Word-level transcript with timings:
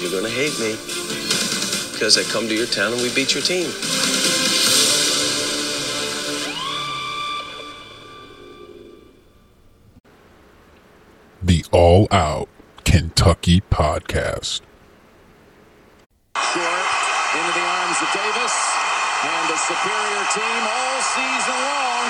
you're 0.00 0.10
going 0.10 0.24
to 0.24 0.30
hate 0.30 0.56
me 0.56 0.72
because 1.92 2.16
I 2.16 2.24
come 2.32 2.48
to 2.48 2.56
your 2.56 2.66
town 2.66 2.96
and 2.96 3.02
we 3.02 3.12
beat 3.12 3.36
your 3.36 3.44
team. 3.44 3.68
The 11.44 11.64
All 11.70 12.08
Out 12.10 12.48
Kentucky 12.84 13.60
Podcast. 13.68 14.64
Short 16.32 16.88
into 17.36 17.52
the 17.52 17.66
arms 17.68 18.00
of 18.00 18.08
Davis, 18.16 18.56
and 19.20 19.44
the 19.52 19.58
superior 19.60 20.24
team 20.32 20.62
all 20.64 21.00
season 21.12 21.60
long 21.60 22.04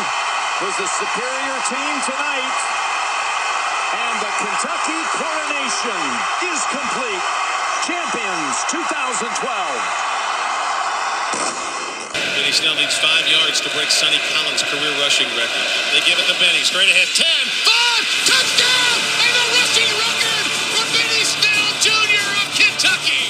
was 0.62 0.74
the 0.78 0.86
superior 0.86 1.58
team 1.66 1.94
tonight. 2.06 2.58
And 3.90 4.16
the 4.22 4.32
Kentucky 4.38 5.00
coronation 5.18 5.98
is 6.54 6.62
complete. 6.70 7.59
Champions 7.80 8.56
2012. 8.68 9.32
Benny 12.36 12.52
Snell 12.52 12.74
needs 12.76 12.98
five 12.98 13.24
yards 13.26 13.60
to 13.62 13.70
break 13.72 13.88
Sonny 13.88 14.20
Collins' 14.28 14.62
career 14.62 14.92
rushing 15.00 15.26
record. 15.32 15.64
They 15.96 16.04
give 16.04 16.18
it 16.18 16.26
to 16.28 16.36
Benny. 16.36 16.60
Straight 16.60 16.90
ahead. 16.90 17.08
10, 17.08 17.24
5, 17.24 18.28
touchdown! 18.28 18.96
And 19.24 19.32
the 19.32 19.46
rushing 19.56 19.88
record 19.96 20.44
for 20.76 20.84
Benny 20.92 21.24
Snell 21.24 21.72
Jr. 21.80 22.20
of 22.44 22.52
Kentucky. 22.52 23.24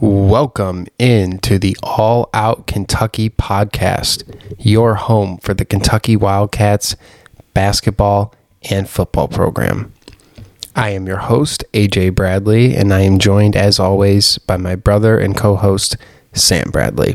Welcome 0.00 0.86
into 1.00 1.58
the 1.58 1.76
All 1.82 2.30
Out 2.32 2.68
Kentucky 2.68 3.30
podcast, 3.30 4.22
your 4.60 4.94
home 4.94 5.38
for 5.38 5.54
the 5.54 5.64
Kentucky 5.64 6.14
Wildcats 6.14 6.94
basketball 7.52 8.32
and 8.70 8.88
football 8.88 9.26
program. 9.26 9.92
I 10.76 10.90
am 10.90 11.06
your 11.06 11.16
host, 11.16 11.64
AJ 11.72 12.14
Bradley, 12.14 12.76
and 12.76 12.92
I 12.92 13.00
am 13.00 13.18
joined 13.18 13.56
as 13.56 13.80
always 13.80 14.36
by 14.36 14.58
my 14.58 14.76
brother 14.76 15.18
and 15.18 15.34
co 15.34 15.56
host, 15.56 15.96
Sam 16.34 16.70
Bradley. 16.70 17.14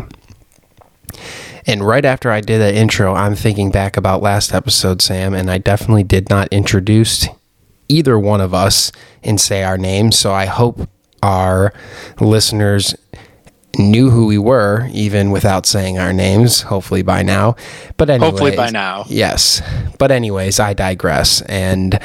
And 1.68 1.86
right 1.86 2.04
after 2.04 2.32
I 2.32 2.42
did 2.42 2.58
that 2.58 2.74
intro, 2.74 3.14
I'm 3.14 3.36
thinking 3.36 3.70
back 3.70 3.98
about 3.98 4.24
last 4.24 4.52
episode, 4.52 5.00
Sam, 5.00 5.36
and 5.36 5.52
I 5.52 5.60
definitely 5.60 6.04
did 6.04 6.28
not 6.28 6.48
introduce 6.50 7.28
either 7.88 8.18
one 8.18 8.42
of 8.42 8.52
us 8.52 8.92
and 9.24 9.40
say 9.40 9.62
our 9.62 9.78
names. 9.78 10.18
So 10.18 10.34
I 10.34 10.48
hope 10.48 10.90
our 11.22 11.72
listeners 12.20 12.96
knew 13.78 14.10
who 14.10 14.26
we 14.26 14.40
were, 14.40 14.90
even 14.92 15.30
without 15.30 15.68
saying 15.68 16.00
our 16.00 16.12
names, 16.12 16.62
hopefully 16.62 17.04
by 17.04 17.22
now. 17.22 17.56
But 17.98 18.10
anyways, 18.10 18.32
Hopefully 18.32 18.56
by 18.56 18.72
now. 18.72 19.06
Yes. 19.08 19.62
But 20.00 20.10
anyways, 20.10 20.60
I 20.60 20.74
digress. 20.74 21.42
And 21.44 22.00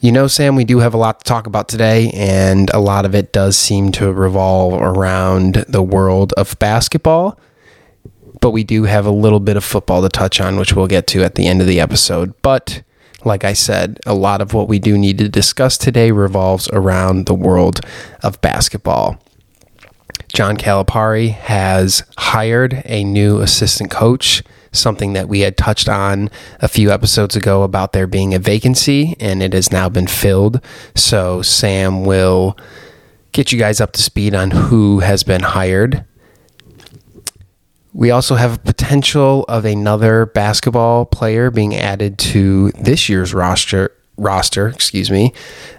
you 0.00 0.10
know, 0.12 0.26
Sam, 0.26 0.56
we 0.56 0.64
do 0.64 0.78
have 0.78 0.94
a 0.94 0.96
lot 0.96 1.20
to 1.20 1.24
talk 1.24 1.46
about 1.46 1.68
today, 1.68 2.10
and 2.14 2.70
a 2.70 2.80
lot 2.80 3.04
of 3.04 3.14
it 3.14 3.32
does 3.32 3.56
seem 3.56 3.92
to 3.92 4.10
revolve 4.12 4.80
around 4.80 5.64
the 5.68 5.82
world 5.82 6.32
of 6.34 6.58
basketball. 6.58 7.38
But 8.40 8.52
we 8.52 8.64
do 8.64 8.84
have 8.84 9.04
a 9.04 9.10
little 9.10 9.40
bit 9.40 9.58
of 9.58 9.64
football 9.64 10.00
to 10.00 10.08
touch 10.08 10.40
on, 10.40 10.56
which 10.56 10.72
we'll 10.72 10.86
get 10.86 11.06
to 11.08 11.22
at 11.22 11.34
the 11.34 11.46
end 11.46 11.60
of 11.60 11.66
the 11.66 11.80
episode. 11.80 12.32
But 12.40 12.82
like 13.26 13.44
I 13.44 13.52
said, 13.52 13.98
a 14.06 14.14
lot 14.14 14.40
of 14.40 14.54
what 14.54 14.68
we 14.68 14.78
do 14.78 14.96
need 14.96 15.18
to 15.18 15.28
discuss 15.28 15.76
today 15.76 16.10
revolves 16.10 16.70
around 16.72 17.26
the 17.26 17.34
world 17.34 17.80
of 18.22 18.40
basketball. 18.40 19.20
John 20.28 20.56
Calipari 20.56 21.30
has 21.30 22.02
hired 22.16 22.82
a 22.84 23.04
new 23.04 23.40
assistant 23.40 23.90
coach, 23.90 24.42
something 24.72 25.12
that 25.14 25.28
we 25.28 25.40
had 25.40 25.56
touched 25.56 25.88
on 25.88 26.30
a 26.60 26.68
few 26.68 26.90
episodes 26.90 27.36
ago 27.36 27.62
about 27.62 27.92
there 27.92 28.06
being 28.06 28.34
a 28.34 28.38
vacancy, 28.38 29.16
and 29.18 29.42
it 29.42 29.52
has 29.52 29.72
now 29.72 29.88
been 29.88 30.06
filled. 30.06 30.60
So, 30.94 31.42
Sam 31.42 32.04
will 32.04 32.56
get 33.32 33.52
you 33.52 33.58
guys 33.58 33.80
up 33.80 33.92
to 33.92 34.02
speed 34.02 34.34
on 34.34 34.50
who 34.50 35.00
has 35.00 35.22
been 35.22 35.42
hired. 35.42 36.04
We 37.92 38.10
also 38.10 38.36
have 38.36 38.54
a 38.54 38.58
potential 38.58 39.44
of 39.48 39.64
another 39.64 40.26
basketball 40.26 41.06
player 41.06 41.50
being 41.50 41.74
added 41.74 42.18
to 42.18 42.70
this 42.72 43.08
year's 43.08 43.34
roster. 43.34 43.92
Roster, 44.20 44.68
excuse 44.68 45.10
me. 45.10 45.32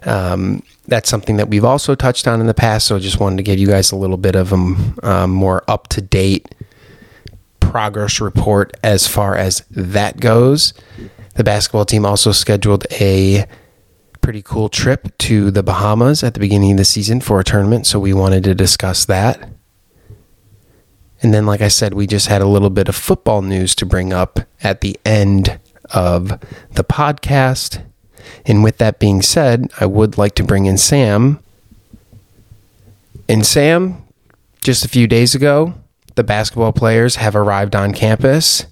Um, 0.04 0.64
that's 0.88 1.10
something 1.10 1.38
that 1.38 1.48
we've 1.48 1.64
also 1.64 1.96
touched 1.96 2.28
on 2.28 2.42
in 2.42 2.48
the 2.48 2.54
past. 2.54 2.88
So, 2.88 3.00
just 3.00 3.20
wanted 3.20 3.38
to 3.38 3.44
give 3.44 3.60
you 3.60 3.68
guys 3.68 3.92
a 3.92 3.96
little 3.96 4.18
bit 4.18 4.36
of 4.36 4.52
a 4.52 4.76
um, 5.04 5.32
more 5.32 5.64
up 5.68 5.88
to 5.90 6.02
date 6.02 6.54
progress 7.60 8.20
report 8.20 8.76
as 8.84 9.08
far 9.08 9.36
as 9.36 9.64
that 9.70 10.20
goes. 10.20 10.74
The 11.36 11.44
basketball 11.44 11.86
team 11.86 12.06
also 12.06 12.32
scheduled 12.32 12.86
a 12.92 13.46
pretty 14.20 14.42
cool 14.42 14.68
trip 14.68 15.18
to 15.20 15.52
the 15.52 15.64
Bahamas 15.64 16.24
at 16.24 16.34
the 16.34 16.40
beginning 16.40 16.72
of 16.72 16.78
the 16.78 16.86
season 16.86 17.22
for 17.22 17.40
a 17.40 17.44
tournament. 17.44 17.86
So, 17.86 18.00
we 18.00 18.14
wanted 18.14 18.44
to 18.46 18.56
discuss 18.56 19.06
that. 19.06 19.50
And 21.22 21.32
then, 21.32 21.46
like 21.46 21.62
I 21.62 21.68
said, 21.68 21.94
we 21.94 22.08
just 22.08 22.28
had 22.28 22.42
a 22.42 22.48
little 22.48 22.72
bit 22.72 22.90
of 22.90 22.96
football 22.96 23.44
news 23.44 23.76
to 23.76 23.86
bring 23.86 24.12
up 24.12 24.40
at 24.64 24.82
the 24.82 25.00
end 25.06 25.60
of 25.92 26.30
the 26.72 26.84
podcast. 26.84 27.84
And 28.46 28.64
with 28.64 28.78
that 28.78 29.00
being 29.00 29.22
said, 29.22 29.72
I 29.80 29.86
would 29.86 30.18
like 30.18 30.36
to 30.36 30.44
bring 30.44 30.66
in 30.66 30.78
Sam. 30.78 31.40
And 33.28 33.46
Sam, 33.46 34.04
just 34.62 34.84
a 34.86 34.90
few 34.90 35.08
days 35.08 35.36
ago, 35.36 35.74
the 36.16 36.24
basketball 36.24 36.74
players 36.74 37.16
have 37.16 37.36
arrived 37.36 37.76
on 37.76 37.94
campus. 37.94 38.66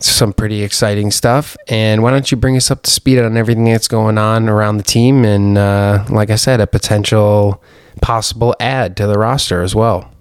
Some 0.00 0.32
pretty 0.32 0.62
exciting 0.62 1.10
stuff. 1.10 1.56
And 1.68 2.02
why 2.02 2.10
don't 2.10 2.30
you 2.30 2.36
bring 2.36 2.56
us 2.56 2.70
up 2.70 2.82
to 2.84 2.90
speed 2.90 3.18
on 3.18 3.36
everything 3.36 3.64
that's 3.64 3.88
going 3.88 4.16
on 4.18 4.48
around 4.48 4.76
the 4.76 4.84
team? 4.84 5.24
And 5.24 5.58
uh, 5.58 6.04
like 6.08 6.30
I 6.30 6.36
said, 6.36 6.60
a 6.60 6.66
potential 6.66 7.62
possible 8.00 8.54
add 8.60 8.96
to 8.96 9.06
the 9.06 9.18
roster 9.18 9.62
as 9.62 9.74
well. 9.74 10.12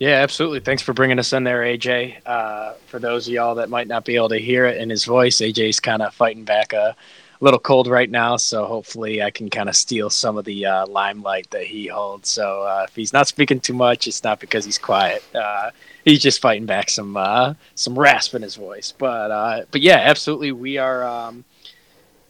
Yeah, 0.00 0.22
absolutely. 0.22 0.60
Thanks 0.60 0.82
for 0.82 0.94
bringing 0.94 1.18
us 1.18 1.32
in 1.34 1.44
there, 1.44 1.60
AJ. 1.60 2.22
Uh, 2.24 2.72
for 2.86 2.98
those 2.98 3.26
of 3.26 3.34
y'all 3.34 3.56
that 3.56 3.68
might 3.68 3.86
not 3.86 4.06
be 4.06 4.16
able 4.16 4.30
to 4.30 4.38
hear 4.38 4.64
it 4.64 4.78
in 4.78 4.88
his 4.88 5.04
voice, 5.04 5.36
AJ's 5.38 5.78
kind 5.78 6.00
of 6.00 6.14
fighting 6.14 6.44
back 6.44 6.72
a 6.72 6.96
little 7.40 7.58
cold 7.58 7.86
right 7.86 8.10
now, 8.10 8.36
so 8.36 8.66
hopefully 8.66 9.22
I 9.22 9.30
can 9.30 9.48
kind 9.48 9.68
of 9.68 9.76
steal 9.76 10.10
some 10.10 10.36
of 10.36 10.44
the 10.44 10.66
uh, 10.66 10.86
limelight 10.86 11.50
that 11.50 11.64
he 11.64 11.86
holds. 11.86 12.28
So 12.28 12.62
uh, 12.62 12.86
if 12.88 12.94
he's 12.94 13.12
not 13.12 13.28
speaking 13.28 13.60
too 13.60 13.72
much, 13.72 14.06
it's 14.06 14.22
not 14.22 14.40
because 14.40 14.64
he's 14.64 14.78
quiet. 14.78 15.24
Uh, 15.34 15.70
he's 16.04 16.20
just 16.20 16.42
fighting 16.42 16.66
back 16.66 16.90
some 16.90 17.16
uh, 17.16 17.54
some 17.74 17.98
rasp 17.98 18.34
in 18.34 18.42
his 18.42 18.56
voice. 18.56 18.92
But 18.96 19.30
uh, 19.30 19.64
but 19.70 19.80
yeah, 19.80 19.96
absolutely, 19.96 20.52
we 20.52 20.78
are. 20.78 21.04
Um, 21.04 21.44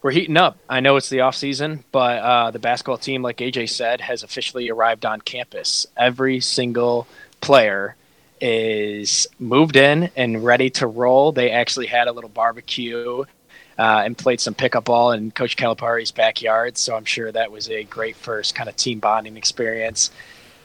we're 0.03 0.13
heating 0.13 0.39
up. 0.39 0.57
I 0.67 0.81
know 0.81 0.97
it's 0.97 1.11
the 1.11 1.21
off 1.21 1.37
season, 1.37 1.85
but 1.93 2.23
uh, 2.23 2.51
the 2.53 2.59
basketball 2.59 2.97
team, 2.97 3.21
like 3.21 3.37
AJ 3.39 3.69
said, 3.69 4.01
has 4.01 4.23
officially 4.23 4.71
arrived 4.71 5.05
on 5.05 5.21
campus. 5.21 5.87
Every 5.95 6.41
single 6.41 7.07
player 7.43 7.97
is 8.41 9.27
moved 9.39 9.77
in 9.77 10.11
and 10.17 10.43
ready 10.43 10.71
to 10.71 10.87
roll. 10.87 11.33
They 11.33 11.51
actually 11.51 11.87
had 11.87 12.09
a 12.09 12.13
little 12.13 12.31
barbecue 12.31 13.25
uh, 13.81 14.03
and 14.05 14.17
played 14.17 14.39
some 14.43 14.53
pickup 14.53 14.85
ball 14.85 15.13
in 15.13 15.31
Coach 15.31 15.57
Calipari's 15.57 16.11
backyard. 16.11 16.77
So 16.77 16.95
I'm 16.95 17.07
sure 17.07 17.33
that 17.33 17.51
was 17.51 17.71
a 17.71 17.85
great 17.85 18.15
first 18.15 18.55
kind 18.55 18.69
of 18.69 18.77
team 18.77 18.99
bonding 18.99 19.39
experience. 19.39 20.11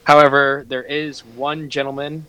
However, 0.04 0.66
there 0.68 0.82
is 0.82 1.24
one 1.24 1.70
gentleman, 1.70 2.26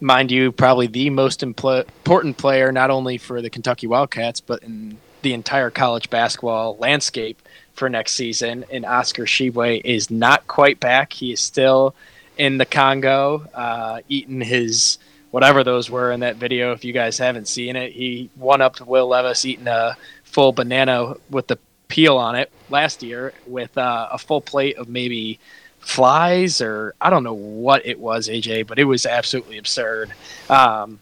mind 0.00 0.32
you, 0.32 0.50
probably 0.50 0.88
the 0.88 1.08
most 1.08 1.42
impl- 1.42 1.84
important 1.84 2.36
player, 2.36 2.72
not 2.72 2.90
only 2.90 3.16
for 3.16 3.40
the 3.40 3.48
Kentucky 3.48 3.86
Wildcats, 3.86 4.40
but 4.40 4.64
in 4.64 4.98
the 5.22 5.34
entire 5.34 5.70
college 5.70 6.10
basketball 6.10 6.76
landscape 6.78 7.40
for 7.74 7.88
next 7.88 8.14
season. 8.14 8.64
And 8.72 8.84
Oscar 8.84 9.26
Tshiebwe 9.26 9.82
is 9.84 10.10
not 10.10 10.48
quite 10.48 10.80
back. 10.80 11.12
He 11.12 11.32
is 11.32 11.40
still 11.40 11.94
in 12.36 12.58
the 12.58 12.66
Congo, 12.66 13.46
uh, 13.54 14.00
eating 14.08 14.40
his 14.40 14.98
whatever 15.30 15.64
those 15.64 15.90
were 15.90 16.12
in 16.12 16.20
that 16.20 16.36
video. 16.36 16.70
If 16.70 16.84
you 16.84 16.92
guys 16.92 17.18
haven't 17.18 17.48
seen 17.48 17.74
it, 17.74 17.92
he 17.92 18.30
won 18.36 18.60
up 18.60 18.76
to 18.76 18.84
Will 18.84 19.08
Levis 19.08 19.44
eating 19.44 19.66
a 19.66 19.96
full 20.34 20.50
banana 20.50 21.14
with 21.30 21.46
the 21.46 21.56
peel 21.86 22.18
on 22.18 22.34
it 22.34 22.50
last 22.68 23.04
year 23.04 23.32
with 23.46 23.78
uh, 23.78 24.08
a 24.10 24.18
full 24.18 24.40
plate 24.40 24.76
of 24.76 24.88
maybe 24.88 25.38
flies 25.78 26.60
or 26.60 26.92
I 27.00 27.08
don't 27.08 27.22
know 27.22 27.34
what 27.34 27.86
it 27.86 28.00
was, 28.00 28.28
AJ, 28.28 28.66
but 28.66 28.80
it 28.80 28.84
was 28.84 29.06
absolutely 29.06 29.58
absurd. 29.58 30.12
Um, 30.50 30.98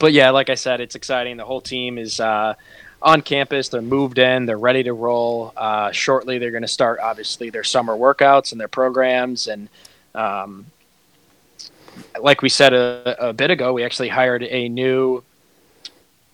but 0.00 0.12
yeah, 0.12 0.30
like 0.30 0.50
I 0.50 0.56
said, 0.56 0.80
it's 0.80 0.96
exciting. 0.96 1.36
The 1.36 1.44
whole 1.44 1.60
team 1.60 1.96
is 1.96 2.18
uh, 2.18 2.54
on 3.00 3.22
campus. 3.22 3.68
They're 3.68 3.82
moved 3.82 4.18
in. 4.18 4.46
They're 4.46 4.58
ready 4.58 4.82
to 4.82 4.94
roll. 4.94 5.52
Uh, 5.56 5.92
shortly, 5.92 6.38
they're 6.38 6.50
going 6.50 6.62
to 6.62 6.68
start 6.68 6.98
obviously 6.98 7.50
their 7.50 7.62
summer 7.62 7.94
workouts 7.94 8.50
and 8.50 8.60
their 8.60 8.68
programs 8.68 9.46
and 9.46 9.68
um, 10.16 10.66
like 12.20 12.42
we 12.42 12.48
said 12.48 12.72
a, 12.72 13.28
a, 13.28 13.32
bit 13.32 13.50
ago, 13.50 13.72
we 13.72 13.84
actually 13.84 14.08
hired 14.08 14.42
a 14.42 14.68
new 14.68 15.22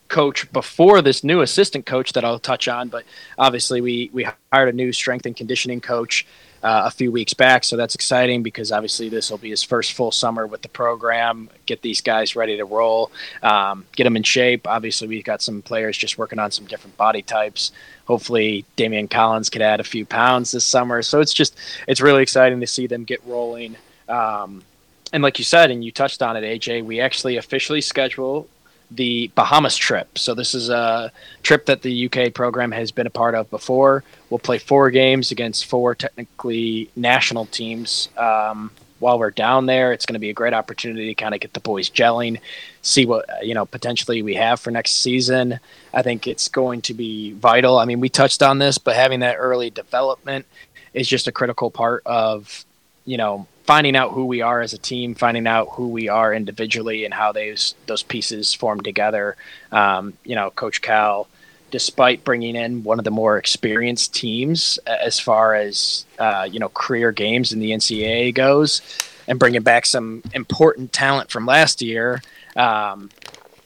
coach 0.07 0.51
before 0.51 1.01
this 1.01 1.23
new 1.23 1.41
assistant 1.41 1.85
coach 1.85 2.13
that 2.13 2.23
I'll 2.23 2.39
touch 2.39 2.67
on. 2.67 2.89
But 2.89 3.03
obviously, 3.37 3.81
we 3.81 4.09
we 4.13 4.27
hired 4.51 4.69
a 4.69 4.73
new 4.73 4.91
strength 4.91 5.25
and 5.25 5.35
conditioning 5.35 5.81
coach 5.81 6.25
uh, 6.63 6.83
a 6.85 6.91
few 6.91 7.11
weeks 7.11 7.33
back. 7.33 7.63
So 7.63 7.75
that's 7.75 7.93
exciting 7.93 8.41
because 8.41 8.71
obviously 8.71 9.09
this 9.09 9.29
will 9.29 9.37
be 9.37 9.49
his 9.49 9.63
first 9.63 9.93
full 9.93 10.11
summer 10.11 10.47
with 10.47 10.61
the 10.61 10.69
program. 10.69 11.49
Get 11.65 11.81
these 11.81 11.99
guys 11.99 12.35
ready 12.35 12.55
to 12.57 12.65
roll, 12.65 13.11
um, 13.43 13.85
get 13.95 14.05
them 14.05 14.15
in 14.15 14.23
shape. 14.23 14.65
Obviously, 14.65 15.07
we've 15.07 15.25
got 15.25 15.41
some 15.41 15.61
players 15.61 15.97
just 15.97 16.17
working 16.17 16.39
on 16.39 16.51
some 16.51 16.65
different 16.65 16.95
body 16.95 17.21
types. 17.21 17.71
Hopefully, 18.05 18.65
Daimion 18.77 19.09
Collins 19.09 19.49
could 19.49 19.61
add 19.61 19.79
a 19.79 19.83
few 19.83 20.05
pounds 20.05 20.51
this 20.51 20.65
summer. 20.65 21.01
So 21.01 21.19
it's 21.19 21.33
just 21.33 21.57
it's 21.87 22.01
really 22.01 22.23
exciting 22.23 22.61
to 22.61 22.67
see 22.67 22.87
them 22.87 23.03
get 23.03 23.21
rolling. 23.25 23.75
Um, 24.07 24.63
and 25.11 25.21
like 25.21 25.37
you 25.37 25.45
said, 25.45 25.69
and 25.69 25.83
you 25.83 25.91
touched 25.91 26.21
on 26.21 26.35
it, 26.37 26.43
AJ, 26.43 26.85
we 26.85 26.99
actually 26.99 27.37
officially 27.37 27.81
schedule 27.81 28.47
the 28.91 29.31
Bahamas 29.35 29.75
trip. 29.75 30.17
So 30.17 30.33
this 30.33 30.53
is 30.53 30.69
a 30.69 31.11
trip 31.41 31.65
that 31.65 31.81
the 31.81 32.05
UK 32.05 32.33
program 32.33 32.71
has 32.71 32.91
been 32.91 33.07
a 33.07 33.11
part 33.11 33.35
of 33.35 33.49
before. 33.49 34.03
We'll 34.29 34.39
play 34.39 34.57
four 34.57 34.91
games 34.91 35.31
against 35.31 35.65
four 35.65 35.95
technically 35.95 36.89
national 36.95 37.45
teams. 37.47 38.09
Um, 38.17 38.71
while 38.99 39.19
we're 39.19 39.31
down 39.31 39.65
there, 39.65 39.91
it's 39.91 40.05
going 40.05 40.13
to 40.13 40.19
be 40.19 40.29
a 40.29 40.33
great 40.33 40.53
opportunity 40.53 41.07
to 41.07 41.15
kind 41.15 41.35
of 41.35 41.41
get 41.41 41.53
the 41.53 41.59
boys 41.59 41.89
gelling, 41.89 42.39
see 42.81 43.05
what 43.05 43.25
you 43.43 43.53
know 43.53 43.65
potentially 43.65 44.21
we 44.21 44.35
have 44.35 44.59
for 44.61 44.71
next 44.71 45.01
season. 45.01 45.59
I 45.93 46.01
think 46.01 46.25
it's 46.25 46.47
going 46.47 46.81
to 46.83 46.93
be 46.93 47.33
vital. 47.33 47.77
I 47.77 47.85
mean, 47.85 47.99
we 47.99 48.09
touched 48.09 48.41
on 48.41 48.59
this, 48.59 48.77
but 48.77 48.95
having 48.95 49.19
that 49.19 49.35
early 49.35 49.69
development 49.69 50.45
is 50.93 51.07
just 51.07 51.27
a 51.27 51.31
critical 51.31 51.69
part 51.69 52.01
of 52.05 52.63
you 53.05 53.17
know 53.17 53.45
finding 53.63 53.95
out 53.95 54.11
who 54.11 54.25
we 54.25 54.41
are 54.41 54.61
as 54.61 54.73
a 54.73 54.77
team, 54.77 55.15
finding 55.15 55.47
out 55.47 55.69
who 55.71 55.87
we 55.87 56.09
are 56.09 56.33
individually, 56.33 57.05
and 57.05 57.13
how 57.13 57.31
those 57.31 57.75
those 57.85 58.03
pieces 58.03 58.53
form 58.53 58.81
together. 58.81 59.35
Um, 59.71 60.13
you 60.23 60.35
know, 60.35 60.51
Coach 60.51 60.81
Cal, 60.81 61.27
despite 61.71 62.23
bringing 62.23 62.55
in 62.55 62.83
one 62.83 62.99
of 62.99 63.05
the 63.05 63.11
more 63.11 63.37
experienced 63.37 64.13
teams 64.13 64.77
as 64.85 65.19
far 65.19 65.55
as 65.55 66.05
uh, 66.19 66.47
you 66.49 66.59
know 66.59 66.69
career 66.69 67.11
games 67.11 67.53
in 67.53 67.59
the 67.59 67.71
NCAA 67.71 68.33
goes, 68.33 68.81
and 69.27 69.39
bringing 69.39 69.61
back 69.61 69.85
some 69.85 70.21
important 70.33 70.91
talent 70.93 71.31
from 71.31 71.45
last 71.45 71.81
year. 71.81 72.21
Um, 72.55 73.09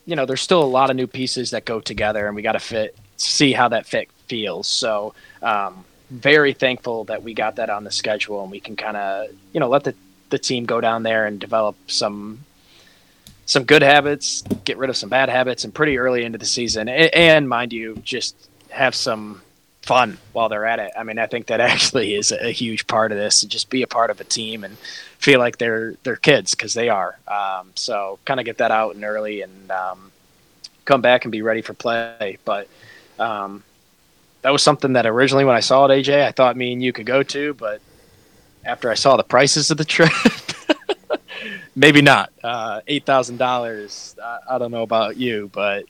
you 0.05 0.15
know, 0.15 0.25
there's 0.25 0.41
still 0.41 0.63
a 0.63 0.65
lot 0.65 0.89
of 0.89 0.95
new 0.95 1.07
pieces 1.07 1.51
that 1.51 1.65
go 1.65 1.81
together, 1.81 2.27
and 2.27 2.35
we 2.35 2.41
got 2.41 2.53
to 2.53 2.59
fit 2.59 2.95
see 3.17 3.51
how 3.51 3.69
that 3.69 3.85
fit 3.85 4.09
feels. 4.27 4.67
So. 4.67 5.13
Um, 5.41 5.83
very 6.09 6.53
thankful 6.53 7.03
that 7.05 7.23
we 7.23 7.33
got 7.33 7.57
that 7.57 7.69
on 7.69 7.83
the 7.83 7.91
schedule 7.91 8.41
and 8.41 8.51
we 8.51 8.59
can 8.59 8.75
kind 8.75 8.95
of 8.97 9.27
you 9.53 9.59
know 9.59 9.67
let 9.67 9.83
the 9.83 9.93
the 10.29 10.39
team 10.39 10.65
go 10.65 10.81
down 10.81 11.03
there 11.03 11.25
and 11.25 11.39
develop 11.39 11.75
some 11.87 12.39
some 13.45 13.63
good 13.63 13.81
habits, 13.81 14.43
get 14.65 14.77
rid 14.77 14.89
of 14.89 14.97
some 14.97 15.07
bad 15.07 15.29
habits, 15.29 15.63
and 15.63 15.73
pretty 15.73 15.97
early 15.97 16.25
into 16.25 16.37
the 16.37 16.45
season, 16.45 16.89
and, 16.89 17.13
and 17.13 17.49
mind 17.49 17.71
you, 17.71 17.95
just 18.03 18.35
have 18.69 18.93
some 18.93 19.41
fun 19.83 20.17
while 20.33 20.49
they're 20.49 20.65
at 20.65 20.79
it. 20.79 20.91
I 20.97 21.03
mean, 21.03 21.17
I 21.17 21.27
think 21.27 21.47
that 21.47 21.61
actually 21.73 22.13
is 22.13 22.31
a 22.31 22.51
huge 22.51 22.85
part 22.87 23.11
of 23.11 23.17
this. 23.17 23.41
Just 23.43 23.69
be 23.69 23.81
a 23.81 23.87
part 23.87 24.09
of 24.09 24.19
a 24.19 24.25
team 24.25 24.63
and 24.63 24.77
feel 25.17 25.39
like 25.39 25.57
they're 25.57 25.95
they're 26.03 26.17
kids 26.17 26.53
because 26.53 26.73
they 26.73 26.89
are. 26.89 27.17
Um, 27.27 27.71
so 27.75 28.19
kind 28.25 28.39
of 28.39 28.45
get 28.45 28.57
that 28.57 28.71
out 28.71 28.95
and 28.95 29.03
early 29.03 29.41
and 29.41 29.71
um, 29.71 30.11
come 30.85 31.01
back 31.01 31.23
and 31.23 31.31
be 31.31 31.41
ready 31.41 31.61
for 31.61 31.73
play. 31.73 32.37
But 32.43 32.67
um, 33.17 33.63
that 34.41 34.51
was 34.51 34.63
something 34.63 34.93
that 34.93 35.05
originally 35.05 35.45
when 35.45 35.55
I 35.55 35.59
saw 35.59 35.85
it, 35.85 35.89
AJ, 35.89 36.25
I 36.25 36.31
thought 36.31 36.55
me 36.55 36.73
and 36.73 36.81
you 36.81 36.93
could 36.93 37.05
go 37.05 37.23
to, 37.23 37.53
but 37.55 37.81
after 38.65 38.91
I 38.91 38.95
saw 38.95 39.17
the 39.17 39.23
prices 39.23 39.71
of 39.71 39.77
the 39.77 39.85
trip, 39.95 40.11
maybe 41.75 42.01
not. 42.01 42.31
Uh, 42.43 42.81
Eight 42.87 43.05
thousand 43.05 43.37
dollars. 43.37 44.15
I 44.49 44.57
don't 44.57 44.71
know 44.71 44.83
about 44.83 45.17
you, 45.17 45.49
but 45.53 45.85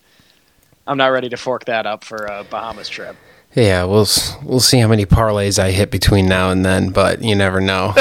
I'm 0.86 0.98
not 0.98 1.08
ready 1.08 1.30
to 1.30 1.38
fork 1.38 1.66
that 1.66 1.86
up 1.86 2.04
for 2.04 2.26
a 2.26 2.46
Bahamas 2.50 2.90
trip. 2.90 3.16
Yeah, 3.56 3.86
we'll 3.86 4.08
we'll 4.44 4.60
see 4.60 4.80
how 4.80 4.88
many 4.88 5.06
parlays 5.06 5.58
I 5.58 5.72
hit 5.72 5.90
between 5.90 6.28
now 6.28 6.52
and 6.52 6.64
then, 6.66 6.90
but 6.90 7.24
you 7.24 7.36
never 7.36 7.60
know. 7.60 7.96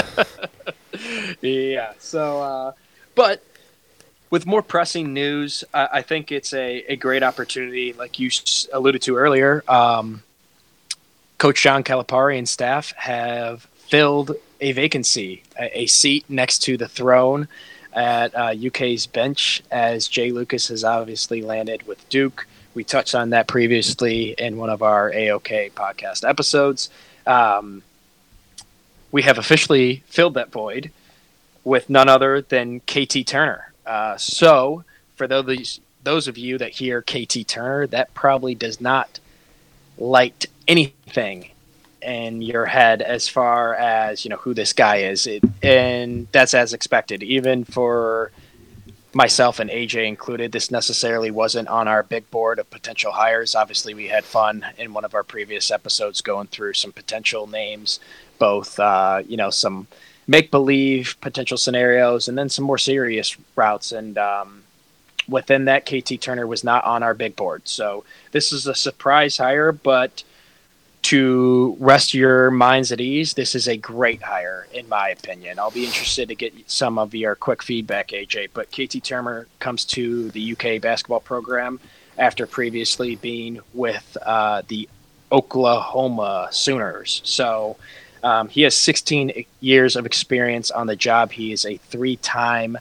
yeah. 1.40 1.92
So, 1.98 2.42
uh, 2.42 2.72
but 3.14 3.42
with 4.30 4.44
more 4.44 4.62
pressing 4.62 5.12
news, 5.14 5.64
I, 5.72 5.88
I, 5.94 6.02
think 6.02 6.32
it's 6.32 6.52
a, 6.52 6.84
a 6.88 6.96
great 6.96 7.22
opportunity, 7.22 7.92
like 7.92 8.18
you 8.18 8.28
alluded 8.72 9.02
to 9.02 9.16
earlier. 9.16 9.62
Um, 9.68 10.22
Coach 11.38 11.62
John 11.62 11.84
Calipari 11.84 12.38
and 12.38 12.48
staff 12.48 12.92
have 12.92 13.64
filled 13.88 14.32
a 14.60 14.72
vacancy, 14.72 15.42
a, 15.58 15.80
a 15.80 15.86
seat 15.86 16.24
next 16.28 16.60
to 16.60 16.76
the 16.76 16.88
throne 16.88 17.48
at 17.92 18.34
uh, 18.34 18.54
UK's 18.66 19.06
bench, 19.06 19.62
as 19.70 20.08
Jay 20.08 20.30
Lucas 20.30 20.68
has 20.68 20.84
obviously 20.84 21.42
landed 21.42 21.86
with 21.86 22.06
Duke. 22.08 22.46
We 22.74 22.84
touched 22.84 23.14
on 23.14 23.30
that 23.30 23.46
previously 23.48 24.34
in 24.38 24.56
one 24.58 24.70
of 24.70 24.82
our 24.82 25.10
AOK 25.10 25.72
podcast 25.72 26.28
episodes. 26.28 26.90
Um, 27.26 27.82
we 29.12 29.22
have 29.22 29.38
officially 29.38 30.02
filled 30.06 30.34
that 30.34 30.52
void 30.52 30.90
with 31.64 31.88
none 31.88 32.08
other 32.08 32.42
than 32.42 32.80
KT 32.80 33.26
Turner. 33.26 33.72
Uh, 33.86 34.16
so, 34.16 34.84
for 35.16 35.26
those 35.26 35.80
those 36.02 36.28
of 36.28 36.38
you 36.38 36.58
that 36.58 36.70
hear 36.70 37.02
KT 37.02 37.48
Turner, 37.48 37.86
that 37.88 38.14
probably 38.14 38.54
does 38.54 38.80
not 38.80 39.18
light 39.98 40.46
anything 40.68 41.50
in 42.02 42.40
your 42.40 42.66
head 42.66 43.02
as 43.02 43.28
far 43.28 43.74
as 43.74 44.24
you 44.24 44.28
know 44.28 44.36
who 44.36 44.54
this 44.54 44.72
guy 44.72 44.98
is, 44.98 45.26
it, 45.26 45.42
and 45.62 46.28
that's 46.32 46.54
as 46.54 46.72
expected. 46.72 47.22
Even 47.22 47.64
for 47.64 48.30
myself 49.12 49.58
and 49.58 49.70
AJ 49.70 50.06
included, 50.06 50.52
this 50.52 50.70
necessarily 50.70 51.30
wasn't 51.30 51.68
on 51.68 51.88
our 51.88 52.02
big 52.02 52.30
board 52.30 52.58
of 52.58 52.70
potential 52.70 53.12
hires. 53.12 53.54
Obviously, 53.54 53.94
we 53.94 54.08
had 54.08 54.24
fun 54.24 54.64
in 54.78 54.92
one 54.92 55.04
of 55.04 55.14
our 55.14 55.22
previous 55.22 55.70
episodes 55.70 56.20
going 56.20 56.46
through 56.48 56.74
some 56.74 56.92
potential 56.92 57.46
names, 57.46 57.98
both 58.38 58.78
uh, 58.78 59.22
you 59.26 59.36
know 59.36 59.50
some 59.50 59.86
make 60.28 60.50
believe 60.50 61.16
potential 61.20 61.56
scenarios, 61.56 62.28
and 62.28 62.36
then 62.36 62.48
some 62.48 62.64
more 62.64 62.78
serious 62.78 63.36
routes. 63.56 63.92
And 63.92 64.18
um, 64.18 64.62
within 65.28 65.64
that, 65.64 65.86
KT 65.86 66.20
Turner 66.20 66.46
was 66.46 66.62
not 66.62 66.84
on 66.84 67.02
our 67.02 67.14
big 67.14 67.36
board. 67.36 67.62
So 67.66 68.04
this 68.32 68.52
is 68.52 68.66
a 68.66 68.74
surprise 68.74 69.38
hire, 69.38 69.72
but 69.72 70.24
to 71.06 71.76
rest 71.78 72.14
your 72.14 72.50
minds 72.50 72.90
at 72.90 73.00
ease, 73.00 73.34
this 73.34 73.54
is 73.54 73.68
a 73.68 73.76
great 73.76 74.20
hire, 74.20 74.66
in 74.72 74.88
my 74.88 75.10
opinion. 75.10 75.56
I'll 75.56 75.70
be 75.70 75.84
interested 75.84 76.26
to 76.28 76.34
get 76.34 76.52
some 76.68 76.98
of 76.98 77.14
your 77.14 77.36
quick 77.36 77.62
feedback, 77.62 78.08
AJ. 78.08 78.50
But 78.52 78.72
KT 78.72 79.04
Turner 79.04 79.46
comes 79.60 79.84
to 79.86 80.30
the 80.30 80.52
UK 80.52 80.80
basketball 80.80 81.20
program 81.20 81.78
after 82.18 82.44
previously 82.44 83.14
being 83.14 83.60
with 83.72 84.16
uh, 84.26 84.62
the 84.66 84.88
Oklahoma 85.30 86.48
Sooners. 86.50 87.20
So 87.24 87.76
um, 88.24 88.48
he 88.48 88.62
has 88.62 88.74
16 88.74 89.44
years 89.60 89.94
of 89.94 90.06
experience 90.06 90.72
on 90.72 90.88
the 90.88 90.96
job. 90.96 91.30
He 91.30 91.52
is 91.52 91.64
a 91.64 91.76
three 91.76 92.16
time 92.16 92.78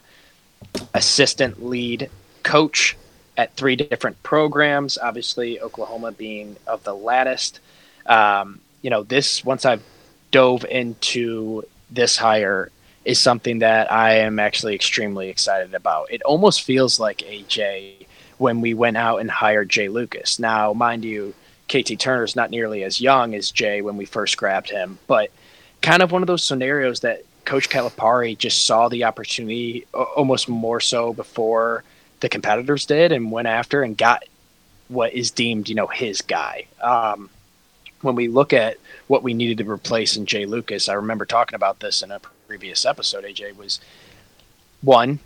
assistant 0.94 1.64
lead 1.64 2.10
coach 2.42 2.96
at 3.36 3.54
three 3.54 3.76
different 3.76 4.20
programs, 4.24 4.98
obviously, 4.98 5.60
Oklahoma 5.60 6.10
being 6.10 6.56
of 6.66 6.82
the 6.82 6.94
latest 6.94 7.60
um, 8.06 8.60
you 8.82 8.90
know, 8.90 9.02
this 9.02 9.44
once 9.44 9.64
I've 9.64 9.82
dove 10.30 10.64
into 10.64 11.62
this 11.90 12.16
hire 12.16 12.70
is 13.04 13.18
something 13.18 13.60
that 13.60 13.90
I 13.90 14.18
am 14.18 14.38
actually 14.38 14.74
extremely 14.74 15.28
excited 15.28 15.74
about. 15.74 16.12
It 16.12 16.22
almost 16.22 16.62
feels 16.62 16.98
like 16.98 17.18
AJ 17.18 18.06
when 18.38 18.60
we 18.60 18.74
went 18.74 18.96
out 18.96 19.18
and 19.18 19.30
hired 19.30 19.68
Jay 19.68 19.88
Lucas. 19.88 20.38
Now, 20.38 20.72
mind 20.72 21.04
you, 21.04 21.34
KT 21.68 21.98
Turner 21.98 22.24
is 22.24 22.36
not 22.36 22.50
nearly 22.50 22.82
as 22.84 23.00
young 23.00 23.34
as 23.34 23.50
Jay 23.50 23.80
when 23.80 23.96
we 23.96 24.04
first 24.04 24.36
grabbed 24.36 24.70
him, 24.70 24.98
but 25.06 25.30
kind 25.82 26.02
of 26.02 26.12
one 26.12 26.22
of 26.22 26.26
those 26.26 26.44
scenarios 26.44 27.00
that 27.00 27.22
Coach 27.44 27.70
Calipari 27.70 28.36
just 28.36 28.66
saw 28.66 28.88
the 28.88 29.04
opportunity 29.04 29.86
almost 29.94 30.48
more 30.48 30.80
so 30.80 31.12
before 31.12 31.84
the 32.20 32.28
competitors 32.28 32.86
did 32.86 33.12
and 33.12 33.30
went 33.30 33.48
after 33.48 33.82
and 33.82 33.96
got 33.96 34.24
what 34.88 35.14
is 35.14 35.30
deemed, 35.30 35.68
you 35.68 35.74
know, 35.74 35.86
his 35.86 36.22
guy. 36.22 36.66
Um, 36.82 37.30
when 38.02 38.14
we 38.14 38.28
look 38.28 38.52
at 38.52 38.76
what 39.06 39.22
we 39.22 39.34
needed 39.34 39.58
to 39.58 39.70
replace 39.70 40.16
in 40.16 40.26
Jay 40.26 40.46
Lucas, 40.46 40.88
I 40.88 40.94
remember 40.94 41.24
talking 41.24 41.54
about 41.54 41.80
this 41.80 42.02
in 42.02 42.10
a 42.10 42.20
previous 42.46 42.84
episode. 42.84 43.24
AJ 43.24 43.56
was 43.56 43.80
one. 44.82 45.18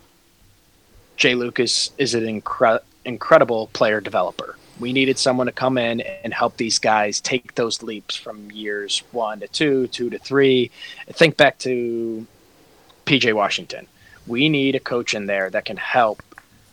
Jay 1.17 1.35
Lucas 1.35 1.91
is 1.99 2.15
an 2.15 2.25
incre- 2.25 2.81
incredible 3.05 3.69
player 3.73 4.01
developer. 4.01 4.57
We 4.79 4.95
needed 4.95 5.19
someone 5.19 5.47
to 5.47 5.53
come 5.53 5.77
in 5.77 6.01
and 6.01 6.33
help 6.33 6.57
these 6.57 6.79
guys 6.79 7.21
take 7.21 7.55
those 7.55 7.83
leaps 7.83 8.17
from 8.17 8.51
years 8.51 9.03
one 9.13 9.41
to 9.41 9.49
two, 9.49 9.89
two 9.89 10.09
to 10.09 10.19
three. 10.19 10.71
Think 11.09 11.37
back 11.37 11.59
to 11.59 12.27
PJ 13.05 13.35
Washington. 13.35 13.87
We 14.27 14.49
need 14.49 14.75
a 14.75 14.81
coach 14.81 15.13
in 15.13 15.27
there 15.27 15.51
that 15.51 15.67
can 15.67 15.77
help 15.77 16.23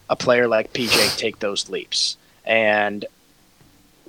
a 0.10 0.16
player 0.16 0.48
like 0.48 0.72
PJ 0.72 1.18
take 1.18 1.40
those 1.40 1.70
leaps. 1.70 2.16
And 2.46 3.06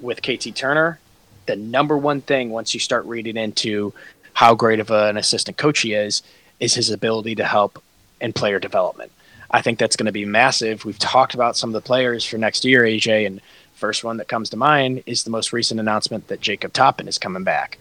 with 0.00 0.22
KT 0.22 0.54
Turner, 0.54 1.00
the 1.48 1.56
number 1.56 1.98
one 1.98 2.20
thing 2.20 2.50
once 2.50 2.74
you 2.74 2.78
start 2.78 3.04
reading 3.06 3.36
into 3.36 3.92
how 4.34 4.54
great 4.54 4.78
of 4.78 4.90
an 4.92 5.16
assistant 5.16 5.56
coach 5.56 5.80
he 5.80 5.94
is 5.94 6.22
is 6.60 6.74
his 6.74 6.90
ability 6.90 7.34
to 7.34 7.44
help 7.44 7.82
in 8.20 8.32
player 8.32 8.60
development. 8.60 9.10
I 9.50 9.62
think 9.62 9.78
that's 9.78 9.96
going 9.96 10.06
to 10.06 10.12
be 10.12 10.26
massive. 10.26 10.84
We've 10.84 10.98
talked 10.98 11.34
about 11.34 11.56
some 11.56 11.70
of 11.70 11.74
the 11.74 11.86
players 11.86 12.24
for 12.24 12.36
next 12.36 12.64
year, 12.64 12.82
AJ, 12.82 13.26
and 13.26 13.40
first 13.74 14.04
one 14.04 14.18
that 14.18 14.28
comes 14.28 14.50
to 14.50 14.56
mind 14.56 15.02
is 15.06 15.24
the 15.24 15.30
most 15.30 15.52
recent 15.52 15.80
announcement 15.80 16.28
that 16.28 16.40
Jacob 16.40 16.72
Toppin 16.72 17.08
is 17.08 17.16
coming 17.16 17.44
back. 17.44 17.78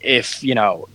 If, 0.00 0.42
you 0.42 0.54
know, 0.54 0.88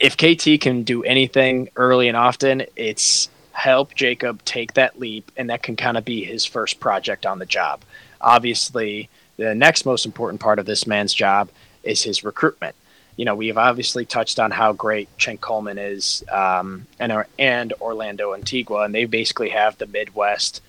if 0.00 0.16
KT 0.16 0.60
can 0.60 0.82
do 0.82 1.04
anything 1.04 1.68
early 1.76 2.08
and 2.08 2.16
often, 2.16 2.64
it's 2.74 3.30
help 3.52 3.94
Jacob 3.94 4.44
take 4.44 4.74
that 4.74 4.98
leap, 4.98 5.30
and 5.36 5.48
that 5.48 5.62
can 5.62 5.76
kind 5.76 5.96
of 5.96 6.04
be 6.04 6.24
his 6.24 6.44
first 6.44 6.80
project 6.80 7.24
on 7.24 7.38
the 7.38 7.46
job. 7.46 7.82
Obviously, 8.20 9.08
the 9.36 9.54
next 9.54 9.84
most 9.84 10.06
important 10.06 10.40
part 10.40 10.58
of 10.58 10.66
this 10.66 10.86
man's 10.86 11.14
job 11.14 11.48
is 11.82 12.02
his 12.02 12.24
recruitment. 12.24 12.74
You 13.16 13.24
know, 13.24 13.34
we've 13.34 13.58
obviously 13.58 14.04
touched 14.04 14.40
on 14.40 14.50
how 14.50 14.72
great 14.72 15.08
Chin 15.18 15.38
Coleman 15.38 15.78
is, 15.78 16.24
um, 16.32 16.86
and 16.98 17.24
and 17.38 17.72
Orlando 17.80 18.34
Antigua, 18.34 18.82
and 18.82 18.94
they 18.94 19.04
basically 19.04 19.50
have 19.50 19.78
the 19.78 19.86
Midwest 19.86 20.60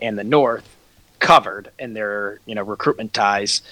and 0.00 0.18
the 0.18 0.24
North 0.24 0.68
covered 1.18 1.70
in 1.78 1.94
their 1.94 2.40
you 2.44 2.54
know 2.54 2.62
recruitment 2.62 3.14
ties. 3.14 3.62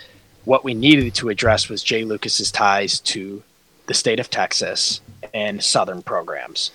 What 0.44 0.64
we 0.64 0.74
needed 0.74 1.14
to 1.16 1.28
address 1.28 1.68
was 1.68 1.82
Jay 1.82 2.04
Lucas's 2.04 2.50
ties 2.50 3.00
to 3.00 3.42
the 3.86 3.94
state 3.94 4.18
of 4.18 4.30
Texas 4.30 5.00
and 5.34 5.62
Southern 5.62 6.02
programs. 6.02 6.70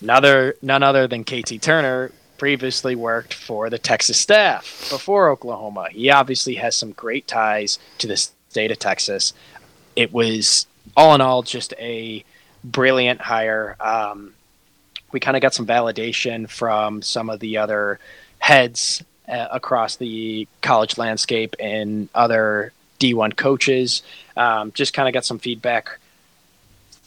Another, 0.00 0.56
none 0.62 0.82
other 0.82 1.06
than 1.06 1.24
KT 1.24 1.60
Turner 1.60 2.10
previously 2.40 2.94
worked 2.94 3.34
for 3.34 3.68
the 3.68 3.76
Texas 3.76 4.18
staff 4.18 4.88
before 4.88 5.28
Oklahoma. 5.28 5.88
He 5.90 6.08
obviously 6.08 6.54
has 6.54 6.74
some 6.74 6.92
great 6.92 7.28
ties 7.28 7.78
to 7.98 8.06
the 8.06 8.16
state 8.16 8.70
of 8.70 8.78
Texas. 8.78 9.34
It 9.94 10.10
was 10.10 10.66
all 10.96 11.14
in 11.14 11.20
all 11.20 11.42
just 11.42 11.74
a 11.78 12.24
brilliant 12.64 13.20
hire. 13.20 13.76
Um, 13.78 14.32
we 15.12 15.20
kind 15.20 15.36
of 15.36 15.42
got 15.42 15.52
some 15.52 15.66
validation 15.66 16.48
from 16.48 17.02
some 17.02 17.28
of 17.28 17.40
the 17.40 17.58
other 17.58 17.98
heads 18.38 19.04
uh, 19.28 19.48
across 19.50 19.96
the 19.96 20.48
college 20.62 20.96
landscape 20.96 21.54
and 21.60 22.08
other 22.14 22.72
D1 23.00 23.36
coaches. 23.36 24.02
Um, 24.34 24.72
just 24.72 24.94
kind 24.94 25.06
of 25.06 25.12
got 25.12 25.26
some 25.26 25.40
feedback 25.40 25.98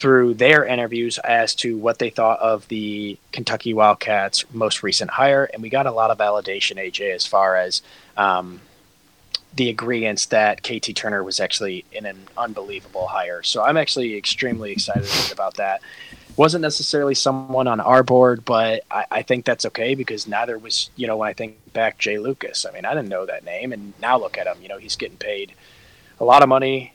through 0.03 0.33
their 0.33 0.65
interviews 0.65 1.17
as 1.19 1.55
to 1.55 1.77
what 1.77 1.97
they 1.97 2.09
thought 2.09 2.37
of 2.41 2.67
the 2.67 3.17
Kentucky 3.31 3.73
Wildcats' 3.73 4.43
most 4.51 4.83
recent 4.83 5.09
hire, 5.09 5.45
and 5.53 5.63
we 5.63 5.69
got 5.69 5.85
a 5.85 5.91
lot 5.91 6.11
of 6.11 6.17
validation, 6.17 6.75
AJ, 6.75 7.15
as 7.15 7.25
far 7.25 7.55
as 7.55 7.81
um, 8.17 8.59
the 9.55 9.69
agreements 9.69 10.25
that 10.25 10.61
KT 10.61 10.93
Turner 10.93 11.23
was 11.23 11.39
actually 11.39 11.85
in 11.93 12.05
an 12.05 12.17
unbelievable 12.35 13.07
hire. 13.07 13.43
So 13.43 13.63
I'm 13.63 13.77
actually 13.77 14.17
extremely 14.17 14.73
excited 14.73 15.09
about 15.31 15.53
that. 15.55 15.79
Wasn't 16.35 16.61
necessarily 16.61 17.15
someone 17.15 17.69
on 17.69 17.79
our 17.79 18.03
board, 18.03 18.43
but 18.43 18.83
I, 18.91 19.05
I, 19.09 19.21
think 19.21 19.45
that's 19.45 19.65
okay 19.67 19.95
because 19.95 20.27
neither 20.27 20.57
was, 20.57 20.89
you 20.97 21.07
know, 21.07 21.15
when 21.15 21.29
I 21.29 21.33
think 21.33 21.55
back, 21.71 21.97
Jay 21.97 22.17
Lucas. 22.17 22.65
I 22.65 22.71
mean, 22.71 22.83
I 22.83 22.93
didn't 22.93 23.07
know 23.07 23.25
that 23.25 23.45
name, 23.45 23.71
and 23.71 23.93
now 24.01 24.19
look 24.19 24.37
at 24.37 24.47
him. 24.47 24.57
You 24.61 24.67
know, 24.67 24.79
he's 24.79 24.97
getting 24.97 25.15
paid 25.15 25.53
a 26.19 26.25
lot 26.25 26.43
of 26.43 26.49
money 26.49 26.93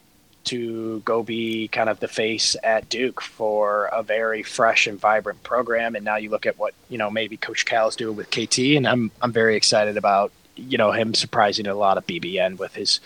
to 0.48 1.00
go 1.00 1.22
be 1.22 1.68
kind 1.68 1.88
of 1.88 2.00
the 2.00 2.08
face 2.08 2.56
at 2.62 2.88
Duke 2.88 3.20
for 3.20 3.86
a 3.92 4.02
very 4.02 4.42
fresh 4.42 4.86
and 4.86 4.98
vibrant 4.98 5.42
program. 5.42 5.94
And 5.94 6.04
now 6.04 6.16
you 6.16 6.30
look 6.30 6.46
at 6.46 6.58
what 6.58 6.74
you 6.88 6.98
know 6.98 7.10
maybe 7.10 7.36
Coach 7.36 7.66
Cal 7.66 7.88
is 7.88 7.96
doing 7.96 8.16
with 8.16 8.30
KT, 8.30 8.58
and 8.76 8.86
I'm 8.86 9.10
I'm 9.20 9.32
very 9.32 9.56
excited 9.56 9.96
about 9.96 10.32
you 10.56 10.78
know 10.78 10.90
him 10.90 11.14
surprising 11.14 11.66
a 11.66 11.74
lot 11.74 11.98
of 11.98 12.06
BBN 12.06 12.58
with 12.58 12.74
his 12.74 13.00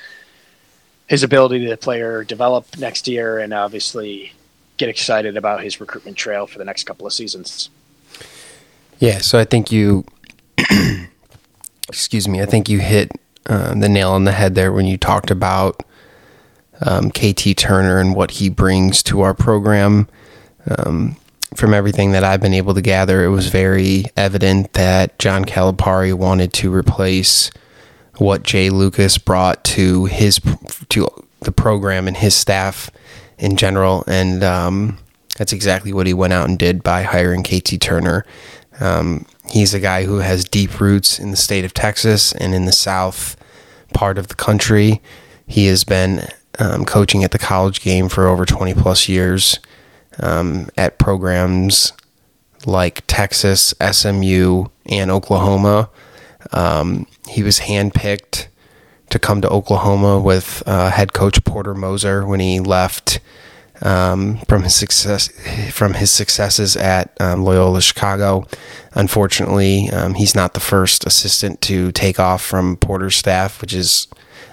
his 1.09 1.23
ability 1.23 1.67
to 1.67 1.77
player 1.77 2.25
develop 2.25 2.79
next 2.79 3.09
year, 3.09 3.39
and 3.39 3.53
obviously 3.53 4.33
get 4.77 4.89
excited 4.89 5.37
about 5.37 5.63
his 5.63 5.81
recruitment 5.81 6.17
trail 6.17 6.47
for 6.47 6.59
the 6.59 6.65
next 6.65 6.85
couple 6.85 7.07
of 7.07 7.13
seasons. 7.13 7.71
Yeah, 8.99 9.19
so 9.19 9.39
I 9.39 9.45
think 9.45 9.73
you, 9.73 10.05
excuse 11.89 12.29
me, 12.29 12.41
I 12.41 12.47
think 12.47 12.69
you 12.69 12.79
hit 12.79 13.11
uh, 13.47 13.75
the 13.75 13.89
nail 13.89 14.13
on 14.13 14.25
the 14.25 14.33
head 14.33 14.55
there 14.55 14.73
when 14.73 14.87
you 14.87 14.97
talked 14.97 15.31
about 15.31 15.83
um, 16.85 17.11
KT 17.11 17.57
Turner 17.57 17.99
and 17.99 18.15
what 18.15 18.33
he 18.33 18.49
brings 18.49 19.03
to 19.05 19.21
our 19.21 19.35
program. 19.35 20.09
Um, 20.79 21.17
from 21.55 21.75
everything 21.75 22.13
that 22.13 22.25
I've 22.25 22.41
been 22.41 22.55
able 22.55 22.75
to 22.75 22.81
gather, 22.81 23.25
it 23.25 23.29
was 23.29 23.49
very 23.49 24.07
evident 24.17 24.73
that 24.73 25.19
John 25.19 25.45
Calipari 25.45 26.15
wanted 26.15 26.53
to 26.55 26.75
replace 26.75 27.51
what 28.17 28.43
Jay 28.43 28.71
Lucas 28.71 29.19
brought 29.19 29.63
to 29.65 30.07
his 30.07 30.41
to 30.91 31.09
the 31.41 31.53
program 31.53 32.09
and 32.09 32.17
his 32.17 32.35
staff 32.35 32.91
in 33.39 33.57
general, 33.57 34.05
and 34.07 34.43
um, 34.43 34.99
that's 35.37 35.53
exactly 35.53 35.93
what 35.93 36.07
he 36.07 36.15
went 36.15 36.33
out 36.33 36.49
and 36.49 36.59
did 36.59 36.83
by 36.83 37.03
hiring 37.03 37.43
KT 37.43 37.81
Turner. 37.81 38.25
Um, 38.81 39.27
he's 39.51 39.75
a 39.75 39.81
guy 39.81 40.05
who 40.05 40.19
has 40.19 40.45
deep 40.45 40.81
roots 40.81 41.19
in 41.19 41.31
the 41.31 41.37
state 41.37 41.65
of 41.65 41.75
Texas 41.75 42.33
and 42.33 42.55
in 42.55 42.65
the 42.65 42.73
south 42.73 43.37
part 43.93 44.19
of 44.19 44.29
the 44.29 44.35
country. 44.35 45.03
He 45.47 45.67
has 45.67 45.85
been 45.85 46.29
um, 46.59 46.85
coaching 46.85 47.25
at 47.25 47.31
the 47.31 47.39
college 47.39 47.81
game 47.81 48.09
for 48.09 48.27
over 48.27 48.45
20 48.45 48.75
plus 48.75 49.09
years 49.09 49.59
um, 50.21 50.69
at 50.77 50.99
programs 50.99 51.93
like 52.67 53.03
Texas, 53.07 53.75
SMU, 53.81 54.67
and 54.87 55.11
Oklahoma. 55.11 55.91
Um, 56.53 57.07
he 57.29 57.43
was 57.43 57.61
handpicked 57.61 58.47
to 59.11 59.19
come 59.19 59.41
to 59.43 59.49
Oklahoma 59.49 60.19
with 60.19 60.63
uh, 60.67 60.91
head 60.91 61.13
coach 61.13 61.43
Porter 61.45 61.75
Moser 61.75 62.27
when 62.27 62.41
he 62.41 62.61
left 62.61 63.21
um, 63.83 64.39
from 64.49 64.63
his 64.63 64.75
success 64.75 65.29
from 65.71 65.95
his 65.95 66.11
successes 66.11 66.77
at 66.77 67.13
um, 67.21 67.45
Loyola 67.45 67.83
Chicago. 67.83 68.47
Unfortunately, 68.95 69.91
um, 69.91 70.15
he's 70.15 70.35
not 70.35 70.55
the 70.55 70.61
first 70.61 71.07
assistant 71.07 71.61
to 71.63 71.93
take 71.93 72.21
off 72.21 72.43
from 72.43 72.77
Porter's 72.77 73.17
staff, 73.17 73.61
which 73.61 73.75
is 73.75 74.07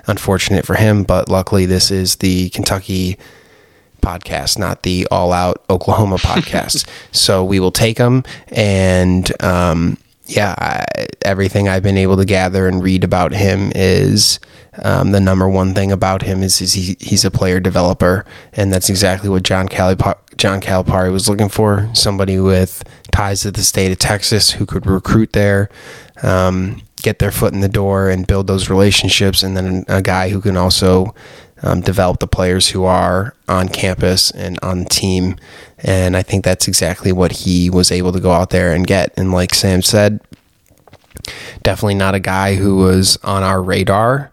unfortunate 0.08 0.66
for 0.66 0.76
him, 0.76 1.04
but 1.04 1.30
luckily 1.30 1.66
this 1.66 1.92
is 1.92 2.18
the 2.18 2.50
Kentucky 2.50 3.18
podcast, 4.02 4.58
not 4.58 4.84
the 4.84 5.08
all 5.12 5.32
out 5.34 5.64
Oklahoma 5.70 6.16
podcast. 6.18 6.88
so 7.12 7.44
we 7.44 7.60
will 7.60 7.72
take 7.72 7.98
him. 7.98 8.24
And 8.50 9.32
um, 9.44 9.98
yeah, 10.26 10.56
I, 10.58 11.08
everything 11.24 11.68
I've 11.68 11.84
been 11.84 11.98
able 11.98 12.18
to 12.18 12.26
gather 12.26 12.68
and 12.68 12.84
read 12.84 13.04
about 13.04 13.34
him 13.34 13.72
is 13.76 14.40
um, 14.84 15.12
the 15.12 15.20
number 15.20 15.50
one 15.50 15.74
thing 15.74 15.92
about 15.92 16.22
him 16.22 16.44
is, 16.44 16.62
is 16.62 16.74
he, 16.74 16.96
he's 17.00 17.26
a 17.26 17.32
player 17.32 17.60
developer. 17.60 18.26
And 18.54 18.72
that's 18.72 18.90
exactly 18.90 19.30
what 19.30 19.44
John 19.44 19.68
Calipari, 19.68 20.18
John 20.38 20.62
Calipari 20.62 21.12
was 21.12 21.28
looking 21.28 21.50
for 21.50 21.90
somebody 21.94 22.40
with 22.40 22.84
ties 23.12 23.42
to 23.42 23.52
the 23.52 23.64
state 23.64 23.92
of 23.92 24.00
Texas 24.00 24.52
who 24.52 24.66
could 24.66 24.86
recruit 24.86 25.34
there. 25.34 25.70
Um, 26.22 26.82
get 27.02 27.20
their 27.20 27.32
foot 27.32 27.54
in 27.54 27.62
the 27.62 27.70
door 27.70 28.10
and 28.10 28.28
build 28.28 28.48
those 28.48 28.70
relationships, 28.70 29.44
and 29.44 29.56
then 29.56 29.86
a 29.88 30.02
guy 30.02 30.30
who 30.30 30.42
can 30.42 30.58
also 30.58 31.14
um, 31.62 31.82
develop 31.82 32.20
the 32.20 32.28
players 32.28 32.70
who 32.70 32.84
are 32.84 33.36
on 33.48 33.70
campus 33.70 34.32
and 34.32 34.60
on 34.62 34.80
the 34.80 34.90
team. 34.90 35.36
And 35.80 36.16
I 36.16 36.22
think 36.24 36.44
that's 36.44 36.68
exactly 36.68 37.12
what 37.12 37.32
he 37.32 37.70
was 37.70 37.92
able 37.92 38.12
to 38.12 38.20
go 38.20 38.32
out 38.32 38.50
there 38.50 38.74
and 38.74 38.86
get. 38.86 39.14
And 39.18 39.32
like 39.32 39.54
Sam 39.54 39.82
said, 39.82 40.20
definitely 41.64 41.96
not 41.96 42.16
a 42.16 42.20
guy 42.20 42.56
who 42.56 42.78
was 42.78 43.18
on 43.24 43.44
our 43.44 43.62
radar, 43.62 44.32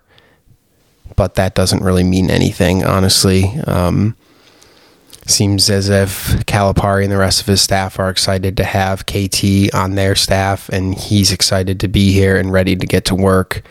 but 1.16 1.34
that 1.34 1.54
doesn't 1.54 1.82
really 1.82 2.04
mean 2.04 2.30
anything, 2.30 2.84
honestly. 2.84 3.44
Um, 3.66 4.16
seems 5.26 5.68
as 5.68 5.88
if 5.88 6.44
Calipari 6.46 7.02
and 7.02 7.12
the 7.12 7.16
rest 7.16 7.40
of 7.40 7.46
his 7.46 7.60
staff 7.60 7.98
are 7.98 8.10
excited 8.10 8.56
to 8.56 8.64
have 8.64 9.06
KT 9.06 9.74
on 9.74 9.94
their 9.94 10.14
staff, 10.14 10.68
and 10.68 10.94
he's 10.94 11.32
excited 11.32 11.80
to 11.80 11.88
be 11.88 12.12
here 12.12 12.36
and 12.36 12.52
ready 12.52 12.76
to 12.76 12.86
get 12.86 13.04
to 13.06 13.14
work. 13.14 13.62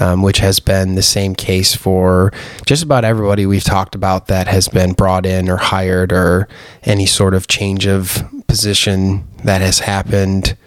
Um, 0.00 0.20
which 0.20 0.40
has 0.40 0.60
been 0.60 0.96
the 0.96 1.02
same 1.02 1.34
case 1.34 1.74
for 1.74 2.30
just 2.66 2.82
about 2.82 3.06
everybody 3.06 3.46
we've 3.46 3.64
talked 3.64 3.94
about 3.94 4.26
that 4.26 4.46
has 4.46 4.68
been 4.68 4.92
brought 4.92 5.24
in 5.24 5.48
or 5.48 5.56
hired 5.56 6.12
or 6.12 6.46
any 6.82 7.06
sort 7.06 7.32
of 7.32 7.48
change 7.48 7.86
of 7.86 8.22
position 8.48 9.26
that 9.44 9.62
has 9.62 9.78
happened 9.78 10.58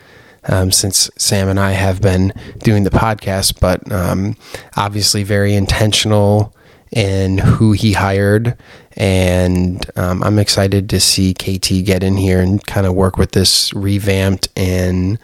um, 0.46 0.72
since 0.72 1.10
Sam 1.18 1.50
and 1.50 1.60
I 1.60 1.72
have 1.72 2.02
been 2.02 2.34
doing 2.60 2.84
the 2.84 2.90
podcast, 2.90 3.60
but 3.60 3.92
um, 3.92 4.36
obviously 4.76 5.24
very 5.24 5.54
intentional 5.54 6.56
in 6.92 7.38
who 7.38 7.72
he 7.72 7.94
hired 7.94 8.58
and 8.98 9.84
um, 9.96 10.22
I'm 10.24 10.38
excited 10.40 10.90
to 10.90 11.00
see 11.00 11.34
KT 11.34 11.86
get 11.86 12.04
in 12.04 12.18
here 12.18 12.42
and 12.42 12.66
kind 12.66 12.86
of 12.86 12.94
work 12.94 13.18
with 13.18 13.32
this 13.32 13.74
revamped 13.74 14.50
and 14.56 15.18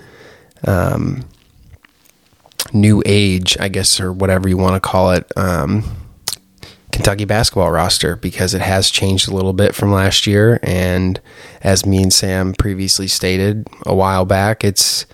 um, 0.65 1.25
new 2.73 3.03
age, 3.05 3.57
I 3.59 3.67
guess, 3.67 3.99
or 3.99 4.13
whatever 4.13 4.47
you 4.47 4.57
want 4.57 4.81
to 4.81 4.89
call 4.89 5.11
it, 5.11 5.31
um, 5.35 5.83
Kentucky 6.91 7.25
basketball 7.25 7.71
roster 7.71 8.15
because 8.15 8.53
it 8.53 8.61
has 8.61 8.89
changed 8.89 9.27
a 9.27 9.35
little 9.35 9.53
bit 9.53 9.75
from 9.75 9.91
last 9.91 10.25
year. 10.25 10.59
And 10.63 11.19
as 11.61 11.85
me 11.85 12.01
and 12.01 12.11
Sam 12.11 12.53
previously 12.53 13.07
stated 13.07 13.67
a 13.85 13.93
while 13.93 14.25
back, 14.25 14.63
it's 14.63 15.05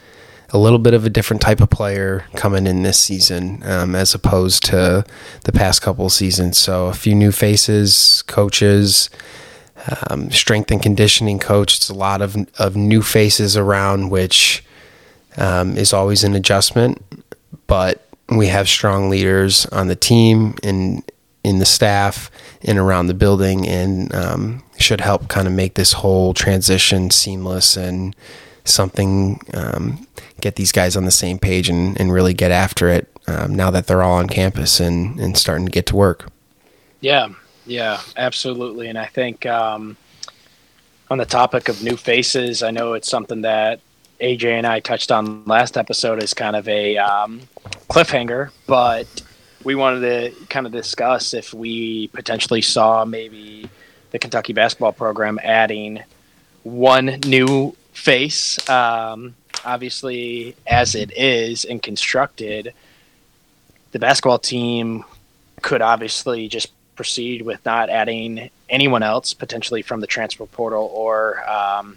a 0.54 0.60
little 0.60 0.80
bit 0.80 0.94
of 0.94 1.04
a 1.04 1.10
different 1.10 1.42
type 1.42 1.60
of 1.60 1.70
player 1.72 2.26
coming 2.36 2.68
in 2.68 2.84
this 2.84 3.00
season 3.00 3.62
um, 3.66 3.96
as 3.96 4.14
opposed 4.14 4.64
to 4.64 5.04
the 5.46 5.52
past 5.52 5.82
couple 5.82 6.06
of 6.06 6.12
seasons. 6.12 6.60
So 6.60 6.86
a 6.86 6.94
few 6.94 7.16
new 7.16 7.32
faces, 7.32 8.24
coaches, 8.28 9.10
um, 10.10 10.30
strength 10.32 10.72
and 10.72 10.82
conditioning 10.82 11.40
coach. 11.40 11.78
It's 11.78 11.90
a 11.90 11.94
lot 11.94 12.22
of 12.22 12.38
of 12.60 12.76
new 12.76 13.02
faces 13.02 13.58
around, 13.58 14.12
which 14.12 14.64
um, 15.38 15.76
is 15.76 15.92
always 15.92 16.24
an 16.24 16.36
adjustment. 16.36 17.04
But 17.68 18.08
we 18.30 18.48
have 18.48 18.70
strong 18.70 19.10
leaders 19.10 19.66
on 19.68 19.88
the 19.88 19.96
team 19.96 20.56
and 20.64 21.04
in 21.44 21.60
the 21.60 21.66
staff 21.66 22.32
and 22.62 22.78
around 22.78 23.08
the 23.08 23.14
building, 23.14 23.68
and 23.68 24.14
um, 24.16 24.64
should 24.78 25.02
help 25.02 25.28
kind 25.28 25.48
of 25.48 25.54
make 25.54 25.74
this 25.74 25.94
whole 25.94 26.34
transition 26.34 27.10
seamless 27.10 27.76
and 27.76 28.16
something 28.64 29.42
um, 29.54 30.08
get 30.44 30.58
these 30.58 30.74
guys 30.74 30.98
on 30.98 31.06
the 31.06 31.12
same 31.12 31.40
page 31.40 31.70
and, 31.70 31.98
and 32.00 32.12
really 32.12 32.34
get 32.34 32.52
after 32.52 32.90
it 32.90 33.08
um, 33.28 33.56
now 33.56 33.72
that 33.72 33.88
they're 33.88 34.04
all 34.04 34.16
on 34.16 34.28
campus 34.28 34.82
and, 34.82 35.18
and 35.18 35.38
starting 35.38 35.66
to 35.66 35.72
get 35.72 35.86
to 35.86 35.96
work. 35.96 36.30
Yeah, 37.00 37.30
yeah, 37.66 38.02
absolutely. 38.18 38.90
And 38.90 38.98
I 39.00 39.06
think 39.06 39.46
um, 39.46 39.96
on 41.10 41.18
the 41.18 41.26
topic 41.26 41.70
of 41.70 41.82
new 41.82 41.96
faces, 41.96 42.62
I 42.62 42.72
know 42.72 42.94
it's 42.94 43.10
something 43.10 43.42
that 43.44 43.80
AJ 44.20 44.52
and 44.52 44.68
I 44.68 44.82
touched 44.82 45.14
on 45.14 45.46
last 45.46 45.78
episode 45.78 46.22
as 46.22 46.34
kind 46.34 46.58
of 46.58 46.68
a 46.68 46.98
um, 46.98 47.42
cliffhanger, 47.90 48.52
but 48.68 49.08
we 49.64 49.76
wanted 49.76 50.02
to 50.02 50.46
kind 50.48 50.66
of 50.66 50.74
discuss 50.74 51.34
if 51.34 51.54
we 51.54 52.10
potentially 52.10 52.62
saw 52.62 53.06
maybe 53.06 53.70
the 54.12 54.20
Kentucky 54.20 54.52
basketball 54.52 54.92
program 54.92 55.40
adding 55.42 56.04
one 56.64 57.20
new 57.26 57.76
face. 57.94 58.58
Um, 58.70 59.36
obviously, 59.66 60.56
as 60.68 60.96
it 60.96 61.16
is 61.18 61.66
and 61.66 61.82
constructed, 61.82 62.74
the 63.92 64.00
basketball 64.00 64.40
team 64.40 65.04
could 65.62 65.82
obviously 65.82 66.48
just 66.48 66.72
proceed 66.96 67.42
with 67.42 67.64
not 67.66 67.90
adding 67.90 68.50
anyone 68.70 69.04
else 69.04 69.34
potentially 69.34 69.82
from 69.82 70.00
the 70.00 70.08
transfer 70.08 70.46
portal 70.46 70.92
or 70.94 71.48
um, 71.50 71.96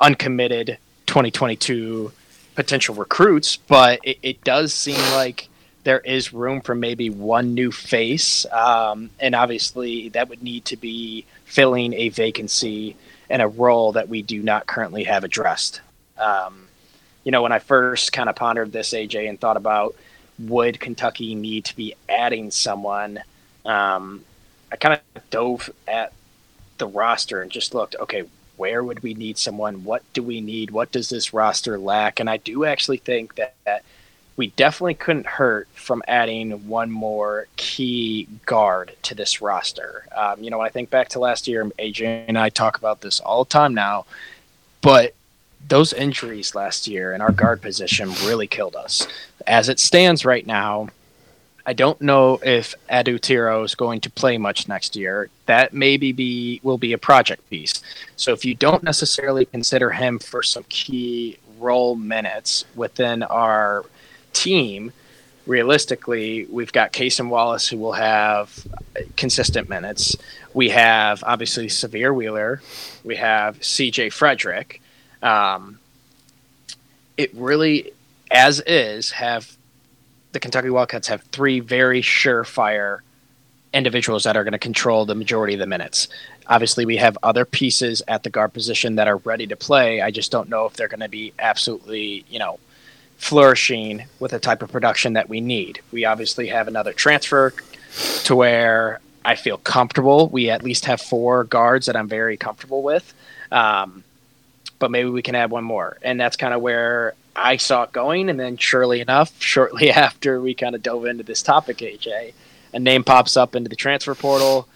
uncommitted 0.00 0.78
2022 1.06 2.12
potential 2.54 2.94
recruits. 2.94 3.56
But 3.56 4.00
it, 4.02 4.18
it, 4.22 4.44
does 4.44 4.74
seem 4.74 4.98
like 5.12 5.48
there 5.84 6.00
is 6.00 6.32
room 6.32 6.60
for 6.60 6.74
maybe 6.74 7.10
one 7.10 7.54
new 7.54 7.72
face. 7.72 8.46
Um, 8.52 9.10
and 9.20 9.34
obviously, 9.34 10.10
that 10.10 10.28
would 10.28 10.42
need 10.42 10.64
to 10.66 10.76
be 10.76 11.24
filling 11.44 11.92
a 11.94 12.08
vacancy 12.08 12.96
and 13.28 13.42
a 13.42 13.48
role 13.48 13.92
that 13.92 14.08
we 14.08 14.22
do 14.22 14.42
not 14.42 14.66
currently 14.66 15.04
have 15.04 15.24
addressed. 15.24 15.80
Um, 16.18 16.61
you 17.24 17.32
know, 17.32 17.42
when 17.42 17.52
I 17.52 17.58
first 17.58 18.12
kind 18.12 18.28
of 18.28 18.36
pondered 18.36 18.72
this, 18.72 18.92
AJ, 18.92 19.28
and 19.28 19.40
thought 19.40 19.56
about 19.56 19.94
would 20.38 20.80
Kentucky 20.80 21.34
need 21.34 21.64
to 21.66 21.76
be 21.76 21.94
adding 22.08 22.50
someone, 22.50 23.20
um, 23.64 24.24
I 24.70 24.76
kind 24.76 25.00
of 25.14 25.30
dove 25.30 25.70
at 25.86 26.12
the 26.78 26.86
roster 26.86 27.42
and 27.42 27.50
just 27.50 27.74
looked, 27.74 27.94
okay, 28.00 28.24
where 28.56 28.82
would 28.82 29.02
we 29.02 29.14
need 29.14 29.38
someone? 29.38 29.84
What 29.84 30.02
do 30.12 30.22
we 30.22 30.40
need? 30.40 30.70
What 30.70 30.92
does 30.92 31.08
this 31.08 31.32
roster 31.32 31.78
lack? 31.78 32.20
And 32.20 32.28
I 32.28 32.38
do 32.38 32.64
actually 32.64 32.98
think 32.98 33.34
that, 33.36 33.54
that 33.64 33.84
we 34.36 34.48
definitely 34.48 34.94
couldn't 34.94 35.26
hurt 35.26 35.68
from 35.74 36.02
adding 36.08 36.66
one 36.66 36.90
more 36.90 37.46
key 37.56 38.28
guard 38.46 38.96
to 39.02 39.14
this 39.14 39.42
roster. 39.42 40.06
Um, 40.16 40.42
you 40.42 40.50
know, 40.50 40.60
I 40.60 40.70
think 40.70 40.90
back 40.90 41.10
to 41.10 41.18
last 41.18 41.46
year, 41.46 41.64
AJ 41.78 42.24
and 42.28 42.38
I 42.38 42.48
talk 42.48 42.78
about 42.78 43.00
this 43.00 43.20
all 43.20 43.44
the 43.44 43.50
time 43.50 43.74
now, 43.74 44.06
but 44.80 45.14
those 45.68 45.92
injuries 45.92 46.54
last 46.54 46.86
year 46.86 47.12
in 47.12 47.20
our 47.20 47.32
guard 47.32 47.62
position 47.62 48.10
really 48.24 48.46
killed 48.46 48.76
us. 48.76 49.06
As 49.46 49.68
it 49.68 49.80
stands 49.80 50.24
right 50.24 50.46
now, 50.46 50.88
I 51.64 51.72
don't 51.72 52.00
know 52.00 52.40
if 52.42 52.74
Adou 52.88 53.18
Thiero 53.18 53.64
is 53.64 53.74
going 53.74 54.00
to 54.00 54.10
play 54.10 54.36
much 54.36 54.66
next 54.68 54.96
year. 54.96 55.30
That 55.46 55.72
maybe 55.72 56.12
be 56.12 56.60
will 56.62 56.78
be 56.78 56.92
a 56.92 56.98
project 56.98 57.48
piece. 57.50 57.80
So 58.16 58.32
if 58.32 58.44
you 58.44 58.54
don't 58.54 58.82
necessarily 58.82 59.44
consider 59.44 59.90
him 59.90 60.18
for 60.18 60.42
some 60.42 60.64
key 60.68 61.38
role 61.58 61.94
minutes 61.94 62.64
within 62.74 63.22
our 63.22 63.84
team, 64.32 64.92
realistically, 65.46 66.46
we've 66.46 66.72
got 66.72 66.92
Cason 66.92 67.28
Wallace 67.28 67.68
who 67.68 67.78
will 67.78 67.92
have 67.92 68.66
consistent 69.16 69.68
minutes. 69.68 70.16
We 70.54 70.70
have 70.70 71.22
obviously 71.24 71.68
Sahvir 71.68 72.14
Wheeler. 72.14 72.60
We 73.04 73.16
have 73.16 73.60
CJ 73.60 74.12
Frederick. 74.12 74.81
Um, 75.22 75.78
it 77.16 77.30
really, 77.34 77.92
as 78.30 78.60
is, 78.60 79.10
have 79.12 79.56
the 80.32 80.40
Kentucky 80.40 80.70
Wildcats 80.70 81.08
have 81.08 81.22
three 81.22 81.60
very 81.60 82.02
surefire 82.02 83.00
individuals 83.72 84.24
that 84.24 84.36
are 84.36 84.44
going 84.44 84.52
to 84.52 84.58
control 84.58 85.04
the 85.04 85.14
majority 85.14 85.54
of 85.54 85.60
the 85.60 85.66
minutes. 85.66 86.08
Obviously, 86.46 86.84
we 86.84 86.96
have 86.96 87.16
other 87.22 87.44
pieces 87.44 88.02
at 88.08 88.22
the 88.22 88.30
guard 88.30 88.52
position 88.52 88.96
that 88.96 89.08
are 89.08 89.18
ready 89.18 89.46
to 89.46 89.56
play. 89.56 90.00
I 90.00 90.10
just 90.10 90.30
don't 90.30 90.48
know 90.48 90.66
if 90.66 90.74
they're 90.74 90.88
going 90.88 91.00
to 91.00 91.08
be 91.08 91.32
absolutely, 91.38 92.24
you 92.28 92.38
know, 92.38 92.58
flourishing 93.16 94.04
with 94.18 94.32
the 94.32 94.40
type 94.40 94.62
of 94.62 94.72
production 94.72 95.12
that 95.12 95.28
we 95.28 95.40
need. 95.40 95.80
We 95.92 96.04
obviously 96.04 96.48
have 96.48 96.66
another 96.66 96.92
transfer 96.92 97.54
to 98.24 98.36
where 98.36 99.00
I 99.24 99.36
feel 99.36 99.58
comfortable. 99.58 100.28
We 100.28 100.50
at 100.50 100.62
least 100.62 100.86
have 100.86 101.00
four 101.00 101.44
guards 101.44 101.86
that 101.86 101.96
I'm 101.96 102.08
very 102.08 102.36
comfortable 102.36 102.82
with. 102.82 103.14
Um, 103.52 104.02
but 104.82 104.90
maybe 104.90 105.08
we 105.08 105.22
can 105.22 105.36
add 105.36 105.52
one 105.52 105.62
more. 105.62 105.96
And 106.02 106.18
that's 106.18 106.36
kind 106.36 106.52
of 106.52 106.60
where 106.60 107.14
I 107.36 107.56
saw 107.56 107.84
it 107.84 107.92
going. 107.92 108.28
And 108.28 108.38
then, 108.38 108.56
surely 108.56 109.00
enough, 109.00 109.32
shortly 109.40 109.92
after 109.92 110.40
we 110.40 110.54
kind 110.54 110.74
of 110.74 110.82
dove 110.82 111.06
into 111.06 111.22
this 111.22 111.40
topic, 111.40 111.78
AJ, 111.78 112.32
a 112.74 112.80
name 112.80 113.04
pops 113.04 113.36
up 113.36 113.54
into 113.54 113.70
the 113.70 113.76
transfer 113.76 114.16
portal. 114.16 114.66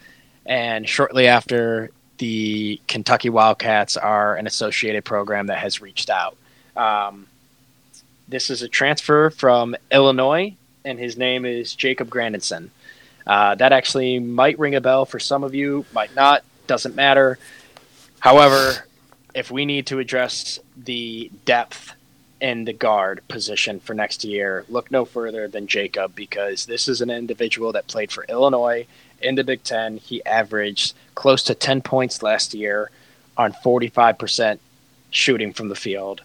And 0.47 0.89
shortly 0.89 1.27
after, 1.27 1.91
the 2.19 2.81
Kentucky 2.87 3.31
Wildcats 3.31 3.97
are 3.97 4.37
an 4.37 4.47
associated 4.47 5.05
program 5.05 5.49
that 5.49 5.59
has 5.59 5.81
reached 5.81 6.09
out. 6.09 6.37
Um, 6.77 7.27
this 8.29 8.49
is 8.49 8.63
a 8.63 8.69
transfer 8.69 9.31
from 9.31 9.75
Illinois, 9.91 10.55
and 10.85 11.01
his 11.01 11.17
name 11.17 11.45
is 11.45 11.75
Jacob 11.75 12.09
Grandison. 12.09 12.71
Uh, 13.27 13.57
that 13.57 13.73
actually 13.73 14.21
might 14.21 14.57
ring 14.57 14.77
a 14.77 14.81
bell 14.81 15.05
for 15.05 15.19
some 15.19 15.43
of 15.43 15.53
you, 15.53 15.85
might 15.93 16.15
not, 16.15 16.45
doesn't 16.69 16.95
matter. 16.95 17.41
However, 18.21 18.87
if 19.37 19.51
we 19.51 19.67
need 19.67 19.87
to 19.87 19.99
address 19.99 20.59
the 20.79 21.31
depth 21.45 21.93
in 22.41 22.65
the 22.65 22.73
guard 22.73 23.21
position 23.29 23.79
for 23.79 23.93
next 23.93 24.25
year, 24.25 24.65
look 24.71 24.91
no 24.91 25.05
further 25.05 25.47
than 25.47 25.67
Jacob 25.67 26.15
because 26.15 26.65
this 26.65 26.89
is 26.89 27.03
an 27.03 27.11
individual 27.11 27.71
that 27.73 27.87
played 27.87 28.11
for 28.11 28.25
Illinois 28.31 28.87
in 29.21 29.35
the 29.35 29.45
Big 29.45 29.63
Ten. 29.63 29.99
He 29.99 30.25
averaged 30.25 30.95
close 31.15 31.43
to 31.45 31.55
10 31.55 31.83
points 31.83 32.23
last 32.23 32.55
year 32.55 32.91
on 33.37 33.53
45% 33.53 34.59
shooting 35.11 35.53
from 35.53 35.69
the 35.69 35.75
field 35.75 36.23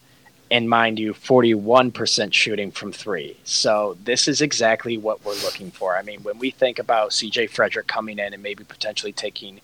and 0.49 0.69
mind 0.69 0.97
you, 0.97 1.13
41% 1.13 2.33
shooting 2.33 2.71
from 2.71 2.93
three. 2.93 3.35
So 3.43 3.97
this 4.05 4.29
is 4.29 4.41
exactly 4.41 4.97
what 4.97 5.23
we're 5.25 5.41
looking 5.43 5.71
for. 5.71 5.97
I 5.97 6.01
mean, 6.01 6.23
when 6.23 6.39
we 6.39 6.51
think 6.51 6.79
about 6.79 7.11
CJ 7.11 7.49
Frederick 7.49 7.87
coming 7.87 8.19
in 8.19 8.33
and 8.33 8.41
maybe 8.41 8.63
potentially 8.63 9.11
taking 9.11 9.59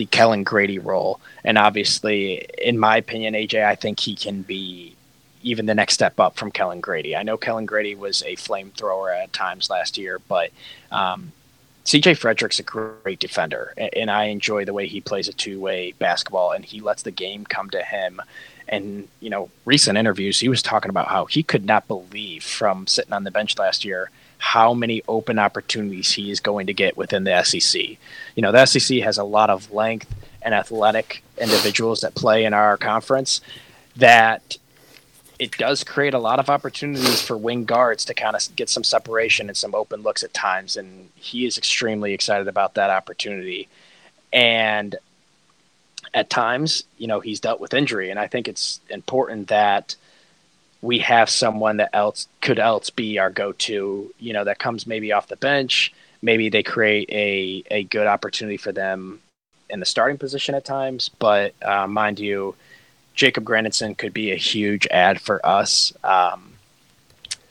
the 0.00 0.06
Kellan 0.06 0.44
Grady 0.44 0.78
role, 0.78 1.20
and 1.44 1.58
obviously, 1.58 2.46
in 2.56 2.78
my 2.78 2.96
opinion, 2.96 3.34
AJ, 3.34 3.66
I 3.66 3.74
think 3.74 4.00
he 4.00 4.14
can 4.14 4.40
be 4.40 4.96
even 5.42 5.66
the 5.66 5.74
next 5.74 5.92
step 5.92 6.18
up 6.18 6.36
from 6.36 6.50
Kellan 6.50 6.80
Grady. 6.80 7.14
I 7.14 7.22
know 7.22 7.36
Kellan 7.36 7.66
Grady 7.66 7.94
was 7.94 8.22
a 8.22 8.34
flamethrower 8.36 9.14
at 9.14 9.34
times 9.34 9.68
last 9.68 9.98
year, 9.98 10.18
but 10.26 10.52
um, 10.90 11.32
CJ 11.84 12.16
Frederick's 12.16 12.58
a 12.58 12.62
great 12.62 13.18
defender, 13.18 13.74
and 13.76 14.10
I 14.10 14.24
enjoy 14.24 14.64
the 14.64 14.72
way 14.72 14.86
he 14.86 15.02
plays 15.02 15.28
a 15.28 15.34
two 15.34 15.60
way 15.60 15.92
basketball, 15.98 16.52
and 16.52 16.64
he 16.64 16.80
lets 16.80 17.02
the 17.02 17.10
game 17.10 17.44
come 17.44 17.68
to 17.68 17.82
him 17.82 18.22
and 18.66 19.08
you 19.18 19.28
know 19.28 19.50
recent 19.64 19.98
interviews 19.98 20.38
he 20.38 20.48
was 20.48 20.62
talking 20.62 20.90
about 20.90 21.08
how 21.08 21.24
he 21.24 21.42
could 21.42 21.64
not 21.64 21.88
believe 21.88 22.44
from 22.44 22.86
sitting 22.86 23.12
on 23.12 23.24
the 23.24 23.30
bench 23.30 23.58
last 23.58 23.84
year 23.84 24.10
how 24.40 24.72
many 24.72 25.02
open 25.06 25.38
opportunities 25.38 26.10
he 26.12 26.30
is 26.30 26.40
going 26.40 26.66
to 26.66 26.72
get 26.72 26.96
within 26.96 27.24
the 27.24 27.42
SEC. 27.44 27.80
You 28.34 28.42
know, 28.42 28.50
the 28.50 28.64
SEC 28.64 28.98
has 29.00 29.18
a 29.18 29.22
lot 29.24 29.50
of 29.50 29.70
length 29.70 30.12
and 30.40 30.54
athletic 30.54 31.22
individuals 31.38 32.00
that 32.00 32.14
play 32.14 32.44
in 32.46 32.54
our 32.54 32.78
conference 32.78 33.42
that 33.96 34.56
it 35.38 35.52
does 35.52 35.84
create 35.84 36.14
a 36.14 36.18
lot 36.18 36.38
of 36.38 36.48
opportunities 36.48 37.20
for 37.20 37.36
wing 37.36 37.66
guards 37.66 38.04
to 38.06 38.14
kind 38.14 38.34
of 38.34 38.56
get 38.56 38.70
some 38.70 38.82
separation 38.82 39.48
and 39.48 39.56
some 39.56 39.74
open 39.74 40.02
looks 40.02 40.22
at 40.22 40.32
times 40.32 40.76
and 40.76 41.10
he 41.16 41.44
is 41.44 41.58
extremely 41.58 42.14
excited 42.14 42.48
about 42.48 42.74
that 42.74 42.88
opportunity. 42.88 43.68
And 44.32 44.96
at 46.14 46.30
times, 46.30 46.84
you 46.96 47.06
know, 47.06 47.20
he's 47.20 47.40
dealt 47.40 47.60
with 47.60 47.74
injury, 47.74 48.10
and 48.10 48.18
I 48.18 48.26
think 48.26 48.48
it's 48.48 48.80
important 48.88 49.48
that 49.48 49.96
we 50.82 50.98
have 50.98 51.28
someone 51.28 51.78
that 51.78 51.90
else 51.92 52.26
could 52.40 52.58
else 52.58 52.90
be 52.90 53.18
our 53.18 53.30
go-to. 53.30 54.12
You 54.18 54.32
know, 54.32 54.44
that 54.44 54.58
comes 54.58 54.86
maybe 54.86 55.12
off 55.12 55.28
the 55.28 55.36
bench. 55.36 55.92
Maybe 56.22 56.48
they 56.48 56.62
create 56.62 57.08
a 57.10 57.62
a 57.70 57.84
good 57.84 58.06
opportunity 58.06 58.56
for 58.56 58.72
them 58.72 59.20
in 59.68 59.80
the 59.80 59.86
starting 59.86 60.18
position 60.18 60.54
at 60.54 60.64
times. 60.64 61.10
But 61.18 61.54
uh, 61.62 61.86
mind 61.86 62.18
you, 62.18 62.54
Jacob 63.14 63.44
Grandison 63.44 63.94
could 63.94 64.12
be 64.12 64.32
a 64.32 64.36
huge 64.36 64.86
ad 64.90 65.20
for 65.20 65.44
us. 65.44 65.92
Um, 66.04 66.54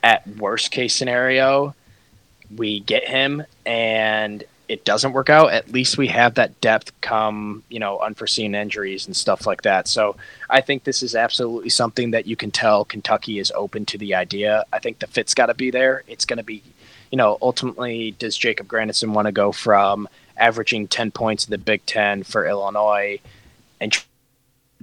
at 0.02 0.26
worst 0.26 0.70
case 0.70 0.94
scenario, 0.94 1.74
we 2.54 2.80
get 2.80 3.06
him 3.06 3.44
and 3.66 4.44
it 4.70 4.84
doesn't 4.84 5.14
work 5.14 5.28
out, 5.28 5.52
at 5.52 5.72
least 5.72 5.98
we 5.98 6.06
have 6.06 6.36
that 6.36 6.60
depth 6.60 6.92
come, 7.00 7.64
you 7.68 7.80
know, 7.80 7.98
unforeseen 7.98 8.54
injuries 8.54 9.04
and 9.04 9.16
stuff 9.16 9.44
like 9.44 9.62
that. 9.62 9.88
So 9.88 10.14
I 10.48 10.60
think 10.60 10.84
this 10.84 11.02
is 11.02 11.16
absolutely 11.16 11.70
something 11.70 12.12
that 12.12 12.24
you 12.24 12.36
can 12.36 12.52
tell 12.52 12.84
Kentucky 12.84 13.40
is 13.40 13.50
open 13.56 13.84
to 13.86 13.98
the 13.98 14.14
idea. 14.14 14.64
I 14.72 14.78
think 14.78 15.00
the 15.00 15.08
fit's 15.08 15.34
got 15.34 15.46
to 15.46 15.54
be 15.54 15.72
there. 15.72 16.04
It's 16.06 16.24
going 16.24 16.36
to 16.36 16.44
be, 16.44 16.62
you 17.10 17.18
know, 17.18 17.36
ultimately, 17.42 18.12
does 18.12 18.36
Jacob 18.36 18.68
Grandison 18.68 19.12
want 19.12 19.26
to 19.26 19.32
go 19.32 19.50
from 19.50 20.08
averaging 20.36 20.86
10 20.86 21.10
points 21.10 21.46
in 21.46 21.50
the 21.50 21.58
Big 21.58 21.84
Ten 21.84 22.22
for 22.22 22.46
Illinois 22.46 23.18
and 23.80 23.92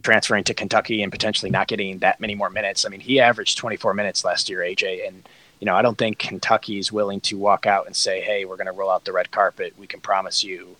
transferring 0.02 0.44
to 0.44 0.54
Kentucky 0.54 1.02
and 1.02 1.14
potentially 1.14 1.50
not 1.50 1.70
getting 1.70 2.00
that 2.00 2.20
many 2.20 2.36
more 2.36 2.50
minutes. 2.50 2.86
I 2.86 2.90
mean, 2.90 3.00
he 3.00 3.22
averaged 3.22 3.58
24 3.58 3.94
minutes 3.94 4.26
last 4.26 4.50
year, 4.50 4.60
AJ, 4.60 5.08
and 5.08 5.28
you 5.60 5.66
know, 5.66 5.76
I 5.76 5.82
don't 5.82 5.98
think 5.98 6.20
Kentucky 6.20 6.78
is 6.78 6.92
willing 6.92 7.20
to 7.22 7.38
walk 7.38 7.66
out 7.66 7.88
and 7.88 7.96
say, 7.96 8.22
"Hey, 8.22 8.46
we're 8.46 8.58
going 8.58 8.68
to 8.68 8.72
roll 8.72 8.92
out 8.92 9.06
the 9.06 9.14
red 9.14 9.32
carpet. 9.32 9.74
We 9.78 9.88
can 9.88 10.00
promise 10.00 10.44
you, 10.44 10.76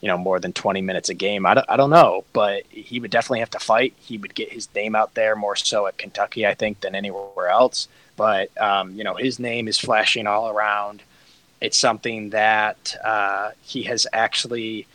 you 0.00 0.08
know, 0.08 0.18
more 0.18 0.38
than 0.38 0.52
20 0.52 0.80
minutes 0.80 1.08
a 1.08 1.14
game." 1.14 1.44
I 1.46 1.54
don't, 1.54 1.66
I 1.68 1.76
don't 1.76 1.90
know, 1.90 2.24
but 2.32 2.64
he 2.70 3.00
would 3.00 3.10
definitely 3.10 3.40
have 3.40 3.50
to 3.50 3.58
fight. 3.58 3.94
He 3.98 4.18
would 4.18 4.34
get 4.34 4.52
his 4.52 4.72
name 4.74 4.94
out 4.94 5.14
there 5.14 5.34
more 5.34 5.56
so 5.56 5.86
at 5.86 5.98
Kentucky, 5.98 6.46
I 6.46 6.54
think, 6.54 6.80
than 6.80 6.94
anywhere 6.94 7.48
else. 7.48 7.88
But 8.16 8.56
um, 8.60 8.94
you 8.94 9.04
know, 9.04 9.14
his 9.14 9.38
name 9.38 9.68
is 9.68 9.78
flashing 9.78 10.26
all 10.26 10.48
around. 10.48 11.02
It's 11.60 11.78
something 11.78 12.30
that 12.30 12.96
uh, 13.04 13.52
he 13.62 13.84
has 13.84 14.06
actually 14.12 14.86